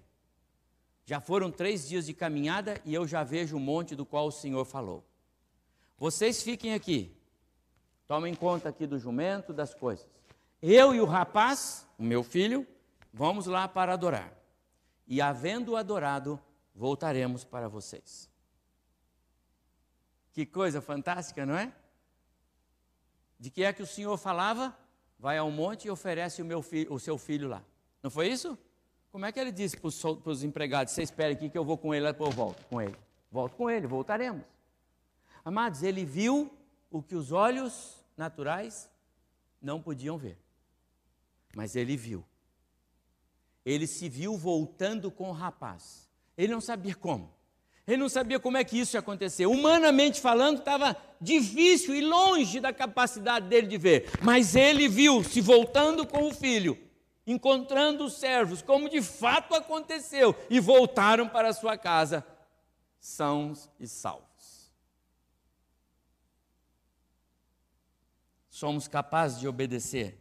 Já 1.04 1.20
foram 1.20 1.50
três 1.50 1.88
dias 1.88 2.06
de 2.06 2.14
caminhada 2.14 2.80
e 2.84 2.94
eu 2.94 3.06
já 3.06 3.24
vejo 3.24 3.56
o 3.56 3.60
monte 3.60 3.96
do 3.96 4.06
qual 4.06 4.26
o 4.26 4.32
Senhor 4.32 4.64
falou. 4.64 5.04
Vocês 5.98 6.42
fiquem 6.42 6.74
aqui 6.74 7.16
Tomem 8.10 8.34
conta 8.34 8.68
aqui 8.68 8.88
do 8.88 8.98
jumento, 8.98 9.52
das 9.52 9.72
coisas. 9.72 10.04
Eu 10.60 10.92
e 10.92 11.00
o 11.00 11.04
rapaz, 11.04 11.86
o 11.96 12.02
meu 12.02 12.24
filho, 12.24 12.66
vamos 13.12 13.46
lá 13.46 13.68
para 13.68 13.92
adorar. 13.92 14.36
E 15.06 15.22
havendo 15.22 15.76
adorado, 15.76 16.36
voltaremos 16.74 17.44
para 17.44 17.68
vocês. 17.68 18.28
Que 20.32 20.44
coisa 20.44 20.80
fantástica, 20.80 21.46
não 21.46 21.56
é? 21.56 21.72
De 23.38 23.48
que 23.48 23.62
é 23.62 23.72
que 23.72 23.80
o 23.80 23.86
Senhor 23.86 24.18
falava? 24.18 24.76
Vai 25.16 25.38
ao 25.38 25.48
monte 25.48 25.84
e 25.84 25.90
oferece 25.92 26.42
o, 26.42 26.44
meu 26.44 26.62
filho, 26.62 26.92
o 26.92 26.98
seu 26.98 27.16
filho 27.16 27.48
lá. 27.48 27.62
Não 28.02 28.10
foi 28.10 28.26
isso? 28.26 28.58
Como 29.10 29.26
é 29.26 29.32
que 29.32 29.40
ele 29.40 29.52
disse 29.52 29.76
para 29.76 29.88
os 29.88 30.44
empregados: 30.44 30.92
Você 30.92 31.02
espere 31.02 31.34
aqui 31.34 31.50
que 31.50 31.58
eu 31.58 31.64
vou 31.64 31.76
com 31.76 31.94
ele, 31.94 32.06
eu 32.06 32.30
volto 32.30 32.64
com 32.66 32.80
ele. 32.80 32.96
Volto 33.30 33.56
com 33.56 33.70
ele, 33.70 33.86
voltaremos. 33.86 34.42
Amados, 35.44 35.82
ele 35.82 36.04
viu 36.04 36.50
o 36.90 37.02
que 37.02 37.14
os 37.14 37.32
olhos 37.32 37.96
naturais 38.16 38.90
não 39.60 39.80
podiam 39.80 40.18
ver. 40.18 40.38
Mas 41.54 41.76
ele 41.76 41.96
viu. 41.96 42.24
Ele 43.64 43.86
se 43.86 44.08
viu 44.08 44.36
voltando 44.36 45.10
com 45.10 45.28
o 45.30 45.32
rapaz. 45.32 46.08
Ele 46.36 46.52
não 46.52 46.60
sabia 46.60 46.94
como. 46.94 47.32
Ele 47.86 47.96
não 47.96 48.08
sabia 48.08 48.38
como 48.38 48.56
é 48.56 48.64
que 48.64 48.78
isso 48.78 48.96
ia 48.96 49.00
acontecer. 49.00 49.46
Humanamente 49.46 50.20
falando, 50.20 50.58
estava 50.58 50.96
difícil 51.20 51.94
e 51.94 52.00
longe 52.00 52.60
da 52.60 52.72
capacidade 52.72 53.48
dele 53.48 53.66
de 53.66 53.76
ver. 53.76 54.10
Mas 54.22 54.54
ele 54.54 54.88
viu 54.88 55.24
se 55.24 55.40
voltando 55.40 56.06
com 56.06 56.28
o 56.28 56.34
filho, 56.34 56.78
encontrando 57.30 58.04
os 58.04 58.14
servos, 58.14 58.62
como 58.62 58.88
de 58.88 59.02
fato 59.02 59.54
aconteceu, 59.54 60.34
e 60.48 60.58
voltaram 60.60 61.28
para 61.28 61.52
sua 61.52 61.76
casa 61.76 62.26
sãos 62.98 63.68
e 63.78 63.86
salvos. 63.86 64.30
somos 68.60 68.86
capazes 68.86 69.40
de 69.40 69.48
obedecer 69.48 70.18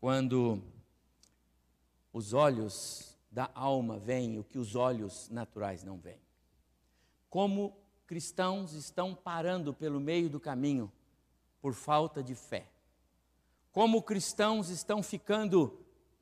quando 0.00 0.62
os 2.10 2.32
olhos 2.32 3.14
da 3.30 3.50
alma 3.54 3.98
veem 3.98 4.38
o 4.38 4.44
que 4.44 4.56
os 4.56 4.74
olhos 4.74 5.28
naturais 5.28 5.84
não 5.84 5.98
veem. 5.98 6.22
Como 7.28 7.76
cristãos 8.06 8.72
estão 8.72 9.14
parando 9.14 9.74
pelo 9.74 10.00
meio 10.00 10.30
do 10.30 10.40
caminho 10.40 10.90
por 11.60 11.74
falta 11.74 12.22
de 12.22 12.34
fé. 12.34 12.70
Como 13.70 14.02
cristãos 14.02 14.70
estão 14.70 15.02
ficando 15.02 15.78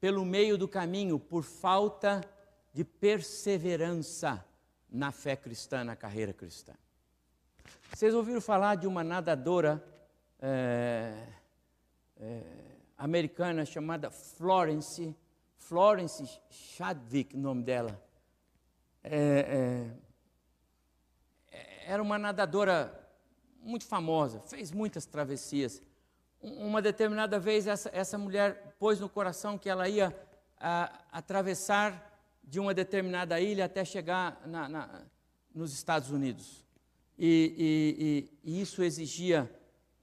pelo 0.07 0.25
meio 0.25 0.57
do 0.57 0.69
caminho 0.69 1.19
por 1.19 1.43
falta 1.43 2.21
de 2.73 2.85
perseverança 2.85 4.47
na 4.89 5.11
fé 5.11 5.35
cristã, 5.35 5.83
na 5.83 5.97
carreira 5.97 6.33
cristã. 6.33 6.75
Vocês 7.93 8.15
ouviram 8.15 8.41
falar 8.41 8.77
de 8.77 8.87
uma 8.87 9.03
nadadora 9.03 9.85
é, 10.39 11.27
é, 12.19 12.41
americana 12.97 13.65
chamada 13.65 14.09
Florence, 14.09 15.13
Florence 15.57 16.41
Chadwick, 16.51 17.37
nome 17.37 17.65
dela. 17.65 18.01
É, 19.03 19.91
é, 21.51 21.85
era 21.85 22.01
uma 22.01 22.17
nadadora 22.17 23.11
muito 23.61 23.85
famosa, 23.85 24.39
fez 24.43 24.71
muitas 24.71 25.05
travessias. 25.05 25.83
Uma 26.47 26.81
determinada 26.81 27.41
vez, 27.41 27.67
essa, 27.67 27.91
essa 27.93 28.17
mulher 28.17 28.77
pôs 28.79 29.01
no 29.01 29.09
coração 29.09 29.59
que 29.59 29.69
ela 29.69 29.89
ia 29.89 30.17
a, 30.61 31.01
atravessar 31.11 32.21
de 32.45 32.61
uma 32.61 32.73
determinada 32.73 33.41
ilha 33.41 33.65
até 33.65 33.85
chegar 33.85 34.41
na, 34.47 34.69
na, 34.69 35.03
nos 35.53 35.73
Estados 35.73 36.13
Unidos. 36.13 36.65
E, 37.19 38.31
e, 38.45 38.49
e, 38.49 38.59
e 38.59 38.61
isso 38.61 38.81
exigia 38.85 39.51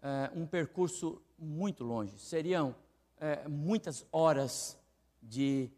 é, 0.01 0.31
um 0.35 0.45
percurso 0.45 1.21
muito 1.39 1.81
longe. 1.81 2.19
Seriam 2.19 2.75
é, 3.21 3.47
muitas 3.47 4.05
horas 4.11 4.77
de, 5.21 5.71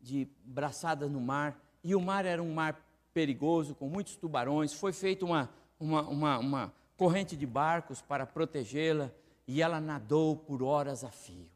de 0.00 0.28
braçada 0.44 1.08
no 1.08 1.20
mar. 1.20 1.60
E 1.82 1.96
o 1.96 2.00
mar 2.00 2.24
era 2.24 2.40
um 2.40 2.54
mar 2.54 2.80
perigoso, 3.12 3.74
com 3.74 3.88
muitos 3.88 4.14
tubarões. 4.14 4.72
Foi 4.72 4.92
feita 4.92 5.24
uma, 5.24 5.50
uma, 5.80 6.02
uma, 6.02 6.38
uma 6.38 6.74
corrente 6.96 7.36
de 7.36 7.44
barcos 7.44 8.00
para 8.00 8.24
protegê-la 8.24 9.10
e 9.46 9.62
ela 9.62 9.80
nadou 9.80 10.36
por 10.36 10.62
horas 10.62 11.04
a 11.04 11.10
fio. 11.10 11.50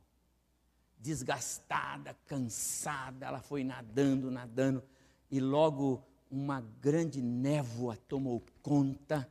Desgastada, 0.99 2.15
cansada, 2.27 3.27
ela 3.27 3.41
foi 3.41 3.63
nadando, 3.63 4.31
nadando 4.31 4.83
e 5.31 5.41
logo 5.41 6.03
uma 6.31 6.61
grande 6.81 7.23
névoa 7.23 7.97
tomou 8.09 8.43
conta 8.63 9.31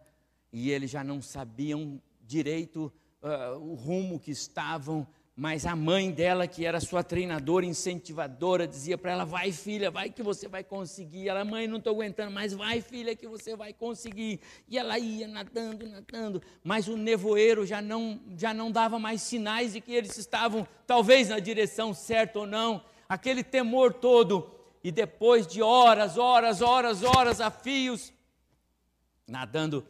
e 0.52 0.72
eles 0.72 0.90
já 0.90 1.04
não 1.04 1.22
sabiam 1.22 2.02
direito 2.22 2.92
uh, 3.22 3.60
o 3.60 3.76
rumo 3.76 4.20
que 4.20 4.32
estavam, 4.32 5.06
mas 5.38 5.66
a 5.66 5.76
mãe 5.76 6.12
dela, 6.12 6.48
que 6.48 6.66
era 6.66 6.80
sua 6.80 7.04
treinadora, 7.04 7.66
incentivadora, 7.66 8.66
dizia 8.66 8.98
para 8.98 9.12
ela: 9.12 9.26
vai, 9.26 9.52
filha, 9.52 9.92
vai 9.92 10.10
que 10.10 10.24
você 10.24 10.48
vai 10.48 10.64
conseguir. 10.64 11.28
Ela, 11.28 11.44
mãe, 11.44 11.68
não 11.68 11.78
estou 11.78 11.92
aguentando, 11.92 12.32
mas 12.32 12.54
vai, 12.54 12.80
filha, 12.80 13.14
que 13.18 13.28
você 13.28 13.54
vai 13.54 13.74
conseguir. 13.74 14.40
E 14.66 14.78
ela 14.78 14.98
ia 14.98 15.28
nadando, 15.28 15.86
nadando, 15.90 16.42
mas 16.64 16.88
o 16.88 16.96
nevoeiro 16.96 17.66
já 17.66 17.82
não, 17.82 18.18
já 18.38 18.54
não 18.54 18.72
dava 18.72 18.98
mais 18.98 19.22
sinais 19.24 19.74
de 19.74 19.82
que 19.82 19.92
eles 19.92 20.18
estavam, 20.18 20.66
talvez, 20.88 21.28
na 21.28 21.40
direção 21.40 21.94
certa 21.94 22.40
ou 22.40 22.48
não. 22.48 22.82
Aquele 23.10 23.44
temor 23.44 23.94
todo. 23.94 24.52
E 24.82 24.90
depois 24.90 25.46
de 25.46 25.62
horas, 25.62 26.18
horas, 26.18 26.62
horas, 26.62 27.04
horas 27.04 27.42
a 27.42 27.52
fios, 27.52 28.14
nadando, 29.28 29.86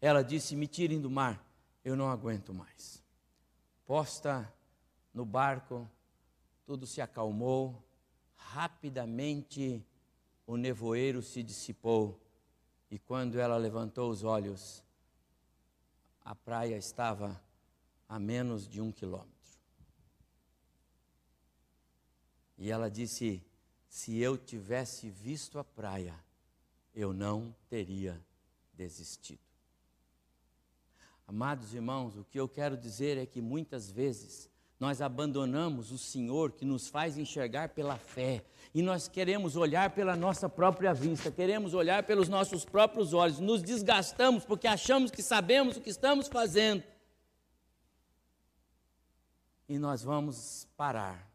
ela 0.00 0.24
disse: 0.24 0.56
Me 0.56 0.66
tirem 0.66 1.00
do 1.00 1.08
mar, 1.08 1.40
eu 1.84 1.94
não 1.94 2.10
aguento 2.10 2.52
mais. 2.52 3.00
Posta 3.86 4.52
no 5.12 5.24
barco, 5.24 5.88
tudo 6.64 6.86
se 6.86 7.00
acalmou, 7.00 7.82
rapidamente 8.36 9.84
o 10.46 10.56
nevoeiro 10.56 11.22
se 11.22 11.42
dissipou 11.42 12.20
e 12.90 12.98
quando 12.98 13.38
ela 13.38 13.56
levantou 13.56 14.10
os 14.10 14.24
olhos, 14.24 14.82
a 16.24 16.34
praia 16.34 16.76
estava 16.76 17.40
a 18.08 18.18
menos 18.18 18.66
de 18.66 18.80
um 18.80 18.90
quilômetro. 18.90 19.28
E 22.56 22.70
ela 22.70 22.90
disse: 22.90 23.42
Se 23.88 24.18
eu 24.18 24.36
tivesse 24.38 25.10
visto 25.10 25.58
a 25.58 25.64
praia, 25.64 26.18
eu 26.94 27.12
não 27.12 27.54
teria 27.68 28.20
desistido. 28.72 29.40
Amados 31.26 31.74
irmãos, 31.74 32.16
o 32.16 32.24
que 32.24 32.40
eu 32.40 32.48
quero 32.48 32.76
dizer 32.76 33.18
é 33.18 33.26
que 33.26 33.42
muitas 33.42 33.90
vezes 33.90 34.50
nós 34.80 35.00
abandonamos 35.02 35.90
o 35.90 35.98
Senhor 35.98 36.52
que 36.52 36.64
nos 36.64 36.88
faz 36.88 37.18
enxergar 37.18 37.70
pela 37.70 37.96
fé. 37.96 38.44
E 38.72 38.80
nós 38.80 39.08
queremos 39.08 39.56
olhar 39.56 39.90
pela 39.90 40.14
nossa 40.14 40.48
própria 40.48 40.94
vista, 40.94 41.32
queremos 41.32 41.74
olhar 41.74 42.04
pelos 42.04 42.28
nossos 42.28 42.64
próprios 42.64 43.12
olhos, 43.12 43.40
nos 43.40 43.60
desgastamos 43.60 44.44
porque 44.44 44.68
achamos 44.68 45.10
que 45.10 45.22
sabemos 45.22 45.76
o 45.76 45.80
que 45.80 45.90
estamos 45.90 46.28
fazendo. 46.28 46.84
E 49.68 49.78
nós 49.78 50.02
vamos 50.02 50.66
parar, 50.76 51.28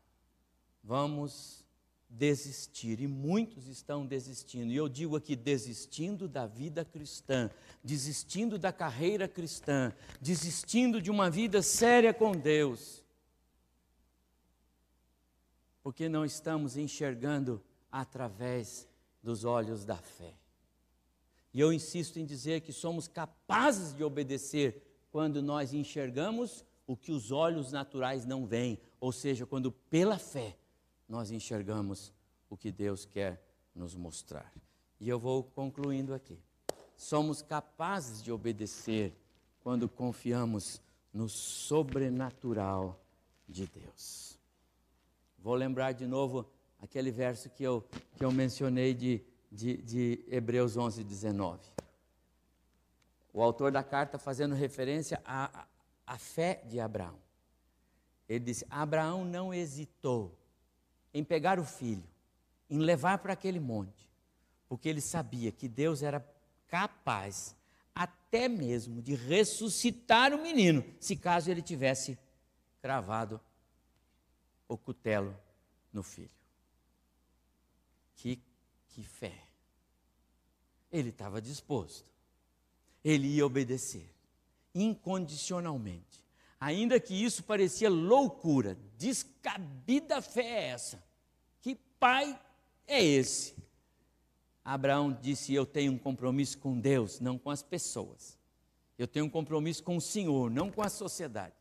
vamos 0.84 1.64
desistir, 2.10 3.00
e 3.02 3.08
muitos 3.08 3.68
estão 3.68 4.06
desistindo. 4.06 4.72
E 4.72 4.76
eu 4.76 4.88
digo 4.88 5.16
aqui: 5.16 5.36
desistindo 5.36 6.28
da 6.28 6.48
vida 6.48 6.86
cristã, 6.86 7.50
desistindo 7.84 8.58
da 8.58 8.72
carreira 8.72 9.28
cristã, 9.28 9.92
desistindo 10.22 11.02
de 11.02 11.12
uma 11.12 11.30
vida 11.30 11.62
séria 11.62 12.14
com 12.14 12.32
Deus, 12.32 13.03
porque 15.84 16.08
não 16.08 16.24
estamos 16.24 16.78
enxergando 16.78 17.62
através 17.92 18.88
dos 19.22 19.44
olhos 19.44 19.84
da 19.84 19.98
fé. 19.98 20.34
E 21.54 21.60
eu 21.60 21.72
insisto 21.72 22.18
em 22.18 22.26
dizer 22.26 22.62
que 22.62 22.74
somos 22.74 23.08
capazes 23.08 23.94
de 23.94 24.04
obedecer 24.04 24.82
quando 25.12 25.42
nós 25.42 25.74
enxergamos 25.74 26.66
o 26.88 26.98
que 26.98 27.12
os 27.12 27.32
olhos 27.32 27.72
naturais 27.72 28.26
não 28.26 28.46
veem, 28.46 28.80
ou 29.00 29.12
seja, 29.12 29.46
quando 29.46 29.72
pela 29.72 30.18
fé 30.18 30.58
nós 31.08 31.30
enxergamos 31.30 32.12
o 32.50 32.58
que 32.58 32.72
Deus 32.72 33.06
quer 33.06 33.46
nos 33.76 33.94
mostrar. 33.94 34.52
E 35.00 35.08
eu 35.08 35.20
vou 35.20 35.44
concluindo 35.44 36.14
aqui. 36.14 36.40
Somos 36.96 37.42
capazes 37.42 38.24
de 38.24 38.32
obedecer 38.32 39.14
quando 39.62 39.88
confiamos 39.88 40.82
no 41.14 41.30
sobrenatural 41.30 43.00
de 43.48 43.68
Deus. 43.68 44.40
Vou 45.44 45.56
lembrar 45.56 45.92
de 45.92 46.08
novo 46.08 46.50
aquele 46.80 47.12
verso 47.12 47.50
que 47.50 47.62
eu, 47.62 47.86
que 48.16 48.24
eu 48.24 48.32
mencionei 48.32 48.94
de, 48.94 49.22
de, 49.52 49.76
de 49.76 50.26
Hebreus 50.30 50.78
11, 50.78 51.04
19. 51.04 51.60
O 53.34 53.44
autor 53.44 53.70
da 53.70 53.84
carta 53.84 54.18
fazendo 54.18 54.56
referência 54.56 55.22
à, 55.26 55.68
à 56.08 56.18
fé 56.18 56.64
de 56.66 56.80
Abraão. 56.80 57.20
Ele 58.30 58.40
disse: 58.40 58.66
Abraão 58.70 59.26
não 59.26 59.54
hesitou 59.54 60.34
em 61.14 61.26
pegar 61.26 61.60
o 61.60 61.66
filho, 61.66 62.08
em 62.70 62.80
levar 62.80 63.18
para 63.18 63.34
aquele 63.34 63.60
monte, 63.60 64.10
porque 64.70 64.88
ele 64.88 65.02
sabia 65.02 65.52
que 65.52 65.68
Deus 65.68 66.02
era 66.02 66.26
capaz 66.70 67.54
até 67.94 68.48
mesmo 68.48 69.02
de 69.02 69.14
ressuscitar 69.14 70.34
o 70.34 70.42
menino, 70.42 70.86
se 71.02 71.18
caso 71.18 71.52
ele 71.52 71.62
tivesse 71.62 72.18
cravado 72.82 73.42
o 74.68 74.78
cutelo 74.78 75.38
no 75.92 76.04
filho. 76.04 76.30
Que, 78.16 78.42
que 78.90 79.04
fé! 79.04 79.48
Ele 80.92 81.10
estava 81.10 81.42
disposto, 81.42 82.06
ele 83.04 83.28
ia 83.28 83.46
obedecer 83.46 84.14
incondicionalmente. 84.74 86.22
Ainda 86.60 87.00
que 87.00 87.14
isso 87.14 87.44
parecia 87.44 87.90
loucura, 87.90 88.78
descabida 88.98 90.22
fé 90.22 90.46
é 90.46 90.64
essa? 90.70 91.04
Que 91.62 91.76
pai 91.76 92.40
é 92.88 93.04
esse? 93.04 93.56
Abraão 94.64 95.12
disse: 95.12 95.54
Eu 95.54 95.66
tenho 95.66 95.92
um 95.92 95.98
compromisso 95.98 96.58
com 96.58 96.80
Deus, 96.80 97.20
não 97.20 97.38
com 97.38 97.50
as 97.50 97.62
pessoas. 97.62 98.38
Eu 98.98 99.08
tenho 99.08 99.26
um 99.26 99.30
compromisso 99.30 99.84
com 99.84 99.98
o 99.98 100.02
Senhor, 100.02 100.50
não 100.50 100.72
com 100.72 100.82
a 100.82 100.90
sociedade. 100.90 101.56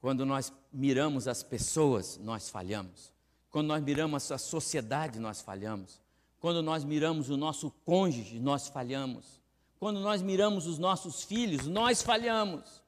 Quando 0.00 0.24
nós 0.24 0.52
miramos 0.72 1.28
as 1.28 1.42
pessoas, 1.42 2.16
nós 2.18 2.48
falhamos. 2.48 3.12
Quando 3.50 3.66
nós 3.66 3.82
miramos 3.82 4.30
a 4.32 4.38
sociedade, 4.38 5.18
nós 5.18 5.40
falhamos. 5.42 6.00
Quando 6.38 6.62
nós 6.62 6.84
miramos 6.84 7.28
o 7.28 7.36
nosso 7.36 7.70
cônjuge, 7.84 8.38
nós 8.38 8.68
falhamos. 8.68 9.40
Quando 9.78 10.00
nós 10.00 10.22
miramos 10.22 10.66
os 10.66 10.78
nossos 10.78 11.22
filhos, 11.22 11.66
nós 11.66 12.02
falhamos. 12.02 12.82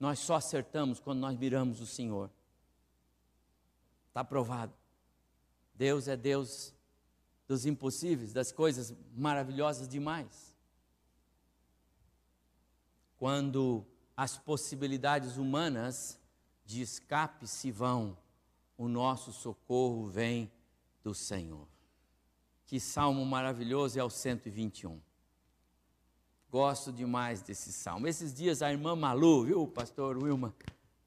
Nós 0.00 0.18
só 0.18 0.36
acertamos 0.36 0.98
quando 0.98 1.20
nós 1.20 1.36
miramos 1.36 1.80
o 1.80 1.86
Senhor. 1.86 2.30
Está 4.08 4.24
provado. 4.24 4.72
Deus 5.74 6.08
é 6.08 6.16
Deus 6.16 6.74
dos 7.46 7.66
impossíveis, 7.66 8.32
das 8.32 8.50
coisas 8.50 8.94
maravilhosas 9.14 9.88
demais. 9.88 10.56
Quando 13.18 13.86
as 14.22 14.38
possibilidades 14.38 15.36
humanas 15.36 16.16
de 16.64 16.80
escape 16.80 17.44
se 17.44 17.72
vão, 17.72 18.16
o 18.78 18.86
nosso 18.86 19.32
socorro 19.32 20.06
vem 20.06 20.48
do 21.02 21.12
Senhor. 21.12 21.66
Que 22.64 22.78
salmo 22.78 23.26
maravilhoso 23.26 23.98
é 23.98 24.04
o 24.04 24.08
121. 24.08 25.00
Gosto 26.48 26.92
demais 26.92 27.42
desse 27.42 27.72
salmo. 27.72 28.06
Esses 28.06 28.32
dias 28.32 28.62
a 28.62 28.70
irmã 28.70 28.94
Malu, 28.94 29.42
viu, 29.42 29.66
pastor 29.66 30.16
Wilma, 30.22 30.54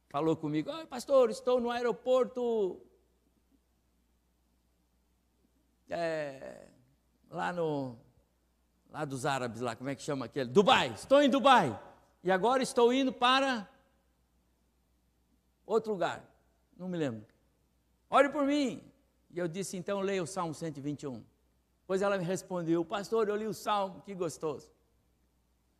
falou 0.10 0.36
comigo: 0.36 0.70
Oi, 0.70 0.86
pastor, 0.86 1.30
estou 1.30 1.62
no 1.62 1.72
aeroporto. 1.72 2.82
É, 5.90 6.68
lá 7.30 7.54
no. 7.54 7.96
Lá 8.92 9.06
dos 9.06 9.26
árabes, 9.26 9.62
lá, 9.62 9.74
como 9.74 9.90
é 9.90 9.96
que 9.96 10.04
chama 10.04 10.26
aquele? 10.26 10.50
Dubai, 10.50 10.92
estou 10.92 11.22
em 11.22 11.30
Dubai. 11.30 11.95
E 12.26 12.32
agora 12.32 12.64
estou 12.64 12.92
indo 12.92 13.14
para 13.14 13.70
outro 15.64 15.92
lugar. 15.92 16.28
Não 16.76 16.90
me 16.90 16.98
lembro. 16.98 17.24
Ore 18.10 18.30
por 18.30 18.48
mim. 18.48 18.84
E 19.30 19.38
eu 19.38 19.48
disse, 19.48 19.78
então 19.78 20.00
leia 20.00 20.24
o 20.24 20.26
Salmo 20.26 20.52
121. 20.52 21.24
Pois 21.86 22.02
ela 22.02 22.18
me 22.18 22.24
respondeu, 22.24 22.84
pastor, 22.84 23.30
eu 23.30 23.36
li 23.36 23.46
o 23.46 23.54
Salmo, 23.54 24.02
que 24.02 24.16
gostoso. 24.16 24.74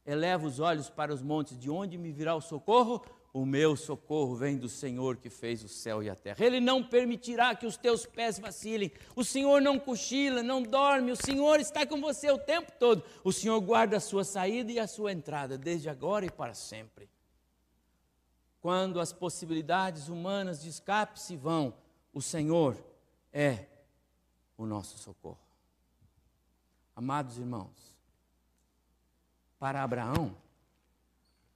Eleva 0.06 0.46
os 0.46 0.60
olhos 0.60 0.88
para 0.88 1.12
os 1.12 1.24
montes, 1.24 1.58
de 1.58 1.68
onde 1.68 1.98
me 1.98 2.12
virá 2.12 2.36
o 2.36 2.42
socorro? 2.42 3.04
O 3.36 3.46
meu 3.46 3.76
socorro 3.76 4.34
vem 4.34 4.58
do 4.58 4.70
Senhor 4.70 5.18
que 5.18 5.30
fez 5.30 5.62
o 5.62 5.68
céu 5.68 6.02
e 6.02 6.10
a 6.10 6.16
terra. 6.16 6.38
Ele 6.40 6.62
não 6.62 6.82
permitirá 6.82 7.54
que 7.54 7.66
os 7.66 7.76
teus 7.76 8.06
pés 8.06 8.40
vacilem. 8.40 8.90
O 9.14 9.26
Senhor 9.26 9.62
não 9.62 9.78
cochila, 9.78 10.42
não 10.42 10.64
dorme. 10.64 11.12
O 11.12 11.18
Senhor 11.18 11.60
está 11.60 11.86
com 11.86 12.00
você 12.00 12.32
o 12.32 12.38
tempo 12.38 12.72
todo. 12.80 13.04
O 13.26 13.34
Senhor 13.34 13.60
guarda 13.60 13.98
a 13.98 14.00
sua 14.00 14.24
saída 14.24 14.72
e 14.72 14.80
a 14.80 14.88
sua 14.88 15.12
entrada, 15.12 15.58
desde 15.58 15.90
agora 15.90 16.26
e 16.26 16.32
para 16.32 16.54
sempre. 16.54 17.10
Quando 18.62 19.02
as 19.02 19.12
possibilidades 19.12 20.08
humanas 20.08 20.62
de 20.62 20.70
escape 20.70 21.20
se 21.20 21.36
vão, 21.36 21.74
o 22.14 22.22
Senhor 22.22 22.82
é 23.34 23.66
o 24.58 24.66
nosso 24.66 24.98
socorro. 24.98 25.46
Amados 26.96 27.38
irmãos, 27.38 28.00
Para 29.60 29.84
Abraão, 29.84 30.38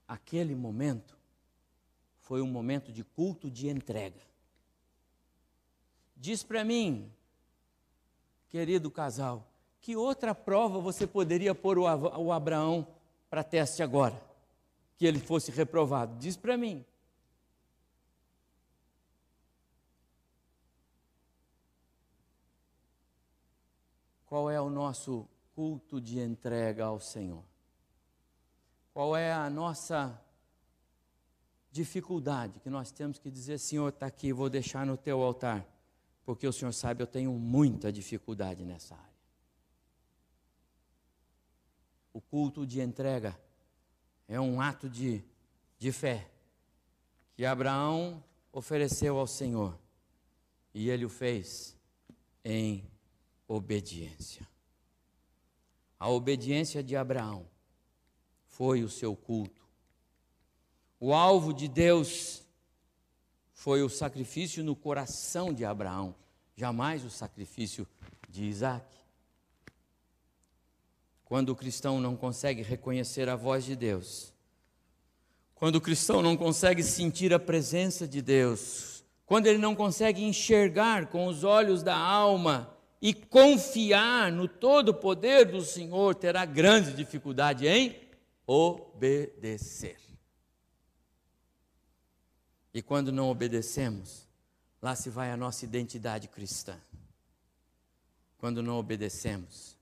aquele 0.06 0.54
momento 0.54 1.18
foi 2.30 2.40
um 2.40 2.46
momento 2.46 2.92
de 2.92 3.02
culto 3.02 3.50
de 3.50 3.68
entrega. 3.68 4.20
Diz 6.16 6.44
para 6.44 6.62
mim, 6.62 7.12
querido 8.48 8.88
casal, 8.88 9.44
que 9.80 9.96
outra 9.96 10.32
prova 10.32 10.78
você 10.78 11.08
poderia 11.08 11.56
pôr 11.56 11.76
o 11.76 12.30
Abraão 12.30 12.86
para 13.28 13.42
teste 13.42 13.82
agora? 13.82 14.22
Que 14.96 15.06
ele 15.06 15.18
fosse 15.18 15.50
reprovado? 15.50 16.16
Diz 16.20 16.36
para 16.36 16.56
mim. 16.56 16.84
Qual 24.26 24.48
é 24.48 24.60
o 24.60 24.70
nosso 24.70 25.26
culto 25.56 26.00
de 26.00 26.20
entrega 26.20 26.84
ao 26.84 27.00
Senhor? 27.00 27.42
Qual 28.94 29.16
é 29.16 29.32
a 29.32 29.50
nossa 29.50 30.16
dificuldade 31.70 32.58
que 32.60 32.68
nós 32.68 32.90
temos 32.90 33.18
que 33.18 33.30
dizer, 33.30 33.58
Senhor, 33.58 33.88
está 33.88 34.06
aqui, 34.06 34.32
vou 34.32 34.50
deixar 34.50 34.84
no 34.84 34.96
teu 34.96 35.22
altar, 35.22 35.66
porque 36.24 36.46
o 36.46 36.52
Senhor 36.52 36.72
sabe, 36.72 37.02
eu 37.02 37.06
tenho 37.06 37.32
muita 37.32 37.92
dificuldade 37.92 38.64
nessa 38.64 38.94
área. 38.94 39.10
O 42.12 42.20
culto 42.20 42.66
de 42.66 42.80
entrega 42.80 43.38
é 44.26 44.40
um 44.40 44.60
ato 44.60 44.88
de, 44.88 45.22
de 45.78 45.92
fé 45.92 46.28
que 47.34 47.44
Abraão 47.44 48.22
ofereceu 48.52 49.16
ao 49.16 49.26
Senhor 49.26 49.78
e 50.74 50.90
ele 50.90 51.04
o 51.04 51.08
fez 51.08 51.76
em 52.44 52.84
obediência. 53.46 54.46
A 55.98 56.08
obediência 56.08 56.82
de 56.82 56.96
Abraão 56.96 57.46
foi 58.46 58.82
o 58.82 58.88
seu 58.88 59.14
culto. 59.14 59.59
O 61.02 61.14
alvo 61.14 61.54
de 61.54 61.66
Deus 61.66 62.42
foi 63.54 63.82
o 63.82 63.88
sacrifício 63.88 64.62
no 64.62 64.76
coração 64.76 65.50
de 65.50 65.64
Abraão, 65.64 66.14
jamais 66.54 67.02
o 67.06 67.08
sacrifício 67.08 67.88
de 68.28 68.44
Isaac. 68.44 68.84
Quando 71.24 71.48
o 71.48 71.56
cristão 71.56 71.98
não 72.00 72.14
consegue 72.14 72.60
reconhecer 72.60 73.30
a 73.30 73.34
voz 73.34 73.64
de 73.64 73.74
Deus, 73.74 74.30
quando 75.54 75.76
o 75.76 75.80
cristão 75.80 76.20
não 76.20 76.36
consegue 76.36 76.82
sentir 76.82 77.32
a 77.32 77.38
presença 77.38 78.06
de 78.06 78.20
Deus, 78.20 79.02
quando 79.24 79.46
ele 79.46 79.58
não 79.58 79.74
consegue 79.74 80.22
enxergar 80.22 81.06
com 81.06 81.26
os 81.26 81.44
olhos 81.44 81.82
da 81.82 81.96
alma 81.96 82.76
e 83.00 83.14
confiar 83.14 84.30
no 84.30 84.46
todo 84.46 84.92
poder 84.92 85.46
do 85.46 85.62
Senhor, 85.62 86.14
terá 86.14 86.44
grande 86.44 86.92
dificuldade 86.92 87.66
em 87.66 87.96
obedecer. 88.46 90.09
E 92.72 92.80
quando 92.82 93.10
não 93.10 93.28
obedecemos, 93.28 94.28
lá 94.80 94.94
se 94.94 95.10
vai 95.10 95.30
a 95.30 95.36
nossa 95.36 95.64
identidade 95.64 96.28
cristã. 96.28 96.80
Quando 98.38 98.62
não 98.62 98.76
obedecemos, 98.78 99.76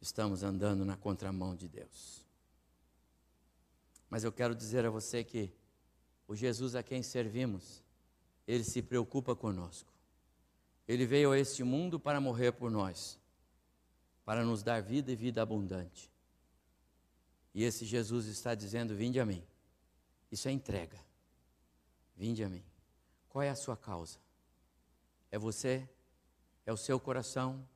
estamos 0.00 0.42
andando 0.42 0.84
na 0.84 0.96
contramão 0.96 1.54
de 1.54 1.68
Deus. 1.68 2.24
Mas 4.08 4.24
eu 4.24 4.32
quero 4.32 4.54
dizer 4.54 4.86
a 4.86 4.90
você 4.90 5.24
que 5.24 5.52
o 6.28 6.34
Jesus 6.34 6.74
a 6.74 6.82
quem 6.82 7.02
servimos, 7.02 7.82
ele 8.46 8.64
se 8.64 8.80
preocupa 8.82 9.34
conosco. 9.34 9.92
Ele 10.86 11.04
veio 11.04 11.32
a 11.32 11.38
este 11.38 11.64
mundo 11.64 11.98
para 11.98 12.20
morrer 12.20 12.52
por 12.52 12.70
nós, 12.70 13.18
para 14.24 14.44
nos 14.44 14.62
dar 14.62 14.80
vida 14.80 15.10
e 15.10 15.16
vida 15.16 15.42
abundante. 15.42 16.10
E 17.52 17.64
esse 17.64 17.84
Jesus 17.84 18.26
está 18.26 18.54
dizendo: 18.54 18.94
Vinde 18.94 19.18
a 19.18 19.26
mim. 19.26 19.42
Isso 20.30 20.48
é 20.48 20.52
entrega. 20.52 21.05
Vinde 22.16 22.42
a 22.42 22.48
mim. 22.48 22.64
Qual 23.28 23.42
é 23.42 23.50
a 23.50 23.54
sua 23.54 23.76
causa? 23.76 24.18
É 25.30 25.38
você? 25.38 25.88
É 26.64 26.72
o 26.72 26.76
seu 26.76 26.98
coração? 26.98 27.68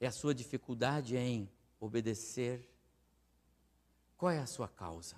É 0.00 0.06
a 0.06 0.12
sua 0.12 0.34
dificuldade 0.34 1.16
em 1.16 1.50
obedecer? 1.78 2.68
Qual 4.16 4.30
é 4.32 4.38
a 4.38 4.46
sua 4.46 4.68
causa? 4.68 5.16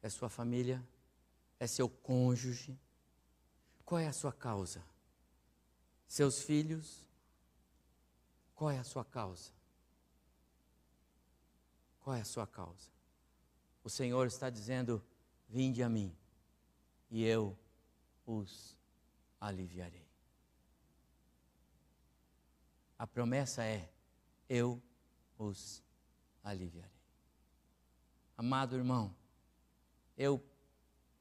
É 0.00 0.08
sua 0.08 0.28
família? 0.28 0.82
É 1.58 1.66
seu 1.66 1.88
cônjuge? 1.88 2.78
Qual 3.84 3.98
é 3.98 4.06
a 4.06 4.12
sua 4.12 4.32
causa? 4.32 4.82
Seus 6.06 6.42
filhos? 6.42 7.04
Qual 8.54 8.70
é 8.70 8.78
a 8.78 8.84
sua 8.84 9.04
causa? 9.04 9.50
Qual 12.00 12.14
é 12.14 12.20
a 12.20 12.24
sua 12.24 12.46
causa? 12.46 12.88
O 13.82 13.90
Senhor 13.90 14.26
está 14.26 14.50
dizendo: 14.50 15.02
Vinde 15.48 15.82
a 15.82 15.88
mim, 15.88 16.14
e 17.10 17.24
eu 17.24 17.58
os 18.24 18.76
aliviarei. 19.40 20.06
A 22.98 23.06
promessa 23.06 23.64
é: 23.64 23.90
Eu 24.48 24.80
os 25.38 25.82
aliviarei. 26.44 26.90
Amado 28.36 28.76
irmão, 28.76 29.14
eu 30.16 30.42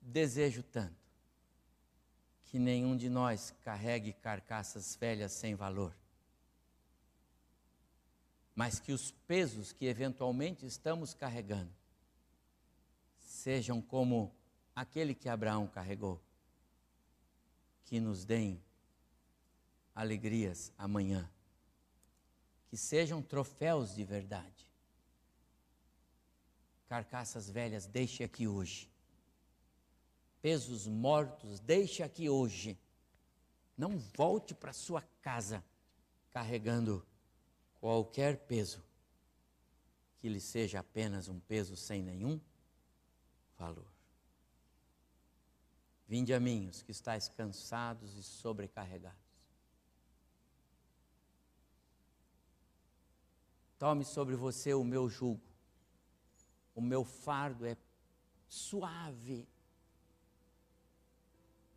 desejo 0.01 0.61
tanto 0.63 0.99
que 2.45 2.57
nenhum 2.57 2.95
de 2.95 3.09
nós 3.09 3.53
carregue 3.63 4.13
carcaças 4.13 4.95
velhas 4.95 5.31
sem 5.31 5.55
valor, 5.55 5.95
mas 8.55 8.79
que 8.79 8.91
os 8.91 9.11
pesos 9.11 9.71
que 9.71 9.85
eventualmente 9.85 10.65
estamos 10.65 11.13
carregando 11.13 11.71
sejam 13.19 13.81
como 13.81 14.35
aquele 14.81 15.13
que 15.13 15.27
Abraão 15.27 15.67
carregou, 15.67 16.21
que 17.85 17.99
nos 17.99 18.23
deem 18.23 18.63
alegrias 19.93 20.71
amanhã, 20.77 21.29
que 22.67 22.77
sejam 22.77 23.21
troféus 23.21 23.95
de 23.95 24.03
verdade 24.03 24.69
carcaças 26.89 27.47
velhas, 27.47 27.85
deixe 27.85 28.23
aqui 28.23 28.47
hoje. 28.47 28.89
Pesos 30.41 30.87
mortos, 30.87 31.59
deixe 31.59 32.01
aqui 32.01 32.27
hoje. 32.27 32.79
Não 33.77 33.99
volte 33.99 34.55
para 34.55 34.73
sua 34.73 35.03
casa 35.21 35.63
carregando 36.31 37.05
qualquer 37.79 38.37
peso 38.47 38.83
que 40.17 40.27
lhe 40.27 40.41
seja 40.41 40.79
apenas 40.79 41.27
um 41.27 41.39
peso 41.39 41.77
sem 41.77 42.01
nenhum 42.01 42.41
valor. 43.55 43.98
Vinde 46.09 46.33
a 46.33 46.39
mim, 46.41 46.67
os 46.67 46.81
que 46.81 46.91
estáis 46.91 47.29
cansados 47.29 48.17
e 48.17 48.23
sobrecarregados. 48.23 49.17
Tome 53.77 54.03
sobre 54.03 54.35
você 54.35 54.73
o 54.73 54.83
meu 54.83 55.07
jugo 55.07 55.49
o 56.79 56.81
meu 56.81 57.03
fardo 57.03 57.65
é 57.65 57.75
suave. 58.47 59.45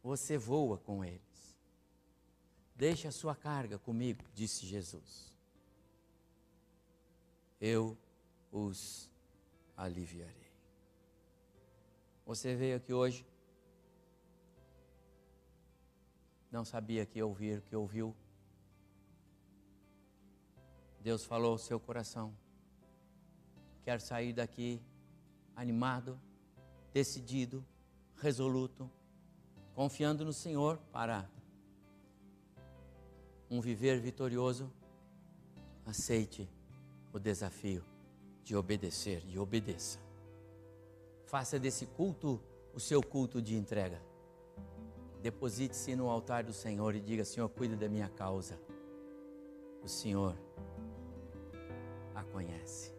Você 0.01 0.39
voa 0.39 0.79
com 0.79 1.05
eles. 1.05 1.57
Deixe 2.77 3.09
a 3.09 3.11
sua 3.11 3.35
carga 3.35 3.81
comigo, 3.81 4.25
disse 4.33 4.65
Jesus. 4.65 5.37
Eu 7.61 7.99
os 8.53 9.11
aliviarei. 9.77 10.53
Você 12.25 12.55
veio 12.55 12.77
aqui 12.77 12.93
hoje, 12.93 13.27
não 16.53 16.67
sabia 16.67 17.07
que 17.07 17.23
ouvir 17.23 17.59
o 17.59 17.63
que 17.63 17.75
ouviu. 17.75 18.15
Deus 21.01 21.25
falou 21.25 21.53
ao 21.53 21.59
seu 21.59 21.81
coração. 21.81 22.37
Quer 23.83 24.01
sair 24.01 24.35
daqui 24.35 24.81
animado, 25.57 26.21
decidido, 26.93 27.65
resoluto, 28.17 28.89
confiando 29.75 30.25
no 30.27 30.33
Senhor 30.33 30.77
para 30.93 31.29
um 33.51 33.61
viver 33.61 33.99
vitorioso, 33.99 34.71
aceite 35.87 36.49
o 37.13 37.19
desafio 37.19 37.85
de 38.45 38.55
obedecer 38.55 39.25
e 39.27 39.39
obedeça. 39.39 39.99
Faça 41.25 41.59
desse 41.59 41.87
culto 41.87 42.41
o 42.75 42.81
seu 42.81 43.03
culto 43.03 43.41
de 43.41 43.57
entrega. 43.57 44.12
Deposite-se 45.23 45.95
no 45.95 46.09
altar 46.09 46.43
do 46.43 46.53
Senhor 46.53 46.97
e 46.97 47.01
diga: 47.01 47.25
Senhor, 47.25 47.49
cuida 47.49 47.77
da 47.77 47.89
minha 47.89 48.09
causa. 48.09 48.59
O 49.83 49.89
Senhor 49.89 50.37
a 52.15 52.25
conhece. 52.25 52.93